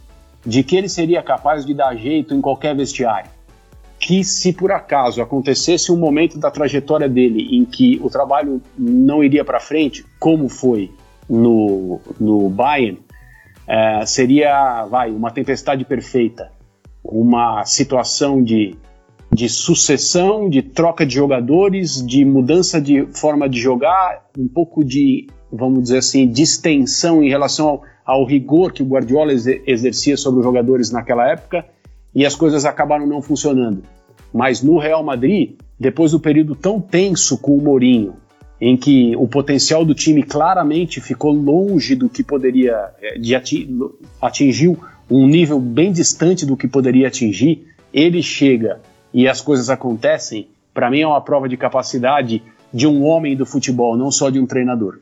de 0.45 0.63
que 0.63 0.75
ele 0.75 0.89
seria 0.89 1.21
capaz 1.21 1.65
de 1.65 1.73
dar 1.73 1.95
jeito 1.95 2.33
em 2.33 2.41
qualquer 2.41 2.75
vestiário. 2.75 3.29
Que 3.99 4.23
se 4.23 4.53
por 4.53 4.71
acaso 4.71 5.21
acontecesse 5.21 5.91
um 5.91 5.97
momento 5.97 6.39
da 6.39 6.49
trajetória 6.49 7.09
dele 7.09 7.57
em 7.57 7.65
que 7.65 7.99
o 8.01 8.09
trabalho 8.09 8.61
não 8.77 9.23
iria 9.23 9.43
para 9.43 9.59
frente, 9.59 10.05
como 10.19 10.47
foi 10.47 10.91
no, 11.29 11.99
no 12.19 12.49
Bayern, 12.49 12.99
é, 13.67 14.05
seria 14.05 14.85
vai 14.85 15.11
uma 15.11 15.29
tempestade 15.29 15.85
perfeita, 15.85 16.51
uma 17.03 17.63
situação 17.65 18.43
de, 18.43 18.75
de 19.31 19.47
sucessão, 19.47 20.49
de 20.49 20.61
troca 20.61 21.05
de 21.05 21.13
jogadores, 21.13 22.03
de 22.03 22.25
mudança 22.25 22.81
de 22.81 23.05
forma 23.13 23.47
de 23.47 23.59
jogar, 23.59 24.25
um 24.37 24.47
pouco 24.47 24.83
de, 24.83 25.27
vamos 25.51 25.83
dizer 25.83 25.99
assim, 25.99 26.27
distensão 26.27 27.21
em 27.21 27.29
relação 27.29 27.67
ao, 27.67 27.83
ao 28.09 28.25
rigor 28.25 28.73
que 28.73 28.81
o 28.81 28.87
Guardiola 28.87 29.31
exercia 29.31 30.17
sobre 30.17 30.39
os 30.39 30.43
jogadores 30.43 30.89
naquela 30.89 31.31
época 31.31 31.63
e 32.13 32.25
as 32.25 32.33
coisas 32.33 32.65
acabaram 32.65 33.05
não 33.05 33.21
funcionando. 33.21 33.83
Mas 34.33 34.63
no 34.63 34.79
Real 34.79 35.03
Madrid, 35.03 35.51
depois 35.79 36.11
do 36.11 36.19
período 36.19 36.55
tão 36.55 36.81
tenso 36.81 37.37
com 37.37 37.55
o 37.55 37.61
Mourinho, 37.61 38.15
em 38.59 38.75
que 38.75 39.15
o 39.15 39.27
potencial 39.27 39.85
do 39.85 39.93
time 39.93 40.23
claramente 40.23 40.99
ficou 40.99 41.31
longe 41.31 41.93
do 41.93 42.09
que 42.09 42.23
poderia 42.23 42.89
eh, 42.99 43.19
de 43.19 43.35
atingiu 44.19 44.75
um 45.07 45.27
nível 45.27 45.59
bem 45.59 45.91
distante 45.91 46.47
do 46.47 46.57
que 46.57 46.67
poderia 46.67 47.09
atingir, 47.09 47.67
ele 47.93 48.23
chega 48.23 48.81
e 49.13 49.27
as 49.27 49.39
coisas 49.39 49.69
acontecem. 49.69 50.47
Para 50.73 50.89
mim 50.89 51.01
é 51.01 51.07
uma 51.07 51.21
prova 51.21 51.47
de 51.47 51.55
capacidade 51.55 52.41
de 52.73 52.87
um 52.87 53.03
homem 53.03 53.35
do 53.35 53.45
futebol, 53.45 53.95
não 53.95 54.11
só 54.11 54.31
de 54.31 54.39
um 54.39 54.47
treinador. 54.47 54.97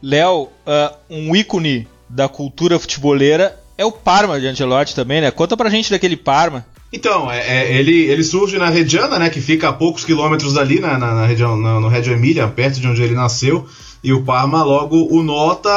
Léo, 0.00 0.44
uh, 0.44 0.94
um 1.10 1.34
ícone 1.34 1.88
da 2.08 2.28
cultura 2.28 2.78
futeboleira 2.78 3.58
é 3.76 3.84
o 3.84 3.92
Parma 3.92 4.40
de 4.40 4.46
Ancelotti 4.46 4.94
também, 4.94 5.20
né? 5.20 5.30
Conta 5.30 5.56
pra 5.56 5.70
gente 5.70 5.90
daquele 5.90 6.16
Parma. 6.16 6.64
Então, 6.92 7.30
é, 7.30 7.38
é, 7.40 7.76
ele, 7.76 8.04
ele 8.04 8.22
surge 8.22 8.56
na 8.56 8.68
Reggiana, 8.68 9.18
né, 9.18 9.28
que 9.28 9.40
fica 9.40 9.68
a 9.68 9.72
poucos 9.72 10.04
quilômetros 10.04 10.52
dali, 10.52 10.78
na, 10.78 10.96
na, 10.96 11.12
na 11.12 11.26
região, 11.26 11.56
no, 11.56 11.80
no 11.80 11.88
Reggio 11.88 12.12
Emília, 12.12 12.46
perto 12.46 12.78
de 12.78 12.86
onde 12.86 13.02
ele 13.02 13.16
nasceu, 13.16 13.66
e 14.02 14.12
o 14.12 14.22
Parma 14.22 14.62
logo 14.62 15.08
o 15.10 15.20
nota, 15.20 15.70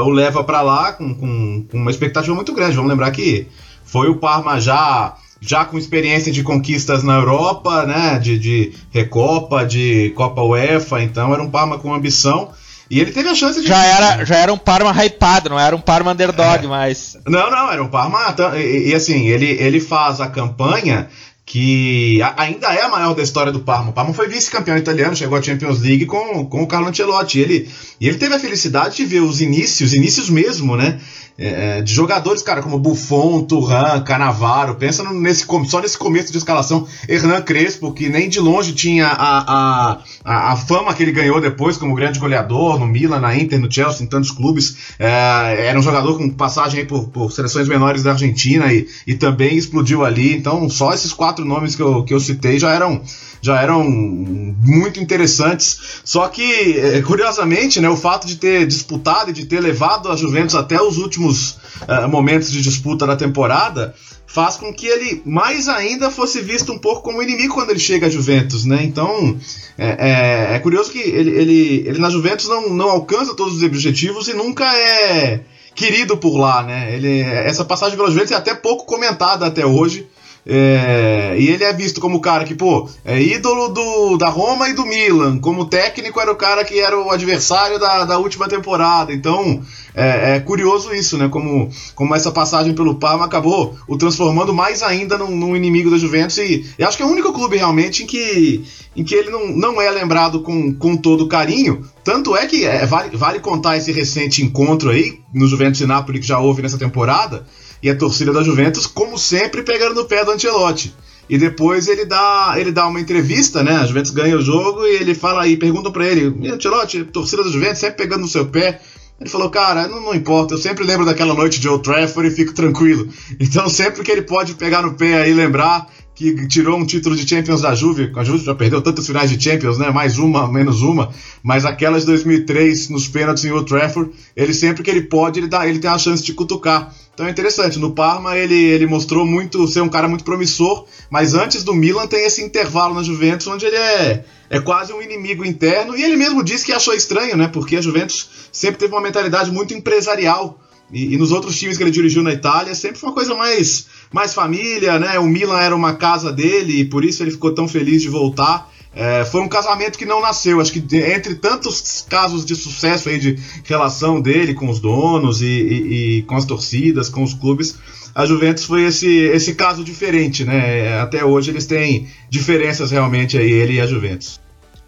uh, 0.00 0.04
o 0.04 0.10
leva 0.10 0.42
para 0.42 0.62
lá 0.62 0.94
com, 0.94 1.14
com, 1.14 1.66
com, 1.70 1.76
uma 1.76 1.90
expectativa 1.90 2.34
muito 2.34 2.54
grande. 2.54 2.76
Vamos 2.76 2.90
lembrar 2.90 3.10
que 3.10 3.46
foi 3.84 4.08
o 4.08 4.16
Parma 4.16 4.58
já 4.58 5.14
já 5.38 5.62
com 5.66 5.76
experiência 5.76 6.32
de 6.32 6.42
conquistas 6.42 7.02
na 7.02 7.16
Europa, 7.16 7.84
né, 7.84 8.18
de, 8.18 8.38
de 8.38 8.72
Recopa, 8.90 9.66
de 9.66 10.14
Copa 10.16 10.40
UEFA, 10.40 11.02
então 11.02 11.34
era 11.34 11.42
um 11.42 11.50
Parma 11.50 11.78
com 11.78 11.92
ambição. 11.92 12.50
E 12.90 13.00
ele 13.00 13.12
teve 13.12 13.28
a 13.28 13.34
chance 13.34 13.60
de. 13.60 13.66
Já 13.66 13.82
era, 13.84 14.24
já 14.24 14.36
era 14.36 14.52
um 14.52 14.58
Parma 14.58 14.90
hypado, 14.92 15.50
não 15.50 15.58
era 15.58 15.74
um 15.74 15.80
Parma 15.80 16.12
underdog, 16.12 16.64
é. 16.64 16.68
mas. 16.68 17.16
Não, 17.26 17.50
não, 17.50 17.70
era 17.70 17.82
um 17.82 17.88
Parma. 17.88 18.34
E, 18.56 18.90
e, 18.90 18.94
assim, 18.94 19.26
ele, 19.26 19.46
ele 19.46 19.80
faz 19.80 20.20
a 20.20 20.26
campanha 20.26 21.08
que 21.46 22.20
ainda 22.36 22.72
é 22.72 22.82
a 22.82 22.88
maior 22.88 23.14
da 23.14 23.22
história 23.22 23.52
do 23.52 23.60
Parma. 23.60 23.90
O 23.90 23.92
Parma 23.92 24.14
foi 24.14 24.28
vice-campeão 24.28 24.78
italiano, 24.78 25.14
chegou 25.14 25.36
à 25.36 25.42
Champions 25.42 25.80
League 25.80 26.06
com, 26.06 26.46
com 26.46 26.62
o 26.62 26.66
Carlo 26.66 26.88
Ancelotti. 26.88 27.38
Ele, 27.38 27.68
e 28.00 28.08
ele 28.08 28.16
teve 28.16 28.34
a 28.34 28.38
felicidade 28.38 28.96
de 28.96 29.04
ver 29.04 29.20
os 29.20 29.40
inícios, 29.40 29.92
inícios 29.92 30.30
mesmo, 30.30 30.76
né? 30.76 30.98
É, 31.36 31.78
é, 31.78 31.82
de 31.82 31.92
jogadores, 31.92 32.42
cara, 32.42 32.62
como 32.62 32.78
Buffon, 32.78 33.42
Turan, 33.42 34.00
Canavaro, 34.02 34.76
pensa 34.76 35.02
nesse, 35.12 35.44
só 35.66 35.80
nesse 35.80 35.98
começo 35.98 36.30
de 36.30 36.38
escalação, 36.38 36.86
Hernan 37.08 37.42
Crespo, 37.42 37.92
que 37.92 38.08
nem 38.08 38.28
de 38.28 38.38
longe 38.38 38.72
tinha 38.72 39.08
a, 39.08 39.38
a, 39.40 39.98
a, 40.24 40.56
fama 40.56 40.94
que 40.94 41.02
ele 41.02 41.12
ganhou 41.12 41.40
depois 41.40 41.76
como 41.76 41.94
grande 41.94 42.18
goleador 42.18 42.78
no 42.78 42.86
Milan, 42.86 43.20
na 43.20 43.36
Inter, 43.36 43.60
no 43.60 43.70
Chelsea, 43.70 44.04
em 44.04 44.08
tantos 44.08 44.30
clubes, 44.30 44.76
é, 44.98 45.66
era 45.68 45.78
um 45.78 45.82
jogador 45.82 46.16
com 46.16 46.30
passagem 46.30 46.86
por, 46.86 47.08
por, 47.08 47.30
seleções 47.30 47.68
menores 47.68 48.02
da 48.02 48.12
Argentina 48.12 48.72
e, 48.72 48.88
e 49.06 49.14
também 49.14 49.56
explodiu 49.56 50.04
ali, 50.04 50.34
então 50.34 50.68
só 50.70 50.94
esses 50.94 51.12
quatro 51.12 51.44
nomes 51.44 51.76
que 51.76 51.82
eu, 51.82 52.04
que 52.04 52.14
eu 52.14 52.20
citei 52.20 52.58
já 52.58 52.72
eram 52.72 53.02
já 53.44 53.60
eram 53.60 53.84
muito 53.84 54.98
interessantes. 54.98 56.00
Só 56.02 56.28
que, 56.28 56.78
é, 56.78 57.02
curiosamente, 57.02 57.78
né, 57.78 57.90
o 57.90 57.96
fato 57.96 58.26
de 58.26 58.36
ter 58.36 58.66
disputado 58.66 59.28
e 59.28 59.32
de 59.34 59.44
ter 59.44 59.60
levado 59.60 60.10
a 60.10 60.16
Juventus 60.16 60.54
até 60.54 60.80
os 60.80 60.96
últimos 60.96 61.58
uh, 61.82 62.08
momentos 62.08 62.50
de 62.50 62.62
disputa 62.62 63.06
da 63.06 63.16
temporada 63.16 63.94
faz 64.34 64.56
com 64.56 64.74
que 64.74 64.88
ele 64.88 65.22
mais 65.24 65.68
ainda 65.68 66.10
fosse 66.10 66.40
visto 66.40 66.72
um 66.72 66.78
pouco 66.78 67.02
como 67.02 67.22
inimigo 67.22 67.54
quando 67.54 67.70
ele 67.70 67.78
chega 67.78 68.08
à 68.08 68.10
Juventus, 68.10 68.64
né? 68.64 68.80
Então 68.82 69.38
é, 69.78 70.50
é, 70.50 70.56
é 70.56 70.58
curioso 70.58 70.90
que 70.90 70.98
ele, 70.98 71.30
ele, 71.30 71.84
ele 71.86 71.98
na 72.00 72.10
Juventus 72.10 72.48
não, 72.48 72.68
não 72.70 72.90
alcança 72.90 73.36
todos 73.36 73.54
os 73.54 73.62
objetivos 73.62 74.26
e 74.26 74.34
nunca 74.34 74.64
é 74.76 75.42
querido 75.72 76.16
por 76.16 76.36
lá, 76.36 76.64
né? 76.64 76.96
Ele, 76.96 77.20
essa 77.20 77.64
passagem 77.64 77.96
pela 77.96 78.10
Juventus 78.10 78.32
é 78.32 78.34
até 78.34 78.54
pouco 78.54 78.84
comentada 78.84 79.46
até 79.46 79.64
hoje 79.64 80.04
É, 80.46 81.36
e 81.38 81.48
ele 81.48 81.64
é 81.64 81.72
visto 81.72 82.00
como 82.02 82.18
o 82.18 82.20
cara 82.20 82.44
que, 82.44 82.54
pô, 82.54 82.86
é 83.02 83.18
ídolo 83.18 83.68
do, 83.68 84.18
da 84.18 84.28
Roma 84.28 84.68
e 84.68 84.74
do 84.74 84.84
Milan. 84.84 85.38
Como 85.38 85.64
técnico, 85.64 86.20
era 86.20 86.30
o 86.30 86.36
cara 86.36 86.62
que 86.64 86.78
era 86.78 86.98
o 86.98 87.10
adversário 87.10 87.78
da, 87.78 88.04
da 88.04 88.18
última 88.18 88.46
temporada. 88.46 89.10
Então, 89.10 89.62
é, 89.94 90.36
é, 90.36 90.40
curioso 90.40 90.92
isso, 90.92 91.16
né? 91.16 91.28
Como, 91.28 91.70
como 91.94 92.14
essa 92.14 92.32
passagem 92.32 92.74
pelo 92.74 92.96
Parma 92.96 93.24
acabou 93.24 93.78
o 93.86 93.96
transformando 93.96 94.52
mais 94.52 94.82
ainda 94.82 95.16
num, 95.16 95.30
num 95.30 95.56
inimigo 95.56 95.90
da 95.90 95.96
Juventus. 95.96 96.38
E, 96.38 96.66
e, 96.76 96.82
acho 96.82 96.96
que 96.96 97.02
é 97.02 97.06
o 97.06 97.10
único 97.10 97.32
clube 97.32 97.56
realmente 97.56 98.02
em 98.02 98.06
que, 98.06 98.64
em 98.96 99.04
que 99.04 99.14
ele 99.14 99.30
não, 99.30 99.46
não 99.48 99.80
é 99.80 99.88
lembrado 99.90 100.40
com, 100.40 100.74
com 100.74 100.96
todo 100.96 101.28
carinho. 101.28 101.88
Tanto 102.02 102.36
é 102.36 102.46
que 102.46 102.64
é, 102.64 102.84
vale, 102.84 103.16
vale 103.16 103.38
contar 103.38 103.76
esse 103.76 103.92
recente 103.92 104.42
encontro 104.42 104.90
aí 104.90 105.20
no 105.32 105.46
Juventus 105.46 105.80
e 105.80 105.86
Napoli 105.86 106.18
que 106.18 106.26
já 106.26 106.40
houve 106.40 106.60
nessa 106.60 106.78
temporada 106.78 107.46
e 107.84 107.90
a 107.90 107.94
torcida 107.94 108.32
da 108.32 108.42
Juventus, 108.42 108.86
como 108.86 109.18
sempre, 109.18 109.62
pegando 109.62 109.94
no 109.94 110.06
pé 110.06 110.24
do 110.24 110.30
Ancelotti. 110.30 110.94
E 111.28 111.38
depois 111.38 111.86
ele 111.86 112.04
dá, 112.04 112.54
ele 112.56 112.72
dá 112.72 112.86
uma 112.86 112.98
entrevista, 113.00 113.62
né? 113.62 113.76
A 113.76 113.86
Juventus 113.86 114.10
ganha 114.10 114.36
o 114.36 114.42
jogo 114.42 114.86
e 114.86 114.96
ele 114.96 115.14
fala 115.14 115.42
aí, 115.42 115.56
perguntam 115.56 115.92
para 115.92 116.06
ele, 116.06 116.48
Ancelotti, 116.50 117.04
torcida 117.04 117.44
da 117.44 117.50
Juventus 117.50 117.78
sempre 117.78 117.98
pegando 117.98 118.22
no 118.22 118.28
seu 118.28 118.46
pé. 118.46 118.80
Ele 119.20 119.30
falou, 119.30 119.48
cara, 119.48 119.86
não, 119.86 120.00
não, 120.00 120.14
importa, 120.14 120.54
eu 120.54 120.58
sempre 120.58 120.84
lembro 120.84 121.06
daquela 121.06 121.34
noite 121.34 121.60
de 121.60 121.68
Old 121.68 121.84
Trafford 121.84 122.28
e 122.28 122.34
fico 122.34 122.52
tranquilo. 122.52 123.08
Então 123.38 123.68
sempre 123.68 124.02
que 124.02 124.10
ele 124.10 124.22
pode 124.22 124.54
pegar 124.54 124.82
no 124.82 124.94
pé 124.94 125.22
aí 125.22 125.30
e 125.30 125.34
lembrar 125.34 125.88
que 126.14 126.46
tirou 126.46 126.78
um 126.78 126.86
título 126.86 127.16
de 127.16 127.28
Champions 127.28 127.62
da 127.62 127.74
Juve, 127.74 128.12
a 128.14 128.22
Juve 128.22 128.44
já 128.44 128.54
perdeu 128.54 128.80
tantas 128.80 129.06
finais 129.06 129.30
de 129.30 129.42
Champions, 129.42 129.78
né? 129.78 129.90
Mais 129.90 130.16
uma, 130.16 130.50
menos 130.50 130.80
uma, 130.80 131.12
mas 131.42 131.64
aquelas 131.64 132.02
de 132.02 132.06
2003 132.06 132.88
nos 132.90 133.08
pênaltis 133.08 133.44
em 133.44 133.50
Old 133.50 133.68
Trafford, 133.68 134.12
ele 134.36 134.54
sempre 134.54 134.82
que 134.82 134.90
ele 134.90 135.02
pode, 135.02 135.40
ele 135.40 135.48
dá, 135.48 135.66
ele 135.66 135.80
tem 135.80 135.90
a 135.90 135.98
chance 135.98 136.22
de 136.22 136.32
cutucar. 136.32 136.94
Então 137.12 137.26
é 137.26 137.30
interessante, 137.30 137.78
no 137.78 137.92
Parma 137.92 138.36
ele, 138.36 138.54
ele 138.54 138.86
mostrou 138.86 139.24
muito 139.26 139.66
ser 139.66 139.80
um 139.80 139.88
cara 139.88 140.08
muito 140.08 140.24
promissor, 140.24 140.86
mas 141.10 141.34
antes 141.34 141.64
do 141.64 141.74
Milan 141.74 142.06
tem 142.06 142.24
esse 142.24 142.42
intervalo 142.42 142.94
na 142.94 143.02
Juventus 143.02 143.46
onde 143.46 143.66
ele 143.66 143.76
é, 143.76 144.24
é 144.50 144.60
quase 144.60 144.92
um 144.92 145.02
inimigo 145.02 145.44
interno, 145.44 145.96
e 145.96 146.02
ele 146.02 146.16
mesmo 146.16 146.44
disse 146.44 146.64
que 146.64 146.72
achou 146.72 146.94
estranho, 146.94 147.36
né? 147.36 147.48
Porque 147.48 147.76
a 147.76 147.80
Juventus 147.80 148.28
sempre 148.52 148.78
teve 148.78 148.92
uma 148.92 149.00
mentalidade 149.00 149.50
muito 149.50 149.74
empresarial. 149.74 150.60
E, 150.94 151.12
e, 151.12 151.16
nos 151.18 151.32
outros 151.32 151.58
times 151.58 151.76
que 151.76 151.82
ele 151.82 151.90
dirigiu 151.90 152.22
na 152.22 152.32
Itália, 152.32 152.72
sempre 152.72 153.00
foi 153.00 153.08
uma 153.08 153.14
coisa 153.14 153.34
mais, 153.34 153.86
mais 154.12 154.32
família, 154.32 154.96
né? 154.96 155.18
O 155.18 155.26
Milan 155.26 155.58
era 155.58 155.74
uma 155.74 155.94
casa 155.94 156.32
dele 156.32 156.80
e 156.80 156.84
por 156.84 157.04
isso 157.04 157.20
ele 157.20 157.32
ficou 157.32 157.52
tão 157.52 157.66
feliz 157.66 158.00
de 158.00 158.08
voltar. 158.08 158.72
É, 158.94 159.24
foi 159.24 159.40
um 159.40 159.48
casamento 159.48 159.98
que 159.98 160.06
não 160.06 160.22
nasceu. 160.22 160.60
Acho 160.60 160.72
que 160.72 160.96
entre 160.96 161.34
tantos 161.34 162.06
casos 162.08 162.44
de 162.44 162.54
sucesso 162.54 163.08
aí 163.08 163.18
de 163.18 163.36
relação 163.64 164.20
dele 164.20 164.54
com 164.54 164.70
os 164.70 164.78
donos 164.78 165.42
e, 165.42 165.46
e, 165.46 166.18
e, 166.18 166.22
com 166.22 166.36
as 166.36 166.44
torcidas, 166.44 167.08
com 167.08 167.24
os 167.24 167.34
clubes, 167.34 167.76
a 168.14 168.24
Juventus 168.24 168.62
foi 168.62 168.84
esse, 168.84 169.08
esse 169.08 169.56
caso 169.56 169.82
diferente, 169.82 170.44
né? 170.44 171.00
Até 171.00 171.24
hoje 171.24 171.50
eles 171.50 171.66
têm 171.66 172.06
diferenças 172.30 172.92
realmente 172.92 173.36
aí, 173.36 173.50
ele 173.50 173.74
e 173.74 173.80
a 173.80 173.86
Juventus. 173.86 174.40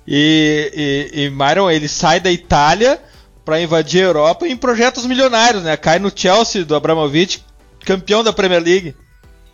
E, 0.06 1.10
e, 1.12 1.24
e 1.24 1.30
Myron, 1.30 1.68
ele 1.68 1.88
sai 1.88 2.20
da 2.20 2.30
Itália 2.30 3.00
para 3.46 3.62
invadir 3.62 4.02
a 4.02 4.08
Europa 4.08 4.46
em 4.46 4.56
projetos 4.56 5.06
milionários, 5.06 5.62
né? 5.62 5.74
Cai 5.78 5.98
no 5.98 6.12
Chelsea 6.14 6.66
do 6.66 6.76
Abramovich, 6.76 7.42
campeão 7.86 8.22
da 8.22 8.32
Premier 8.32 8.62
League. 8.62 8.94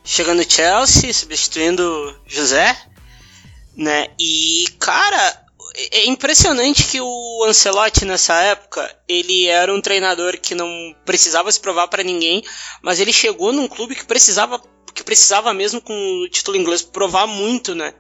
Chega 0.03 0.35
no 0.35 0.43
Chelsea, 0.43 1.15
substituindo 1.15 2.19
José 2.27 2.77
né? 3.77 4.09
E, 4.19 4.67
cara, 4.79 5.45
é 5.91 6.07
impressionante 6.07 6.85
que 6.85 7.01
o 7.01 7.45
Ancelotti 7.47 8.05
nessa 8.05 8.35
época, 8.43 8.97
ele 9.09 9.47
era 9.47 9.73
um 9.73 9.81
treinador 9.81 10.39
que 10.39 10.55
não 10.55 10.69
precisava 11.05 11.51
se 11.51 11.61
provar 11.61 11.89
para 11.89 12.03
ninguém, 12.03 12.43
mas 12.83 13.01
ele 13.01 13.13
chegou 13.13 13.53
num 13.53 13.69
clube 13.69 13.95
que 13.95 14.05
precisava 14.05 14.61
que 14.95 15.03
precisava 15.03 15.55
mesmo 15.55 15.81
com 15.81 15.95
o 15.95 16.29
título 16.29 16.55
inglês 16.55 16.83
provar 16.83 17.27
muito, 17.27 17.75
né? 17.75 17.95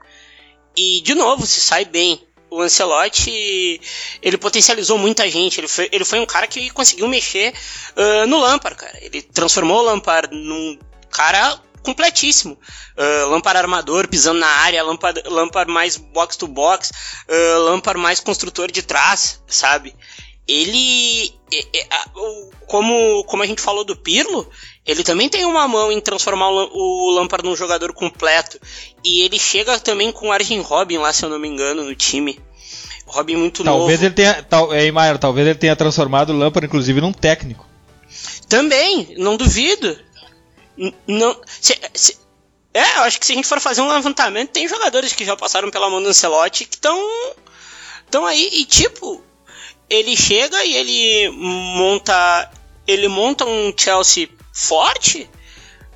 E 0.76 1.00
de 1.00 1.14
novo, 1.14 1.46
se 1.46 1.58
sai 1.58 1.86
bem. 1.86 2.22
O 2.52 2.60
Ancelotti, 2.60 3.80
ele 4.20 4.36
potencializou 4.36 4.98
muita 4.98 5.28
gente. 5.30 5.58
Ele 5.58 5.68
foi, 5.68 5.88
ele 5.90 6.04
foi 6.04 6.20
um 6.20 6.26
cara 6.26 6.46
que 6.46 6.68
conseguiu 6.68 7.08
mexer 7.08 7.54
uh, 7.96 8.26
no 8.26 8.38
Lampard, 8.38 8.76
cara. 8.76 8.98
Ele 9.00 9.22
transformou 9.22 9.78
o 9.78 9.82
Lampard 9.82 10.36
num 10.36 10.78
cara 11.10 11.58
completíssimo. 11.82 12.58
Uh, 12.96 13.30
Lampard 13.30 13.58
armador, 13.58 14.06
pisando 14.06 14.40
na 14.40 14.46
área, 14.46 14.84
Lampard 14.84 15.72
mais 15.72 15.96
box 15.96 16.36
to 16.36 16.46
box, 16.46 16.90
uh, 17.26 17.62
Lampard 17.64 17.98
mais 17.98 18.20
construtor 18.20 18.70
de 18.70 18.82
trás, 18.82 19.42
sabe? 19.46 19.96
Ele, 20.46 21.32
como, 22.66 23.24
como 23.24 23.42
a 23.42 23.46
gente 23.46 23.62
falou 23.62 23.84
do 23.84 23.96
Pirlo, 23.96 24.50
ele 24.84 25.04
também 25.04 25.28
tem 25.28 25.44
uma 25.44 25.68
mão 25.68 25.92
em 25.92 26.00
transformar 26.00 26.48
o 26.50 27.10
Lampard 27.14 27.48
num 27.48 27.54
jogador 27.54 27.92
completo. 27.92 28.58
E 29.04 29.22
ele 29.22 29.38
chega 29.38 29.78
também 29.78 30.10
com 30.10 30.28
o 30.28 30.32
Arjen 30.32 30.60
Robin 30.60 30.98
lá, 30.98 31.12
se 31.12 31.24
eu 31.24 31.30
não 31.30 31.38
me 31.38 31.48
engano, 31.48 31.84
no 31.84 31.94
time. 31.94 32.40
Robin 33.06 33.36
muito 33.36 33.62
talvez 33.62 34.00
novo. 34.00 34.06
Ele 34.06 34.14
tenha, 34.14 34.42
tal, 34.42 34.72
é, 34.72 34.90
Maier, 34.90 35.18
talvez 35.18 35.46
ele 35.46 35.58
tenha 35.58 35.76
transformado 35.76 36.30
o 36.30 36.36
Lampard, 36.36 36.66
inclusive, 36.66 37.00
num 37.00 37.12
técnico. 37.12 37.66
Também, 38.48 39.14
não 39.18 39.36
duvido. 39.36 39.96
Não, 41.06 41.40
se, 41.46 41.78
se, 41.94 42.18
é, 42.74 42.98
eu 42.98 43.02
acho 43.02 43.20
que 43.20 43.26
se 43.26 43.32
a 43.32 43.34
gente 43.36 43.46
for 43.46 43.60
fazer 43.60 43.82
um 43.82 43.88
levantamento, 43.88 44.50
tem 44.50 44.66
jogadores 44.66 45.12
que 45.12 45.24
já 45.24 45.36
passaram 45.36 45.70
pela 45.70 45.90
mão 45.90 46.02
do 46.02 46.08
Ancelotti 46.08 46.64
que 46.64 46.74
estão 46.74 46.98
estão 48.04 48.26
aí 48.26 48.48
e 48.52 48.64
tipo, 48.64 49.22
ele 49.88 50.16
chega 50.16 50.64
e 50.64 50.74
ele 50.74 51.30
monta 51.30 52.50
ele 52.86 53.08
monta 53.08 53.44
um 53.44 53.72
Chelsea 53.76 54.28
forte, 54.52 55.28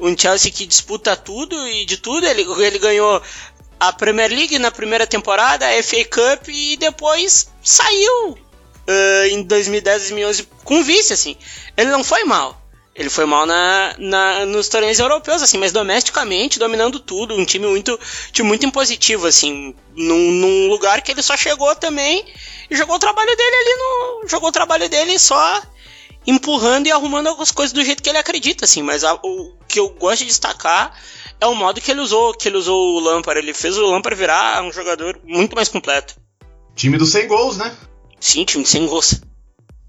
um 0.00 0.16
Chelsea 0.16 0.50
que 0.50 0.66
disputa 0.66 1.16
tudo 1.16 1.57
e 1.68 1.84
de 1.84 1.96
tudo, 1.96 2.26
ele, 2.26 2.42
ele 2.62 2.78
ganhou 2.78 3.22
a 3.78 3.92
Premier 3.92 4.30
League 4.30 4.59
na 4.59 4.70
primeira 4.70 5.07
temporada, 5.07 5.66
a 5.66 5.82
FA 5.82 6.04
Cup 6.04 6.48
e 6.48 6.76
depois 6.76 7.48
saiu 7.62 8.30
uh, 8.32 9.26
em 9.30 9.42
2010, 9.42 10.02
2011 10.02 10.48
com 10.64 10.82
vice 10.82 11.12
assim. 11.12 11.36
Ele 11.76 11.90
não 11.90 12.02
foi 12.02 12.24
mal. 12.24 12.62
Ele 12.94 13.11
foi 13.11 13.26
mal 13.26 13.44
na, 13.44 13.94
na, 13.98 14.46
nos 14.46 14.68
torneios 14.68 14.98
europeus, 14.98 15.42
assim, 15.42 15.59
mas 15.59 15.70
domesticamente, 15.70 16.59
dominando 16.59 16.98
tudo, 16.98 17.34
um 17.34 17.44
time 17.44 17.66
muito, 17.66 18.00
time 18.32 18.48
muito 18.48 18.64
impositivo, 18.64 19.26
assim, 19.26 19.74
num, 19.94 20.30
num 20.30 20.68
lugar 20.68 21.02
que 21.02 21.12
ele 21.12 21.22
só 21.22 21.36
chegou 21.36 21.76
também 21.76 22.24
e 22.70 22.74
jogou 22.74 22.96
o 22.96 22.98
trabalho 22.98 23.36
dele 23.36 23.57
ali 23.57 23.74
no. 23.74 24.28
Jogou 24.28 24.48
o 24.48 24.52
trabalho 24.52 24.88
dele 24.88 25.18
só 25.18 25.62
empurrando 26.27 26.87
e 26.87 26.93
arrumando 26.93 27.29
algumas 27.29 27.53
coisas 27.53 27.72
do 27.72 27.85
jeito 27.85 28.03
que 28.03 28.09
ele 28.09 28.18
acredita, 28.18 28.64
assim, 28.64 28.83
mas 28.83 29.05
a, 29.05 29.14
o 29.14 29.53
que 29.68 29.79
eu 29.79 29.91
gosto 29.91 30.20
de 30.20 30.27
destacar 30.27 30.93
é 31.41 31.47
o 31.47 31.55
modo 31.55 31.81
que 31.81 31.91
ele 31.91 32.01
usou, 32.01 32.35
que 32.35 32.49
ele 32.49 32.57
usou 32.57 32.97
o 32.97 33.01
Lampard. 33.01 33.39
Ele 33.39 33.55
fez 33.55 33.77
o 33.77 33.87
Lampard 33.87 34.18
virar 34.18 34.62
um 34.62 34.72
jogador 34.72 35.18
muito 35.24 35.55
mais 35.55 35.68
completo. 35.68 36.16
Time 36.74 36.99
dos 36.99 37.12
100 37.12 37.29
gols, 37.29 37.57
né? 37.57 37.72
Sim, 38.18 38.45
time 38.45 38.62
dos 38.62 38.72
100 38.72 38.87
gols. 38.87 39.20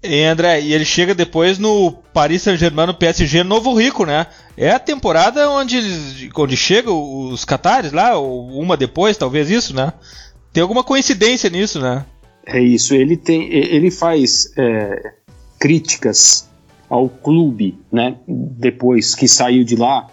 E 0.02 0.22
André, 0.22 0.60
e 0.60 0.72
ele 0.72 0.84
chega 0.84 1.12
depois 1.12 1.58
no 1.58 1.92
Paris 2.12 2.42
Saint-Germain, 2.42 2.86
no 2.86 2.94
PSG 2.94 3.42
Novo 3.42 3.74
Rico, 3.74 4.06
né? 4.06 4.28
É 4.56 4.70
a 4.70 4.78
temporada 4.78 5.50
onde, 5.50 6.30
onde 6.36 6.56
chegam 6.56 7.30
os 7.30 7.44
Catares 7.44 7.92
lá, 7.92 8.16
ou 8.16 8.48
uma 8.60 8.76
depois, 8.76 9.16
talvez 9.16 9.50
isso, 9.50 9.74
né? 9.74 9.92
Tem 10.52 10.62
alguma 10.62 10.84
coincidência 10.84 11.50
nisso, 11.50 11.80
né? 11.80 12.06
É 12.46 12.60
isso, 12.60 12.94
ele 12.94 13.16
tem, 13.16 13.52
ele 13.52 13.90
faz 13.90 14.52
é, 14.56 15.14
críticas 15.58 16.48
ao 16.88 17.08
clube, 17.08 17.78
né? 17.92 18.16
Depois 18.26 19.14
que 19.14 19.28
saiu 19.28 19.64
de 19.64 19.76
lá, 19.76 20.08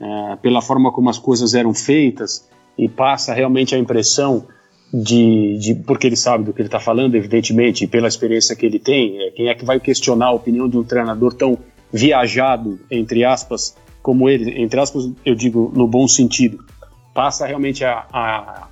é, 0.00 0.36
pela 0.36 0.60
forma 0.60 0.90
como 0.92 1.08
as 1.08 1.18
coisas 1.18 1.54
eram 1.54 1.72
feitas, 1.72 2.48
e 2.78 2.88
passa 2.88 3.32
realmente 3.32 3.74
a 3.74 3.78
impressão 3.78 4.46
de, 4.92 5.58
de, 5.58 5.74
porque 5.74 6.06
ele 6.06 6.16
sabe 6.16 6.44
do 6.44 6.52
que 6.52 6.60
ele 6.60 6.68
está 6.68 6.80
falando, 6.80 7.14
evidentemente, 7.14 7.84
e 7.84 7.86
pela 7.86 8.08
experiência 8.08 8.54
que 8.54 8.66
ele 8.66 8.78
tem, 8.78 9.18
é, 9.20 9.30
quem 9.30 9.48
é 9.48 9.54
que 9.54 9.64
vai 9.64 9.80
questionar 9.80 10.26
a 10.26 10.32
opinião 10.32 10.68
de 10.68 10.76
um 10.76 10.84
treinador 10.84 11.32
tão 11.34 11.58
viajado, 11.92 12.78
entre 12.90 13.24
aspas, 13.24 13.76
como 14.02 14.28
ele, 14.28 14.60
entre 14.62 14.78
aspas, 14.78 15.10
eu 15.24 15.34
digo 15.34 15.72
no 15.74 15.86
bom 15.86 16.06
sentido, 16.06 16.64
passa 17.14 17.46
realmente 17.46 17.84
a, 17.84 18.04
a, 18.12 18.68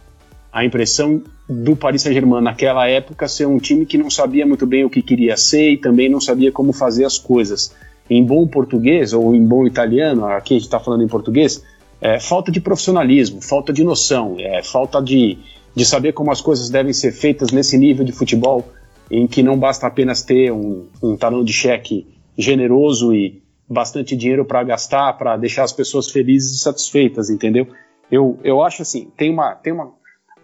a 0.52 0.64
impressão 0.64 1.22
do 1.48 1.76
Paris 1.76 2.02
Saint-Germain 2.02 2.42
naquela 2.42 2.88
época 2.88 3.28
ser 3.28 3.46
um 3.46 3.58
time 3.58 3.84
que 3.84 3.98
não 3.98 4.10
sabia 4.10 4.46
muito 4.46 4.66
bem 4.66 4.84
o 4.84 4.90
que 4.90 5.02
queria 5.02 5.36
ser 5.36 5.72
e 5.72 5.76
também 5.76 6.08
não 6.08 6.20
sabia 6.20 6.50
como 6.50 6.72
fazer 6.72 7.04
as 7.04 7.18
coisas. 7.18 7.74
Em 8.08 8.24
bom 8.24 8.46
português 8.46 9.12
ou 9.12 9.34
em 9.34 9.44
bom 9.44 9.66
italiano, 9.66 10.26
aqui 10.26 10.54
a 10.54 10.58
gente 10.58 10.66
está 10.66 10.80
falando 10.80 11.04
em 11.04 11.08
português, 11.08 11.62
é, 12.00 12.18
falta 12.18 12.50
de 12.50 12.60
profissionalismo, 12.60 13.40
falta 13.40 13.72
de 13.72 13.84
noção, 13.84 14.36
é, 14.38 14.62
falta 14.62 15.02
de, 15.02 15.38
de 15.74 15.84
saber 15.84 16.12
como 16.12 16.30
as 16.30 16.40
coisas 16.40 16.70
devem 16.70 16.92
ser 16.92 17.12
feitas 17.12 17.50
nesse 17.50 17.76
nível 17.78 18.04
de 18.04 18.12
futebol, 18.12 18.66
em 19.10 19.26
que 19.26 19.42
não 19.42 19.58
basta 19.58 19.86
apenas 19.86 20.22
ter 20.22 20.50
um, 20.50 20.86
um 21.02 21.16
talão 21.16 21.44
de 21.44 21.52
cheque 21.52 22.06
generoso 22.36 23.14
e 23.14 23.42
bastante 23.68 24.16
dinheiro 24.16 24.44
para 24.44 24.62
gastar, 24.64 25.12
para 25.14 25.36
deixar 25.36 25.64
as 25.64 25.72
pessoas 25.72 26.10
felizes 26.10 26.56
e 26.56 26.58
satisfeitas, 26.58 27.30
entendeu? 27.30 27.66
Eu, 28.10 28.38
eu 28.44 28.62
acho 28.62 28.82
assim, 28.82 29.10
tem, 29.16 29.30
uma, 29.30 29.54
tem 29.54 29.72
uma, 29.72 29.92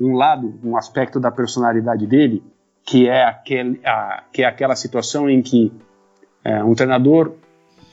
um 0.01 0.15
lado, 0.15 0.59
um 0.65 0.77
aspecto 0.77 1.21
da 1.21 1.31
personalidade 1.31 2.07
dele, 2.07 2.43
que 2.85 3.09
é, 3.09 3.25
aquele, 3.25 3.81
a, 3.85 4.25
que 4.33 4.43
é 4.43 4.47
aquela 4.47 4.75
situação 4.75 5.29
em 5.29 5.43
que 5.43 5.73
é, 6.45 6.63
um 6.65 6.75
treinador 6.75 7.33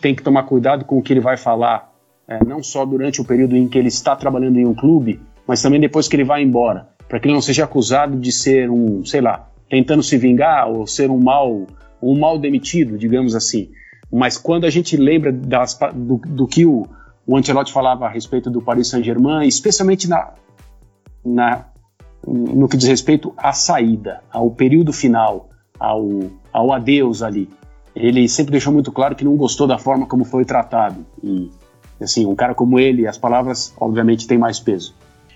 tem 0.01 0.15
que 0.15 0.23
tomar 0.23 0.43
cuidado 0.43 0.85
com 0.85 0.97
o 0.97 1.01
que 1.01 1.13
ele 1.13 1.19
vai 1.19 1.37
falar 1.37 1.93
é, 2.27 2.43
não 2.43 2.61
só 2.61 2.85
durante 2.85 3.21
o 3.21 3.25
período 3.25 3.55
em 3.55 3.67
que 3.67 3.77
ele 3.77 3.87
está 3.87 4.15
trabalhando 4.15 4.57
em 4.57 4.65
um 4.65 4.75
clube, 4.75 5.19
mas 5.47 5.61
também 5.61 5.79
depois 5.79 6.07
que 6.07 6.15
ele 6.15 6.25
vai 6.25 6.43
embora, 6.43 6.89
para 7.07 7.19
que 7.19 7.27
ele 7.27 7.33
não 7.33 7.41
seja 7.41 7.63
acusado 7.63 8.17
de 8.17 8.31
ser 8.31 8.69
um, 8.69 9.05
sei 9.05 9.21
lá, 9.21 9.49
tentando 9.69 10.03
se 10.03 10.17
vingar 10.17 10.69
ou 10.69 10.85
ser 10.85 11.09
um 11.09 11.19
mal, 11.19 11.65
um 12.01 12.19
mal 12.19 12.37
demitido, 12.37 12.97
digamos 12.97 13.33
assim. 13.33 13.69
Mas 14.11 14.37
quando 14.37 14.65
a 14.65 14.69
gente 14.69 14.95
lembra 14.97 15.31
das, 15.31 15.77
do, 15.93 16.17
do, 16.25 16.47
que 16.47 16.65
o, 16.65 16.85
o 17.25 17.37
Ancelotti 17.37 17.71
falava 17.71 18.05
a 18.05 18.09
respeito 18.09 18.49
do 18.49 18.61
Paris 18.61 18.89
Saint-Germain, 18.89 19.47
especialmente 19.47 20.07
na, 20.07 20.33
na, 21.25 21.65
no 22.27 22.67
que 22.67 22.75
diz 22.75 22.87
respeito 22.87 23.33
à 23.37 23.53
saída, 23.53 24.21
ao 24.31 24.51
período 24.51 24.91
final, 24.91 25.49
ao, 25.79 26.05
ao 26.51 26.73
adeus 26.73 27.23
ali. 27.23 27.49
Ele 27.95 28.27
sempre 28.27 28.51
deixou 28.51 28.73
muito 28.73 28.91
claro 28.91 29.15
que 29.15 29.23
não 29.23 29.35
gostou 29.35 29.65
da 29.65 29.77
forma 29.77 30.05
como 30.05 30.25
foi 30.25 30.43
tratado. 30.45 31.05
E, 31.23 31.49
assim, 32.01 32.25
um 32.25 32.35
cara 32.35 32.53
como 32.53 32.79
ele, 32.79 33.07
as 33.07 33.17
palavras, 33.17 33.73
obviamente, 33.79 34.27
têm 34.27 34.37
mais 34.37 34.59
peso. 34.59 34.93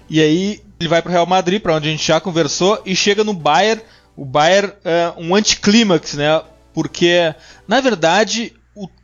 E 0.10 0.20
aí 0.20 0.62
ele 0.80 0.89
vai 0.89 1.02
para 1.02 1.10
o 1.10 1.14
Real 1.14 1.26
Madrid, 1.26 1.62
para 1.62 1.76
onde 1.76 1.88
a 1.88 1.92
gente 1.92 2.06
já 2.06 2.20
conversou, 2.20 2.82
e 2.86 2.96
chega 2.96 3.24
no 3.24 3.34
Bayern. 3.34 3.82
O 4.16 4.26
Bayern 4.26 4.74
é 4.84 5.14
um 5.18 5.34
anticlímax, 5.34 6.16
né? 6.16 6.42
Porque, 6.74 7.34
na 7.68 7.80
verdade, 7.82 8.54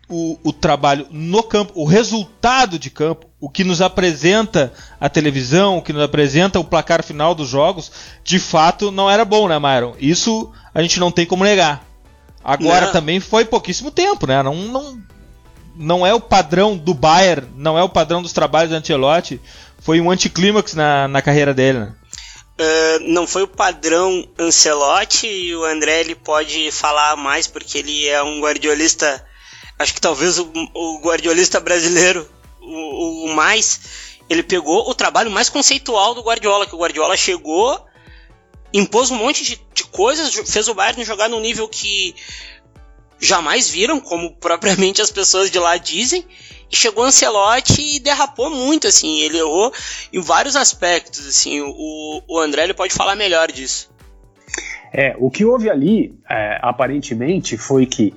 o, 0.09 0.37
o, 0.43 0.53
trabalho 0.53 1.07
no 1.11 1.43
campo, 1.43 1.73
o 1.75 1.85
resultado 1.85 2.79
de 2.79 2.89
campo, 2.89 3.27
o 3.39 3.49
que 3.49 3.63
nos 3.63 3.81
apresenta 3.81 4.73
a 4.99 5.09
televisão, 5.09 5.77
o 5.77 5.81
que 5.81 5.91
nos 5.91 6.01
apresenta 6.01 6.59
o 6.59 6.63
placar 6.63 7.03
final 7.03 7.35
dos 7.35 7.49
jogos, 7.49 7.91
de 8.23 8.39
fato 8.39 8.91
não 8.91 9.09
era 9.09 9.25
bom, 9.25 9.47
né, 9.47 9.59
Myron? 9.59 9.95
Isso 9.99 10.51
a 10.73 10.81
gente 10.81 10.99
não 10.99 11.11
tem 11.11 11.25
como 11.25 11.43
negar. 11.43 11.85
Agora 12.43 12.85
não. 12.85 12.93
também 12.93 13.19
foi 13.19 13.43
pouquíssimo 13.43 13.91
tempo, 13.91 14.25
né? 14.25 14.41
Não, 14.41 14.55
não, 14.55 15.01
não 15.75 16.07
é 16.07 16.13
o 16.13 16.21
padrão 16.21 16.77
do 16.77 16.93
Bayern, 16.93 17.47
não 17.57 17.77
é 17.77 17.83
o 17.83 17.89
padrão 17.89 18.21
dos 18.21 18.31
trabalhos 18.31 18.69
do 18.69 18.77
Ancelotti 18.77 19.41
foi 19.87 20.01
um 20.01 20.11
anticlímax 20.11 20.73
na, 20.73 21.07
na 21.07 21.21
carreira 21.21 21.53
dele, 21.53 21.79
né? 21.79 21.93
Uh, 22.59 23.13
não 23.13 23.27
foi 23.27 23.43
o 23.43 23.47
padrão 23.47 24.27
Ancelotti 24.37 25.27
e 25.27 25.55
o 25.55 25.63
André 25.63 26.01
ele 26.01 26.15
pode 26.15 26.71
falar 26.71 27.15
mais 27.15 27.45
porque 27.45 27.77
ele 27.77 28.07
é 28.07 28.21
um 28.23 28.41
guardiolista, 28.41 29.23
acho 29.77 29.93
que 29.93 30.01
talvez 30.01 30.39
o, 30.39 30.51
o 30.73 30.99
guardiolista 31.01 31.59
brasileiro 31.59 32.27
o, 32.61 33.25
o, 33.25 33.35
mais. 33.35 34.17
Ele 34.29 34.43
pegou 34.43 34.89
o 34.89 34.93
trabalho 34.93 35.31
mais 35.31 35.49
conceitual 35.49 36.13
do 36.13 36.21
Guardiola, 36.21 36.65
que 36.65 36.75
o 36.75 36.79
Guardiola 36.79 37.15
chegou, 37.15 37.79
impôs 38.73 39.09
um 39.09 39.15
monte 39.15 39.43
de, 39.43 39.61
de 39.73 39.83
coisas, 39.85 40.33
fez 40.33 40.67
o 40.67 40.73
Bayern 40.73 41.03
jogar 41.05 41.29
num 41.29 41.39
nível 41.39 41.67
que 41.67 42.13
jamais 43.19 43.69
viram, 43.69 43.99
como 43.99 44.35
propriamente 44.37 45.01
as 45.01 45.11
pessoas 45.11 45.49
de 45.49 45.59
lá 45.59 45.77
dizem, 45.77 46.25
e 46.69 46.75
chegou 46.75 47.05
o 47.05 47.07
Ancelotti 47.07 47.95
e 47.95 47.99
derrapou 47.99 48.49
muito, 48.49 48.87
assim, 48.87 49.19
ele 49.21 49.37
errou 49.37 49.71
em 50.11 50.19
vários 50.19 50.57
aspectos, 50.57 51.25
assim, 51.25 51.61
o, 51.61 52.21
o 52.27 52.39
André 52.39 52.65
ele 52.65 52.73
pode 52.73 52.93
falar 52.93 53.15
melhor 53.15 53.49
disso. 53.49 53.89
É, 54.93 55.15
o 55.17 55.29
que 55.29 55.45
houve 55.45 55.69
ali, 55.69 56.13
é, 56.29 56.59
aparentemente, 56.61 57.57
foi 57.57 57.85
que 57.85 58.13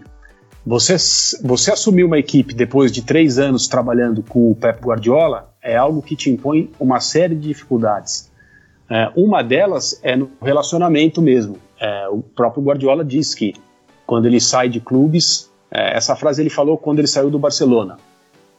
você, 0.64 0.96
você 1.42 1.72
assumir 1.72 2.04
uma 2.04 2.18
equipe 2.18 2.54
depois 2.54 2.92
de 2.92 3.02
três 3.02 3.38
anos 3.38 3.66
trabalhando 3.66 4.22
com 4.22 4.50
o 4.50 4.54
Pep 4.54 4.80
Guardiola 4.82 5.54
é 5.62 5.76
algo 5.76 6.02
que 6.02 6.14
te 6.14 6.30
impõe 6.30 6.70
uma 6.78 7.00
série 7.00 7.34
de 7.34 7.48
dificuldades. 7.48 8.30
É, 8.88 9.10
uma 9.16 9.42
delas 9.42 9.98
é 10.02 10.16
no 10.16 10.30
relacionamento 10.42 11.22
mesmo. 11.22 11.56
É, 11.80 12.08
o 12.08 12.18
próprio 12.18 12.62
Guardiola 12.62 13.04
diz 13.04 13.34
que 13.34 13.54
quando 14.06 14.26
ele 14.26 14.40
sai 14.40 14.68
de 14.68 14.80
clubes, 14.80 15.50
é, 15.70 15.96
essa 15.96 16.16
frase 16.16 16.42
ele 16.42 16.50
falou 16.50 16.76
quando 16.76 16.98
ele 16.98 17.08
saiu 17.08 17.30
do 17.30 17.38
Barcelona. 17.38 17.96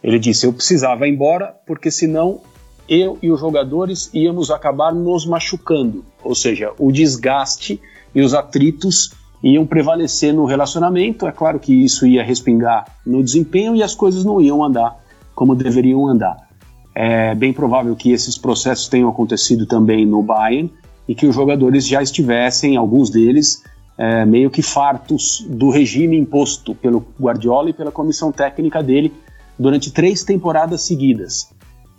Ele 0.02 0.18
disse: 0.18 0.46
Eu 0.46 0.54
precisava 0.54 1.08
ir 1.08 1.12
embora 1.12 1.56
porque 1.68 1.92
senão 1.92 2.42
eu 2.90 3.18
e 3.22 3.30
os 3.30 3.40
jogadores 3.40 4.10
íamos 4.14 4.50
acabar 4.50 4.94
nos 4.94 5.26
machucando. 5.26 6.04
Ou 6.24 6.34
seja, 6.34 6.74
o 6.80 6.92
desgaste 6.92 7.80
e 8.16 8.22
os 8.22 8.34
atritos 8.34 9.12
iam 9.44 9.66
prevalecer 9.66 10.34
no 10.34 10.46
relacionamento. 10.46 11.28
É 11.28 11.32
claro 11.32 11.60
que 11.60 11.74
isso 11.74 12.06
ia 12.06 12.24
respingar 12.24 12.86
no 13.06 13.24
desempenho 13.24 13.76
e 13.76 13.84
as 13.84 13.96
coisas 13.96 14.24
não 14.24 14.42
iam 14.42 14.64
andar 14.64 15.00
como 15.34 15.56
deveriam 15.56 16.08
andar. 16.08 16.50
É 16.94 17.34
bem 17.34 17.54
provável 17.54 17.96
que 17.96 18.12
esses 18.12 18.38
processos 18.38 18.88
tenham 18.88 19.10
acontecido 19.10 19.66
também 19.66 20.06
no 20.06 20.22
Bayern 20.22 20.72
e 21.08 21.16
que 21.16 21.26
os 21.26 21.34
jogadores 21.34 21.88
já 21.88 22.02
estivessem, 22.02 22.76
alguns 22.76 23.10
deles, 23.10 23.64
é, 23.98 24.26
meio 24.26 24.50
que 24.50 24.62
fartos 24.62 25.46
do 25.48 25.70
regime 25.70 26.18
imposto 26.18 26.76
pelo 26.76 27.06
Guardiola 27.20 27.70
e 27.70 27.74
pela 27.74 27.92
comissão 27.92 28.32
técnica 28.32 28.84
dele 28.84 29.14
durante 29.58 29.92
três 29.92 30.24
temporadas 30.24 30.82
seguidas. 30.82 31.50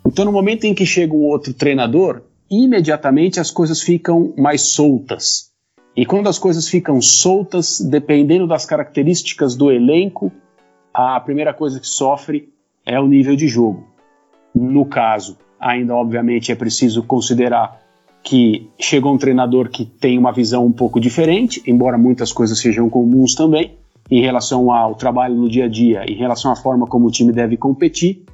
Então, 0.06 0.24
no 0.24 0.32
momento 0.32 0.64
em 0.64 0.74
que 0.74 0.84
chega 0.84 1.14
um 1.14 1.24
outro 1.24 1.54
treinador, 1.54 2.22
imediatamente 2.50 3.40
as 3.40 3.50
coisas 3.50 3.80
ficam 3.80 4.34
mais 4.36 4.62
soltas. 4.62 5.51
E 5.96 6.06
quando 6.06 6.28
as 6.28 6.38
coisas 6.38 6.68
ficam 6.68 7.00
soltas, 7.02 7.80
dependendo 7.80 8.46
das 8.46 8.64
características 8.64 9.54
do 9.54 9.70
elenco, 9.70 10.32
a 10.92 11.20
primeira 11.20 11.52
coisa 11.52 11.78
que 11.78 11.86
sofre 11.86 12.52
é 12.84 12.98
o 12.98 13.06
nível 13.06 13.36
de 13.36 13.46
jogo. 13.46 13.86
No 14.54 14.86
caso, 14.86 15.38
ainda 15.60 15.94
obviamente 15.94 16.50
é 16.50 16.54
preciso 16.54 17.02
considerar 17.02 17.80
que 18.22 18.70
chegou 18.78 19.12
um 19.12 19.18
treinador 19.18 19.68
que 19.68 19.84
tem 19.84 20.18
uma 20.18 20.32
visão 20.32 20.64
um 20.64 20.72
pouco 20.72 21.00
diferente, 21.00 21.62
embora 21.66 21.98
muitas 21.98 22.32
coisas 22.32 22.58
sejam 22.58 22.88
comuns 22.88 23.34
também, 23.34 23.76
em 24.10 24.22
relação 24.22 24.72
ao 24.72 24.94
trabalho 24.94 25.34
no 25.34 25.48
dia 25.48 25.64
a 25.64 25.68
dia, 25.68 26.04
em 26.06 26.14
relação 26.14 26.52
à 26.52 26.56
forma 26.56 26.86
como 26.86 27.06
o 27.06 27.10
time 27.10 27.32
deve 27.32 27.56
competir. 27.56 28.24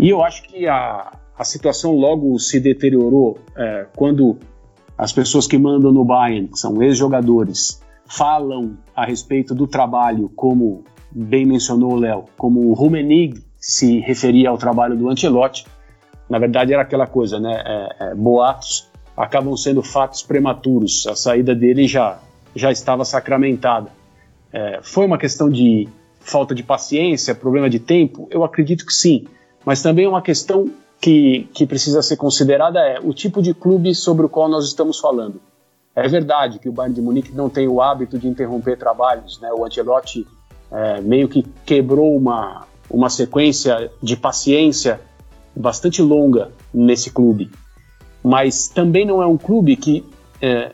E 0.00 0.08
eu 0.08 0.22
acho 0.22 0.42
que 0.44 0.66
a, 0.66 1.12
a 1.36 1.44
situação 1.44 1.96
logo 1.96 2.38
se 2.38 2.58
deteriorou 2.58 3.38
é, 3.56 3.86
quando 3.94 4.38
as 5.00 5.14
pessoas 5.14 5.46
que 5.46 5.56
mandam 5.56 5.90
no 5.90 6.04
Bayern, 6.04 6.48
que 6.48 6.58
são 6.58 6.82
ex-jogadores, 6.82 7.82
falam 8.04 8.76
a 8.94 9.06
respeito 9.06 9.54
do 9.54 9.66
trabalho, 9.66 10.30
como 10.36 10.84
bem 11.10 11.46
mencionou 11.46 11.94
o 11.94 11.96
Léo, 11.98 12.26
como 12.36 12.68
o 12.68 12.74
Rumenig 12.74 13.42
se 13.56 14.00
referia 14.00 14.50
ao 14.50 14.58
trabalho 14.58 14.94
do 14.94 15.08
Ancelotti. 15.08 15.64
Na 16.28 16.38
verdade, 16.38 16.74
era 16.74 16.82
aquela 16.82 17.06
coisa, 17.06 17.40
né? 17.40 17.62
É, 17.64 17.96
é, 17.98 18.14
boatos 18.14 18.90
acabam 19.16 19.56
sendo 19.56 19.82
fatos 19.82 20.22
prematuros. 20.22 21.06
A 21.06 21.16
saída 21.16 21.54
dele 21.54 21.88
já, 21.88 22.18
já 22.54 22.70
estava 22.70 23.02
sacramentada. 23.02 23.90
É, 24.52 24.80
foi 24.82 25.06
uma 25.06 25.16
questão 25.16 25.48
de 25.48 25.88
falta 26.20 26.54
de 26.54 26.62
paciência, 26.62 27.34
problema 27.34 27.70
de 27.70 27.78
tempo? 27.78 28.28
Eu 28.30 28.44
acredito 28.44 28.84
que 28.84 28.92
sim, 28.92 29.24
mas 29.64 29.80
também 29.80 30.06
uma 30.06 30.20
questão 30.20 30.70
que, 31.00 31.48
que 31.54 31.66
precisa 31.66 32.02
ser 32.02 32.16
considerada 32.16 32.78
é 32.80 33.00
o 33.00 33.14
tipo 33.14 33.40
de 33.40 33.54
clube 33.54 33.94
sobre 33.94 34.26
o 34.26 34.28
qual 34.28 34.48
nós 34.48 34.66
estamos 34.66 34.98
falando. 34.98 35.40
É 35.96 36.06
verdade 36.06 36.58
que 36.58 36.68
o 36.68 36.72
Bayern 36.72 36.94
de 36.94 37.00
Munique 37.00 37.32
não 37.32 37.48
tem 37.48 37.66
o 37.66 37.80
hábito 37.80 38.18
de 38.18 38.28
interromper 38.28 38.76
trabalhos, 38.78 39.40
né? 39.40 39.50
O 39.52 39.64
Ancelotti 39.64 40.26
é, 40.70 41.00
meio 41.00 41.28
que 41.28 41.44
quebrou 41.64 42.16
uma, 42.16 42.66
uma 42.88 43.08
sequência 43.08 43.90
de 44.02 44.16
paciência 44.16 45.00
bastante 45.56 46.00
longa 46.00 46.52
nesse 46.72 47.10
clube. 47.10 47.50
Mas 48.22 48.68
também 48.68 49.06
não 49.06 49.22
é 49.22 49.26
um 49.26 49.38
clube 49.38 49.76
que 49.76 50.04
é, 50.40 50.72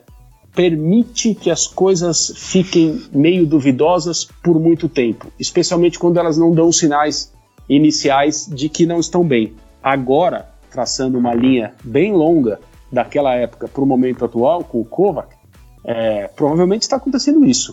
permite 0.55 1.35
que 1.35 1.51
as 1.51 1.67
coisas 1.67 2.33
fiquem 2.37 3.01
meio 3.13 3.47
duvidosas 3.47 4.25
por 4.43 4.59
muito 4.59 4.89
tempo, 4.89 5.29
especialmente 5.39 5.99
quando 5.99 6.19
elas 6.19 6.37
não 6.37 6.53
dão 6.53 6.73
sinais 6.73 7.33
iniciais 7.69 8.49
de 8.53 8.69
que 8.69 8.85
não 8.85 8.99
estão 8.99 9.25
bem. 9.25 9.55
Agora, 9.87 10.49
traçando 10.69 11.17
uma 11.17 11.33
linha 11.33 11.73
bem 11.85 12.13
longa 12.13 12.59
daquela 12.91 13.37
época 13.37 13.69
para 13.69 13.85
o 13.85 13.87
momento 13.87 14.25
atual 14.25 14.65
com 14.65 14.81
o 14.81 14.85
Kovac, 14.85 15.29
é, 15.85 16.27
provavelmente 16.27 16.83
está 16.83 16.97
acontecendo 16.97 17.47
isso. 17.47 17.73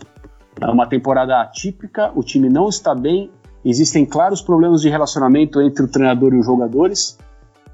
É 0.61 0.68
uma 0.68 0.86
temporada 0.86 1.41
atípica, 1.41 2.11
o 2.14 2.22
time 2.22 2.49
não 2.49 2.70
está 2.70 2.93
bem, 2.93 3.32
existem 3.66 4.05
claros 4.05 4.43
problemas 4.43 4.82
de 4.82 4.89
relacionamento 4.89 5.59
entre 5.59 5.86
o 5.86 5.88
treinador 5.88 6.36
e 6.36 6.38
os 6.38 6.45
jogadores. 6.45 7.18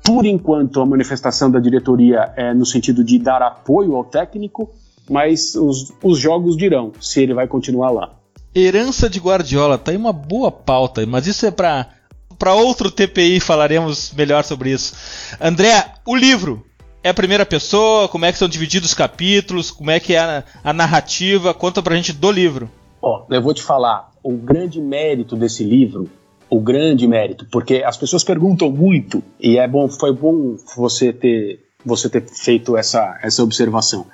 Por 0.06 0.26
enquanto, 0.26 0.80
a 0.80 0.86
manifestação 0.86 1.52
da 1.52 1.60
diretoria 1.60 2.32
é 2.38 2.54
no 2.54 2.66
sentido 2.66 3.04
de 3.04 3.20
dar 3.20 3.42
apoio 3.42 3.94
ao 3.94 4.06
técnico, 4.06 4.70
mas 5.10 5.54
os, 5.54 5.92
os 6.02 6.18
jogos 6.18 6.56
dirão 6.56 6.94
se 7.02 7.22
ele 7.22 7.34
vai 7.34 7.46
continuar 7.46 7.92
lá. 7.92 8.12
Herança 8.56 9.10
de 9.10 9.20
Guardiola, 9.20 9.78
tá 9.78 9.92
aí 9.92 9.98
uma 9.98 10.14
boa 10.14 10.50
pauta, 10.50 11.06
mas 11.06 11.28
isso 11.28 11.46
é 11.46 11.52
para 11.52 11.99
para 12.40 12.56
outro 12.56 12.90
TPI 12.90 13.42
falaremos 13.42 14.14
melhor 14.14 14.46
sobre 14.46 14.72
isso. 14.72 14.96
André, 15.40 15.94
o 16.06 16.16
livro 16.16 16.66
é 17.04 17.10
a 17.10 17.14
primeira 17.14 17.46
pessoa? 17.46 18.08
Como 18.08 18.26
é 18.26 18.32
que 18.32 18.38
são 18.38 18.48
divididos 18.48 18.90
os 18.90 18.96
capítulos? 18.96 19.70
Como 19.70 19.92
é 19.92 20.00
que 20.00 20.16
é 20.16 20.20
a, 20.20 20.44
a 20.64 20.74
narrativa? 20.74 21.54
Conta 21.54 21.84
pra 21.84 21.96
gente 21.96 22.14
do 22.14 22.32
livro. 22.32 22.72
Ó, 23.02 23.26
eu 23.30 23.42
vou 23.42 23.54
te 23.54 23.62
falar, 23.62 24.12
o 24.24 24.34
grande 24.34 24.82
mérito 24.82 25.36
desse 25.36 25.64
livro, 25.64 26.10
o 26.50 26.60
grande 26.60 27.08
mérito, 27.08 27.46
porque 27.52 27.84
as 27.86 27.98
pessoas 27.98 28.24
perguntam 28.24 28.72
muito 28.72 29.22
e 29.40 29.58
é 29.58 29.68
bom, 29.68 29.88
foi 29.88 30.14
bom 30.14 30.56
você 30.76 31.14
ter 31.14 31.66
você 31.86 32.10
ter 32.10 32.26
feito 32.28 32.76
essa 32.76 33.20
essa 33.22 33.44
observação. 33.44 34.06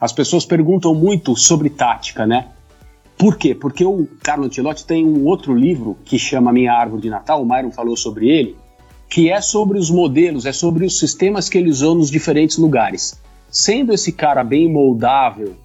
As 0.00 0.12
pessoas 0.12 0.44
perguntam 0.44 0.94
muito 0.94 1.34
sobre 1.34 1.70
tática, 1.70 2.26
né? 2.26 2.48
Por 3.18 3.36
quê? 3.36 3.52
Porque 3.52 3.84
o 3.84 4.06
Carlo 4.22 4.44
Ancelotti 4.44 4.86
tem 4.86 5.04
um 5.04 5.24
outro 5.24 5.52
livro 5.52 5.98
que 6.04 6.16
chama 6.16 6.52
Minha 6.52 6.72
Árvore 6.72 7.02
de 7.02 7.10
Natal, 7.10 7.42
o 7.42 7.44
Myron 7.44 7.72
falou 7.72 7.96
sobre 7.96 8.28
ele, 8.28 8.56
que 9.08 9.28
é 9.28 9.40
sobre 9.40 9.76
os 9.76 9.90
modelos, 9.90 10.46
é 10.46 10.52
sobre 10.52 10.84
os 10.86 11.00
sistemas 11.00 11.48
que 11.48 11.58
ele 11.58 11.68
usou 11.68 11.96
nos 11.96 12.10
diferentes 12.10 12.58
lugares. 12.58 13.20
Sendo 13.50 13.92
esse 13.92 14.12
cara 14.12 14.44
bem 14.44 14.70
moldável 14.70 15.56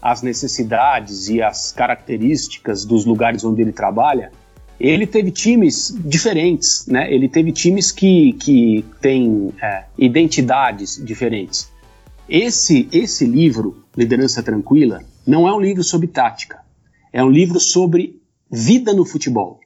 às 0.00 0.22
necessidades 0.22 1.28
e 1.28 1.42
às 1.42 1.70
características 1.70 2.84
dos 2.86 3.04
lugares 3.04 3.44
onde 3.44 3.60
ele 3.60 3.72
trabalha, 3.72 4.32
ele 4.80 5.06
teve 5.06 5.30
times 5.30 5.94
diferentes, 6.04 6.86
né? 6.86 7.12
Ele 7.12 7.28
teve 7.28 7.52
times 7.52 7.92
que, 7.92 8.32
que 8.34 8.84
têm 9.02 9.52
é, 9.62 9.84
identidades 9.98 10.96
diferentes. 11.04 11.70
Esse, 12.26 12.88
esse 12.90 13.26
livro, 13.26 13.84
Liderança 13.94 14.42
Tranquila, 14.42 15.02
não 15.26 15.46
é 15.46 15.52
um 15.52 15.60
livro 15.60 15.84
sobre 15.84 16.06
tática. 16.06 16.62
É 17.12 17.22
um 17.22 17.30
livro 17.30 17.60
sobre 17.60 18.20
vida 18.50 18.94
no 18.94 19.04
futebol. 19.04 19.60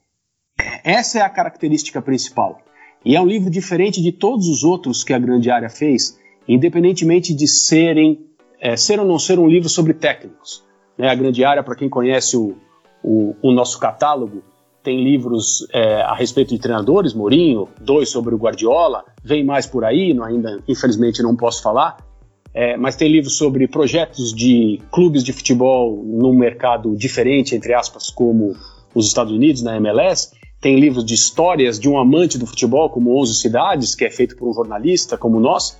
Essa 0.82 1.18
é 1.18 1.22
a 1.22 1.28
característica 1.28 2.02
principal. 2.02 2.58
E 3.04 3.14
é 3.14 3.20
um 3.20 3.26
livro 3.26 3.48
diferente 3.48 4.02
de 4.02 4.10
todos 4.10 4.48
os 4.48 4.64
outros 4.64 5.04
que 5.04 5.12
a 5.12 5.18
Grande 5.18 5.50
Área 5.50 5.68
fez, 5.68 6.18
independentemente 6.48 7.32
de 7.32 7.46
serem, 7.46 8.26
é, 8.60 8.76
ser 8.76 8.98
ou 8.98 9.06
não 9.06 9.18
ser 9.18 9.38
um 9.38 9.46
livro 9.46 9.68
sobre 9.68 9.94
técnicos. 9.94 10.64
Né? 10.98 11.08
A 11.08 11.14
Grande 11.14 11.44
Área, 11.44 11.62
para 11.62 11.76
quem 11.76 11.88
conhece 11.88 12.36
o, 12.36 12.56
o, 13.02 13.36
o 13.40 13.52
nosso 13.52 13.78
catálogo, 13.78 14.42
tem 14.82 15.02
livros 15.02 15.66
é, 15.72 16.02
a 16.02 16.14
respeito 16.14 16.54
de 16.54 16.60
treinadores, 16.60 17.12
Mourinho, 17.12 17.68
dois 17.80 18.08
sobre 18.08 18.34
o 18.34 18.38
Guardiola, 18.38 19.04
vem 19.22 19.44
mais 19.44 19.66
por 19.66 19.84
aí, 19.84 20.14
não, 20.14 20.24
ainda 20.24 20.62
infelizmente 20.66 21.22
não 21.22 21.36
posso 21.36 21.62
falar, 21.62 21.96
é, 22.56 22.74
mas 22.74 22.96
tem 22.96 23.06
livros 23.06 23.36
sobre 23.36 23.68
projetos 23.68 24.32
de 24.32 24.80
clubes 24.90 25.22
de 25.22 25.30
futebol 25.30 26.02
num 26.02 26.32
mercado 26.32 26.96
diferente, 26.96 27.54
entre 27.54 27.74
aspas, 27.74 28.08
como 28.08 28.56
os 28.94 29.06
Estados 29.06 29.30
Unidos, 29.30 29.62
na 29.62 29.76
MLS, 29.76 30.30
tem 30.58 30.80
livros 30.80 31.04
de 31.04 31.12
histórias 31.12 31.78
de 31.78 31.86
um 31.86 31.98
amante 31.98 32.38
do 32.38 32.46
futebol, 32.46 32.88
como 32.88 33.20
11 33.20 33.34
Cidades, 33.34 33.94
que 33.94 34.06
é 34.06 34.10
feito 34.10 34.34
por 34.36 34.48
um 34.48 34.54
jornalista 34.54 35.18
como 35.18 35.38
nós, 35.38 35.78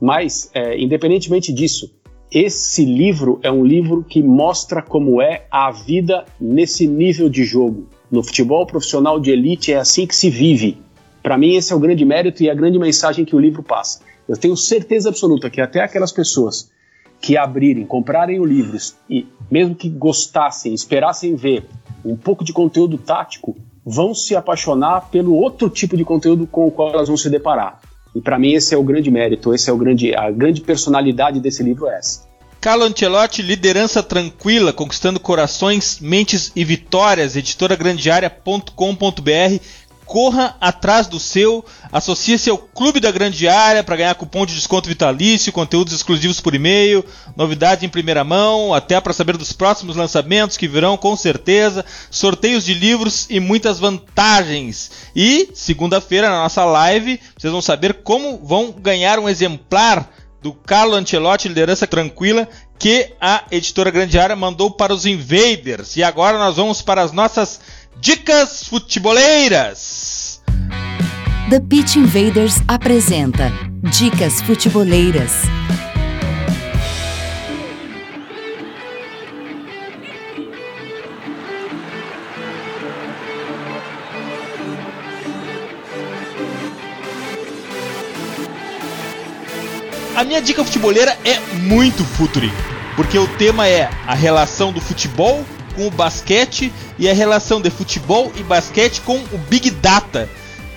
mas, 0.00 0.48
é, 0.54 0.80
independentemente 0.80 1.52
disso, 1.52 1.92
esse 2.30 2.84
livro 2.84 3.40
é 3.42 3.50
um 3.50 3.64
livro 3.64 4.04
que 4.04 4.22
mostra 4.22 4.80
como 4.80 5.20
é 5.20 5.48
a 5.50 5.72
vida 5.72 6.24
nesse 6.40 6.86
nível 6.86 7.28
de 7.28 7.42
jogo, 7.42 7.88
no 8.08 8.22
futebol 8.22 8.64
profissional 8.64 9.18
de 9.18 9.32
elite 9.32 9.72
é 9.72 9.78
assim 9.78 10.06
que 10.06 10.14
se 10.14 10.30
vive. 10.30 10.78
Para 11.20 11.36
mim, 11.36 11.56
esse 11.56 11.72
é 11.72 11.76
o 11.76 11.80
grande 11.80 12.04
mérito 12.04 12.44
e 12.44 12.48
a 12.48 12.54
grande 12.54 12.78
mensagem 12.78 13.24
que 13.24 13.34
o 13.34 13.40
livro 13.40 13.60
passa. 13.60 14.11
Eu 14.28 14.36
tenho 14.36 14.56
certeza 14.56 15.08
absoluta 15.08 15.50
que 15.50 15.60
até 15.60 15.80
aquelas 15.80 16.12
pessoas 16.12 16.70
que 17.20 17.36
abrirem, 17.36 17.86
comprarem 17.86 18.40
o 18.40 18.44
livro 18.44 18.76
e, 19.08 19.26
mesmo 19.50 19.74
que 19.74 19.88
gostassem, 19.88 20.74
esperassem 20.74 21.36
ver 21.36 21.64
um 22.04 22.16
pouco 22.16 22.44
de 22.44 22.52
conteúdo 22.52 22.98
tático, 22.98 23.56
vão 23.84 24.14
se 24.14 24.34
apaixonar 24.34 25.08
pelo 25.10 25.34
outro 25.34 25.70
tipo 25.70 25.96
de 25.96 26.04
conteúdo 26.04 26.46
com 26.46 26.66
o 26.66 26.70
qual 26.70 26.92
elas 26.92 27.08
vão 27.08 27.16
se 27.16 27.30
deparar. 27.30 27.80
E 28.14 28.20
para 28.20 28.38
mim 28.38 28.52
esse 28.52 28.74
é 28.74 28.78
o 28.78 28.82
grande 28.82 29.10
mérito, 29.10 29.54
esse 29.54 29.70
é 29.70 29.72
o 29.72 29.76
grande, 29.76 30.14
a 30.14 30.30
grande 30.30 30.60
personalidade 30.60 31.40
desse 31.40 31.62
livro 31.62 31.86
é 31.86 31.98
essa. 31.98 32.30
Carlo 32.60 32.84
Ancelotti, 32.84 33.40
liderança 33.42 34.02
tranquila, 34.04 34.72
conquistando 34.72 35.18
corações, 35.18 35.98
mentes 35.98 36.52
e 36.54 36.64
vitórias, 36.64 37.34
editoragrandeária.com.br. 37.34 39.60
Corra 40.04 40.56
atrás 40.60 41.06
do 41.06 41.18
seu, 41.18 41.64
associe-se 41.90 42.50
ao 42.50 42.58
Clube 42.58 43.00
da 43.00 43.10
Grande 43.10 43.48
Área 43.48 43.82
para 43.82 43.96
ganhar 43.96 44.14
cupom 44.14 44.44
de 44.44 44.54
desconto 44.54 44.88
vitalício, 44.88 45.52
conteúdos 45.52 45.92
exclusivos 45.92 46.40
por 46.40 46.54
e-mail, 46.54 47.04
novidades 47.36 47.84
em 47.84 47.88
primeira 47.88 48.22
mão, 48.24 48.74
até 48.74 49.00
para 49.00 49.12
saber 49.12 49.36
dos 49.36 49.52
próximos 49.52 49.96
lançamentos 49.96 50.56
que 50.56 50.68
virão 50.68 50.96
com 50.96 51.16
certeza, 51.16 51.84
sorteios 52.10 52.64
de 52.64 52.74
livros 52.74 53.26
e 53.30 53.40
muitas 53.40 53.78
vantagens. 53.78 54.90
E 55.14 55.50
segunda-feira 55.54 56.28
na 56.28 56.42
nossa 56.42 56.64
live, 56.64 57.20
vocês 57.38 57.52
vão 57.52 57.62
saber 57.62 58.02
como 58.02 58.38
vão 58.38 58.70
ganhar 58.70 59.18
um 59.18 59.28
exemplar 59.28 60.10
do 60.42 60.52
Carlo 60.52 60.94
Ancelotti, 60.94 61.48
liderança 61.48 61.86
tranquila, 61.86 62.48
que 62.78 63.12
a 63.20 63.44
editora 63.52 63.92
Grande 63.92 64.18
Área 64.18 64.34
mandou 64.34 64.68
para 64.72 64.92
os 64.92 65.06
Invaders. 65.06 65.96
E 65.96 66.02
agora 66.02 66.36
nós 66.36 66.56
vamos 66.56 66.82
para 66.82 67.00
as 67.00 67.12
nossas 67.12 67.60
dicas 68.00 68.64
futeboleiras. 68.64 70.42
The 71.50 71.60
Pitch 71.60 71.96
Invaders 71.96 72.60
apresenta 72.66 73.52
Dicas 73.82 74.40
Futeboleiras. 74.42 75.32
A 90.14 90.24
minha 90.24 90.40
dica 90.40 90.62
futeboleira 90.64 91.16
é 91.24 91.40
muito 91.58 92.04
futuri, 92.04 92.52
porque 92.94 93.18
o 93.18 93.26
tema 93.36 93.66
é 93.66 93.90
a 94.06 94.14
relação 94.14 94.72
do 94.72 94.80
futebol 94.80 95.44
com 95.74 95.86
o 95.86 95.90
basquete 95.90 96.72
e 96.98 97.08
a 97.08 97.14
relação 97.14 97.60
de 97.60 97.70
futebol 97.70 98.32
e 98.36 98.42
basquete 98.42 99.00
com 99.00 99.16
o 99.16 99.38
Big 99.48 99.70
Data. 99.70 100.28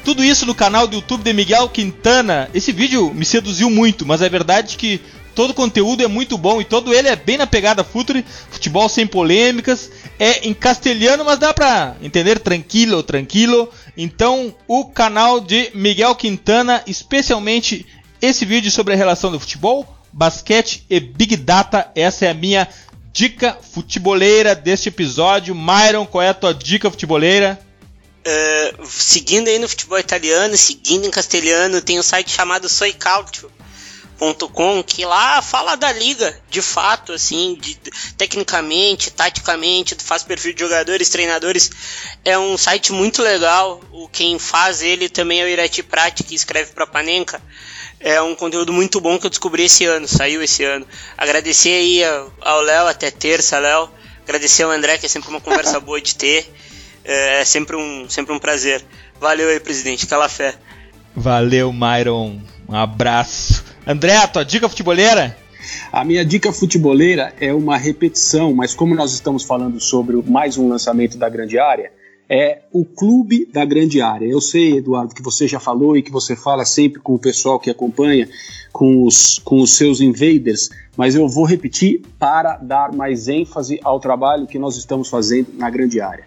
Tudo 0.03 0.23
isso 0.23 0.45
no 0.45 0.53
canal 0.53 0.87
do 0.87 0.95
YouTube 0.95 1.23
de 1.23 1.33
Miguel 1.33 1.67
Quintana. 1.69 2.49
Esse 2.53 2.71
vídeo 2.71 3.13
me 3.13 3.25
seduziu 3.25 3.69
muito, 3.69 4.05
mas 4.05 4.21
é 4.21 4.29
verdade 4.29 4.77
que 4.77 5.01
todo 5.33 5.49
o 5.49 5.53
conteúdo 5.53 6.03
é 6.03 6.07
muito 6.07 6.37
bom 6.37 6.61
e 6.61 6.65
todo 6.65 6.93
ele 6.93 7.07
é 7.07 7.15
bem 7.15 7.37
na 7.37 7.45
pegada 7.45 7.83
futuri, 7.83 8.25
futebol 8.49 8.87
sem 8.87 9.05
polêmicas, 9.05 9.91
é 10.17 10.47
em 10.47 10.53
castelhano, 10.53 11.25
mas 11.25 11.37
dá 11.37 11.53
pra 11.53 11.95
entender 12.01 12.39
tranquilo, 12.39 13.03
tranquilo. 13.03 13.69
Então, 13.97 14.55
o 14.67 14.85
canal 14.85 15.41
de 15.41 15.71
Miguel 15.73 16.15
Quintana, 16.15 16.81
especialmente 16.87 17.85
esse 18.21 18.45
vídeo 18.45 18.71
sobre 18.71 18.93
a 18.93 18.97
relação 18.97 19.31
do 19.31 19.39
futebol, 19.39 19.85
basquete 20.11 20.85
e 20.89 20.99
Big 20.99 21.35
Data. 21.35 21.91
Essa 21.93 22.25
é 22.25 22.29
a 22.29 22.33
minha 22.33 22.67
dica 23.15 23.57
futeboleira 23.71 24.53
deste 24.53 24.89
episódio. 24.89 25.55
Myron, 25.55 26.05
qual 26.05 26.21
é 26.21 26.29
a 26.29 26.33
tua 26.33 26.53
dica 26.53 26.91
futeboleira? 26.91 27.57
Uh, 28.27 28.85
seguindo 28.85 29.47
aí 29.47 29.57
no 29.57 29.69
futebol 29.69 29.97
italiano, 29.97 30.57
seguindo 30.57 31.07
em 31.07 31.11
castelhano, 31.11 31.81
tem 31.81 31.97
um 31.97 32.03
site 32.03 32.29
chamado 32.29 32.67
soicalcio.com 32.67 34.83
que 34.83 35.05
lá 35.05 35.41
fala 35.41 35.77
da 35.77 35.93
liga, 35.93 36.37
de 36.49 36.61
fato, 36.61 37.13
assim, 37.13 37.55
de, 37.55 37.75
tecnicamente, 38.17 39.11
taticamente, 39.11 39.95
faz 39.95 40.23
perfil 40.23 40.51
de 40.51 40.59
jogadores, 40.59 41.07
treinadores. 41.07 41.71
É 42.25 42.37
um 42.37 42.57
site 42.57 42.91
muito 42.91 43.21
legal. 43.21 43.81
O 43.93 44.09
quem 44.09 44.37
faz 44.37 44.81
ele 44.81 45.07
também 45.07 45.39
é 45.39 45.45
o 45.45 45.47
Irati 45.47 45.81
Prati, 45.81 46.21
que 46.21 46.35
escreve 46.35 46.73
para 46.73 46.85
Panenka 46.85 47.41
é 47.99 48.21
um 48.21 48.35
conteúdo 48.35 48.71
muito 48.73 48.99
bom 48.99 49.17
que 49.17 49.25
eu 49.25 49.29
descobri 49.29 49.63
esse 49.63 49.85
ano, 49.85 50.07
saiu 50.07 50.41
esse 50.41 50.63
ano. 50.63 50.85
Agradecer 51.17 51.69
aí 51.69 52.01
ao 52.41 52.61
Léo, 52.61 52.87
até 52.87 53.09
terça, 53.09 53.57
Léo. 53.59 53.89
Agradecer 54.23 54.63
ao 54.63 54.71
André, 54.71 54.97
que 54.97 55.05
é 55.05 55.09
sempre 55.09 55.29
uma 55.29 55.41
conversa 55.41 55.79
boa 55.79 56.01
de 56.01 56.15
ter. 56.15 56.51
É, 57.07 57.41
é 57.41 57.45
sempre 57.45 57.75
um, 57.75 58.09
sempre 58.09 58.33
um 58.33 58.39
prazer. 58.39 58.83
Valeu 59.21 59.47
aí, 59.49 59.59
presidente. 59.59 60.07
Calafé. 60.07 60.55
Valeu, 61.15 61.71
Myron. 61.71 62.41
Um 62.67 62.75
abraço. 62.75 63.63
André, 63.85 64.15
a 64.17 64.27
tua 64.27 64.43
dica 64.43 64.67
futeboleira? 64.67 65.37
A 65.91 66.03
minha 66.03 66.25
dica 66.25 66.51
futeboleira 66.51 67.31
é 67.39 67.53
uma 67.53 67.77
repetição, 67.77 68.55
mas 68.55 68.73
como 68.73 68.95
nós 68.95 69.13
estamos 69.13 69.43
falando 69.43 69.79
sobre 69.79 70.15
mais 70.27 70.57
um 70.57 70.67
lançamento 70.67 71.15
da 71.15 71.29
grande 71.29 71.59
área, 71.59 71.91
é 72.29 72.63
o 72.71 72.83
clube 72.83 73.47
da 73.51 73.65
grande 73.65 74.01
área. 74.01 74.25
Eu 74.25 74.41
sei, 74.41 74.77
Eduardo, 74.77 75.13
que 75.13 75.21
você 75.21 75.47
já 75.47 75.59
falou 75.59 75.95
e 75.95 76.01
que 76.01 76.11
você 76.11 76.35
fala 76.35 76.65
sempre 76.65 76.99
com 76.99 77.13
o 77.13 77.19
pessoal 77.19 77.59
que 77.59 77.69
acompanha, 77.69 78.27
com 78.71 79.03
os, 79.03 79.37
com 79.39 79.61
os 79.61 79.75
seus 79.75 80.01
invaders, 80.01 80.69
mas 80.97 81.13
eu 81.15 81.27
vou 81.27 81.45
repetir 81.45 82.01
para 82.17 82.57
dar 82.57 82.91
mais 82.91 83.27
ênfase 83.27 83.79
ao 83.83 83.99
trabalho 83.99 84.47
que 84.47 84.57
nós 84.57 84.77
estamos 84.77 85.09
fazendo 85.09 85.49
na 85.53 85.69
grande 85.69 86.01
área. 86.01 86.25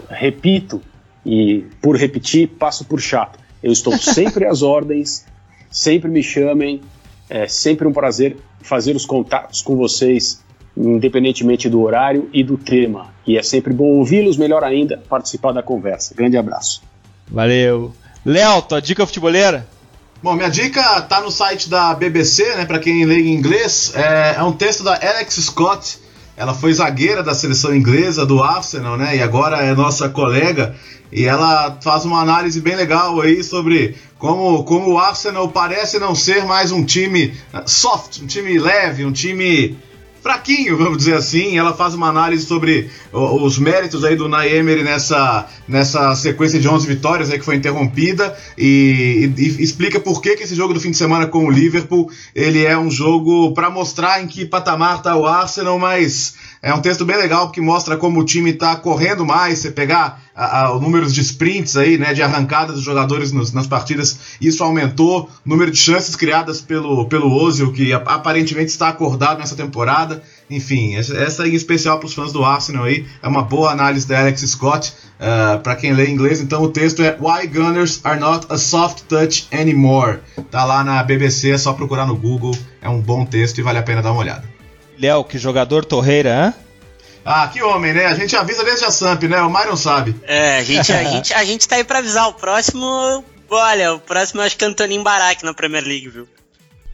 repito 0.08 0.80
e, 1.26 1.64
por 1.82 1.96
repetir, 1.96 2.48
passo 2.48 2.84
por 2.84 3.00
chato. 3.00 3.38
Eu 3.62 3.72
estou 3.72 3.96
sempre 3.98 4.46
às 4.46 4.62
ordens, 4.62 5.26
sempre 5.70 6.08
me 6.08 6.22
chamem, 6.22 6.80
é 7.28 7.48
sempre 7.48 7.86
um 7.86 7.92
prazer 7.92 8.36
fazer 8.60 8.94
os 8.94 9.04
contatos 9.04 9.60
com 9.60 9.76
vocês, 9.76 10.42
independentemente 10.76 11.68
do 11.68 11.82
horário 11.82 12.28
e 12.32 12.44
do 12.44 12.56
tema. 12.56 13.12
E 13.26 13.36
é 13.36 13.42
sempre 13.42 13.72
bom 13.72 13.84
ouvi-los, 13.84 14.36
melhor 14.36 14.62
ainda, 14.62 15.02
participar 15.08 15.52
da 15.52 15.62
conversa. 15.62 16.14
Grande 16.14 16.36
abraço. 16.36 16.82
Valeu. 17.26 17.92
Léo, 18.24 18.62
tua 18.62 18.80
dica 18.80 19.06
futeboleira? 19.06 19.66
Bom, 20.20 20.34
minha 20.34 20.50
dica 20.50 21.00
tá 21.02 21.20
no 21.20 21.30
site 21.30 21.70
da 21.70 21.94
BBC, 21.94 22.56
né? 22.56 22.64
Para 22.64 22.80
quem 22.80 23.04
lê 23.04 23.20
em 23.20 23.34
inglês, 23.34 23.92
é, 23.94 24.34
é, 24.36 24.42
um 24.42 24.50
texto 24.50 24.82
da 24.82 24.94
Alex 24.94 25.36
Scott. 25.36 26.00
Ela 26.36 26.52
foi 26.52 26.72
zagueira 26.72 27.22
da 27.22 27.36
seleção 27.36 27.72
inglesa 27.72 28.26
do 28.26 28.42
Arsenal, 28.42 28.96
né? 28.96 29.16
E 29.16 29.22
agora 29.22 29.58
é 29.58 29.72
nossa 29.76 30.08
colega. 30.08 30.74
E 31.12 31.24
ela 31.24 31.78
faz 31.80 32.04
uma 32.04 32.20
análise 32.20 32.60
bem 32.60 32.74
legal 32.74 33.20
aí 33.20 33.44
sobre 33.44 33.96
como, 34.18 34.64
como 34.64 34.90
o 34.90 34.98
Arsenal 34.98 35.48
parece 35.50 36.00
não 36.00 36.16
ser 36.16 36.44
mais 36.44 36.72
um 36.72 36.84
time 36.84 37.32
soft, 37.64 38.20
um 38.20 38.26
time 38.26 38.58
leve, 38.58 39.04
um 39.04 39.12
time 39.12 39.78
fraquinho, 40.28 40.76
vamos 40.76 40.98
dizer 40.98 41.14
assim. 41.14 41.56
Ela 41.56 41.72
faz 41.72 41.94
uma 41.94 42.06
análise 42.08 42.44
sobre 42.44 42.90
os 43.10 43.58
méritos 43.58 44.04
aí 44.04 44.14
do 44.14 44.28
Nay 44.28 44.54
Emery 44.54 44.82
nessa, 44.82 45.46
nessa 45.66 46.14
sequência 46.14 46.60
de 46.60 46.68
11 46.68 46.86
vitórias 46.86 47.30
aí 47.30 47.38
que 47.38 47.44
foi 47.46 47.56
interrompida 47.56 48.36
e, 48.56 49.32
e, 49.38 49.42
e 49.42 49.62
explica 49.62 49.98
por 49.98 50.20
que, 50.20 50.36
que 50.36 50.42
esse 50.42 50.54
jogo 50.54 50.74
do 50.74 50.80
fim 50.80 50.90
de 50.90 50.98
semana 50.98 51.26
com 51.26 51.46
o 51.46 51.50
Liverpool 51.50 52.10
ele 52.34 52.62
é 52.62 52.76
um 52.76 52.90
jogo 52.90 53.54
para 53.54 53.70
mostrar 53.70 54.22
em 54.22 54.26
que 54.26 54.44
patamar 54.44 54.98
está 54.98 55.16
o 55.16 55.24
Arsenal, 55.24 55.78
mas 55.78 56.34
é 56.60 56.74
um 56.74 56.80
texto 56.80 57.04
bem 57.04 57.16
legal 57.16 57.50
que 57.50 57.60
mostra 57.60 57.96
como 57.96 58.20
o 58.20 58.24
time 58.24 58.50
está 58.50 58.74
correndo 58.74 59.24
mais. 59.24 59.58
Você 59.58 59.70
pegar 59.70 60.22
a, 60.34 60.62
a, 60.62 60.72
o 60.72 60.80
número 60.80 61.10
de 61.10 61.20
sprints 61.20 61.76
aí, 61.76 61.96
né, 61.96 62.12
de 62.12 62.22
arrancada 62.22 62.72
dos 62.72 62.82
jogadores 62.82 63.30
nos, 63.32 63.52
nas 63.52 63.66
partidas, 63.66 64.18
isso 64.40 64.64
aumentou. 64.64 65.30
Número 65.44 65.70
de 65.70 65.78
chances 65.78 66.16
criadas 66.16 66.60
pelo, 66.60 67.06
pelo 67.06 67.32
Ozil, 67.32 67.72
que 67.72 67.92
aparentemente 67.92 68.70
está 68.70 68.88
acordado 68.88 69.38
nessa 69.38 69.54
temporada. 69.54 70.22
Enfim, 70.50 70.96
essa 70.96 71.46
em 71.46 71.54
especial 71.54 71.98
para 71.98 72.06
os 72.06 72.14
fãs 72.14 72.32
do 72.32 72.44
Arsenal 72.44 72.84
aí 72.84 73.06
é 73.22 73.28
uma 73.28 73.42
boa 73.42 73.70
análise 73.70 74.06
da 74.06 74.18
Alex 74.18 74.40
Scott. 74.42 74.92
Uh, 75.18 75.54
eh, 75.54 75.56
para 75.58 75.74
quem 75.74 75.92
lê 75.92 76.08
inglês, 76.08 76.40
então 76.40 76.62
o 76.62 76.68
texto 76.68 77.02
é 77.02 77.16
Why 77.20 77.48
Gunners 77.48 78.00
are 78.04 78.20
not 78.20 78.46
a 78.48 78.56
soft 78.56 79.02
touch 79.08 79.48
anymore. 79.52 80.20
Tá 80.50 80.64
lá 80.64 80.84
na 80.84 81.02
BBC, 81.02 81.50
é 81.50 81.58
só 81.58 81.72
procurar 81.72 82.06
no 82.06 82.16
Google. 82.16 82.56
É 82.80 82.88
um 82.88 83.00
bom 83.00 83.24
texto 83.26 83.58
e 83.58 83.62
vale 83.62 83.78
a 83.78 83.82
pena 83.82 84.00
dar 84.00 84.12
uma 84.12 84.20
olhada. 84.20 84.57
Léo, 84.98 85.24
que 85.24 85.38
jogador 85.38 85.84
torreira, 85.84 86.34
hã? 86.34 86.54
Ah, 87.24 87.46
que 87.48 87.62
homem, 87.62 87.92
né? 87.92 88.06
A 88.06 88.14
gente 88.14 88.34
avisa 88.34 88.64
desde 88.64 88.84
a 88.86 88.90
Samp, 88.90 89.22
né? 89.24 89.40
O 89.42 89.50
Myron 89.50 89.76
sabe. 89.76 90.16
É, 90.22 90.58
a 90.58 90.64
gente, 90.64 90.92
a 90.92 91.04
gente, 91.04 91.34
a 91.34 91.44
gente 91.44 91.68
tá 91.68 91.76
aí 91.76 91.84
pra 91.84 91.98
avisar. 91.98 92.26
O 92.28 92.32
próximo. 92.32 93.22
Olha, 93.50 93.94
o 93.94 94.00
próximo 94.00 94.40
eu 94.40 94.46
acho 94.46 94.56
que 94.56 94.64
é 94.64 94.68
Antonin 94.68 95.02
Barak 95.02 95.44
na 95.44 95.54
Premier 95.54 95.84
League, 95.84 96.08
viu? 96.08 96.28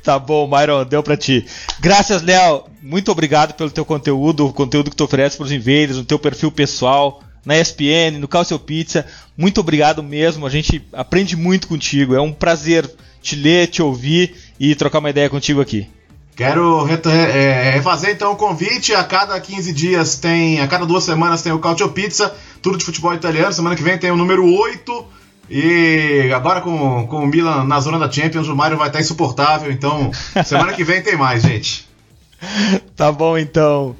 Tá 0.02 0.18
bom, 0.18 0.46
Myron, 0.46 0.84
deu 0.84 1.02
pra 1.02 1.16
ti. 1.16 1.46
Graças, 1.80 2.20
Léo. 2.20 2.64
Muito 2.82 3.10
obrigado 3.10 3.54
pelo 3.54 3.70
teu 3.70 3.84
conteúdo, 3.84 4.46
o 4.46 4.52
conteúdo 4.52 4.90
que 4.90 4.96
tu 4.96 5.04
oferece 5.04 5.36
pros 5.36 5.50
invaders, 5.50 5.96
no 5.96 6.04
teu 6.04 6.18
perfil 6.18 6.52
pessoal, 6.52 7.22
na 7.44 7.56
ESPN, 7.56 8.18
no 8.18 8.28
Calcio 8.28 8.58
Pizza. 8.58 9.06
Muito 9.36 9.60
obrigado 9.60 10.02
mesmo. 10.02 10.46
A 10.46 10.50
gente 10.50 10.84
aprende 10.92 11.36
muito 11.36 11.66
contigo. 11.66 12.14
É 12.14 12.20
um 12.20 12.32
prazer 12.32 12.90
te 13.22 13.34
ler, 13.36 13.68
te 13.68 13.80
ouvir 13.80 14.34
e 14.60 14.74
trocar 14.74 14.98
uma 14.98 15.10
ideia 15.10 15.30
contigo 15.30 15.60
aqui. 15.60 15.88
Quero 16.36 16.86
é, 17.08 17.70
refazer 17.70 18.10
então 18.10 18.32
o 18.32 18.36
convite. 18.36 18.92
A 18.94 19.04
cada 19.04 19.38
15 19.40 19.72
dias 19.72 20.16
tem. 20.16 20.60
A 20.60 20.66
cada 20.66 20.84
duas 20.84 21.04
semanas 21.04 21.42
tem 21.42 21.52
o 21.52 21.58
Cautio 21.58 21.88
Pizza, 21.90 22.34
tudo 22.60 22.76
de 22.76 22.84
futebol 22.84 23.14
italiano. 23.14 23.52
Semana 23.52 23.76
que 23.76 23.82
vem 23.82 23.96
tem 23.96 24.10
o 24.10 24.16
número 24.16 24.44
8. 24.44 25.06
E 25.48 26.32
agora 26.34 26.60
com, 26.60 27.06
com 27.06 27.18
o 27.18 27.26
Milan 27.26 27.64
na 27.64 27.78
zona 27.78 27.98
da 27.98 28.10
Champions, 28.10 28.48
o 28.48 28.56
Mário 28.56 28.76
vai 28.76 28.88
estar 28.88 29.00
insuportável. 29.00 29.70
Então, 29.70 30.10
semana 30.44 30.72
que 30.72 30.82
vem 30.82 31.02
tem 31.02 31.16
mais, 31.16 31.42
gente. 31.42 31.88
tá 32.96 33.12
bom 33.12 33.38
então. 33.38 33.94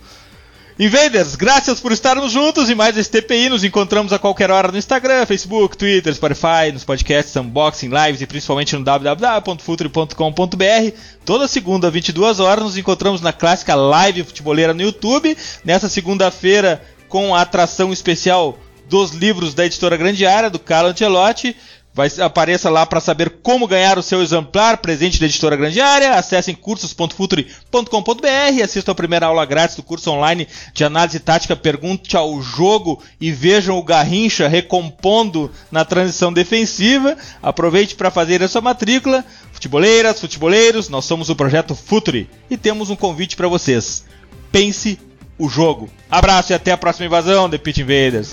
Invaders, 0.76 1.36
graças 1.36 1.78
por 1.78 1.92
estarmos 1.92 2.32
juntos 2.32 2.68
e 2.68 2.74
mais 2.74 2.98
esse 2.98 3.08
TPI. 3.08 3.48
Nos 3.48 3.62
encontramos 3.62 4.12
a 4.12 4.18
qualquer 4.18 4.50
hora 4.50 4.72
no 4.72 4.78
Instagram, 4.78 5.24
Facebook, 5.24 5.76
Twitter, 5.76 6.12
Spotify, 6.12 6.72
nos 6.72 6.82
podcasts, 6.82 7.36
unboxing, 7.36 7.90
lives 7.90 8.20
e 8.20 8.26
principalmente 8.26 8.74
no 8.74 8.82
www.futre.com.br. 8.82 10.98
Toda 11.24 11.46
segunda, 11.46 11.92
22 11.92 12.40
horas, 12.40 12.64
nos 12.64 12.76
encontramos 12.76 13.20
na 13.20 13.32
clássica 13.32 13.76
live 13.76 14.24
futeboleira 14.24 14.74
no 14.74 14.82
YouTube. 14.82 15.38
Nessa 15.64 15.88
segunda-feira, 15.88 16.82
com 17.08 17.32
a 17.32 17.42
atração 17.42 17.92
especial 17.92 18.58
dos 18.88 19.12
livros 19.12 19.54
da 19.54 19.64
editora 19.64 19.96
Grande 19.96 20.26
Área, 20.26 20.50
do 20.50 20.58
Carlo 20.58 20.90
Ancelotti. 20.90 21.54
Vai, 21.94 22.10
apareça 22.18 22.68
lá 22.68 22.84
para 22.84 22.98
saber 22.98 23.38
como 23.40 23.68
ganhar 23.68 23.96
o 23.96 24.02
seu 24.02 24.20
exemplar, 24.20 24.78
presente 24.78 25.20
da 25.20 25.26
editora 25.26 25.54
Grande 25.54 25.80
Área. 25.80 26.14
Acessem 26.14 26.52
cursos.futuri.com.br, 26.52 28.62
assistam 28.64 28.90
a 28.90 28.96
primeira 28.96 29.26
aula 29.26 29.46
grátis 29.46 29.76
do 29.76 29.82
curso 29.84 30.10
online 30.10 30.48
de 30.72 30.82
análise 30.82 31.20
tática, 31.20 31.54
pergunte 31.54 32.16
ao 32.16 32.42
jogo 32.42 33.00
e 33.20 33.30
vejam 33.30 33.78
o 33.78 33.82
Garrincha 33.84 34.48
recompondo 34.48 35.52
na 35.70 35.84
transição 35.84 36.32
defensiva. 36.32 37.16
Aproveite 37.40 37.94
para 37.94 38.10
fazer 38.10 38.42
a 38.42 38.48
sua 38.48 38.60
matrícula. 38.60 39.24
Futeboleiras, 39.52 40.20
futeboleiros, 40.20 40.88
nós 40.88 41.04
somos 41.04 41.30
o 41.30 41.36
projeto 41.36 41.76
Futuri 41.76 42.28
e 42.50 42.56
temos 42.56 42.90
um 42.90 42.96
convite 42.96 43.36
para 43.36 43.46
vocês. 43.46 44.04
Pense 44.50 44.98
o 45.38 45.48
jogo. 45.48 45.88
Abraço 46.10 46.50
e 46.50 46.56
até 46.56 46.72
a 46.72 46.76
próxima 46.76 47.06
invasão, 47.06 47.48
The 47.48 47.58
Pit 47.58 47.80
Invaders. 47.80 48.32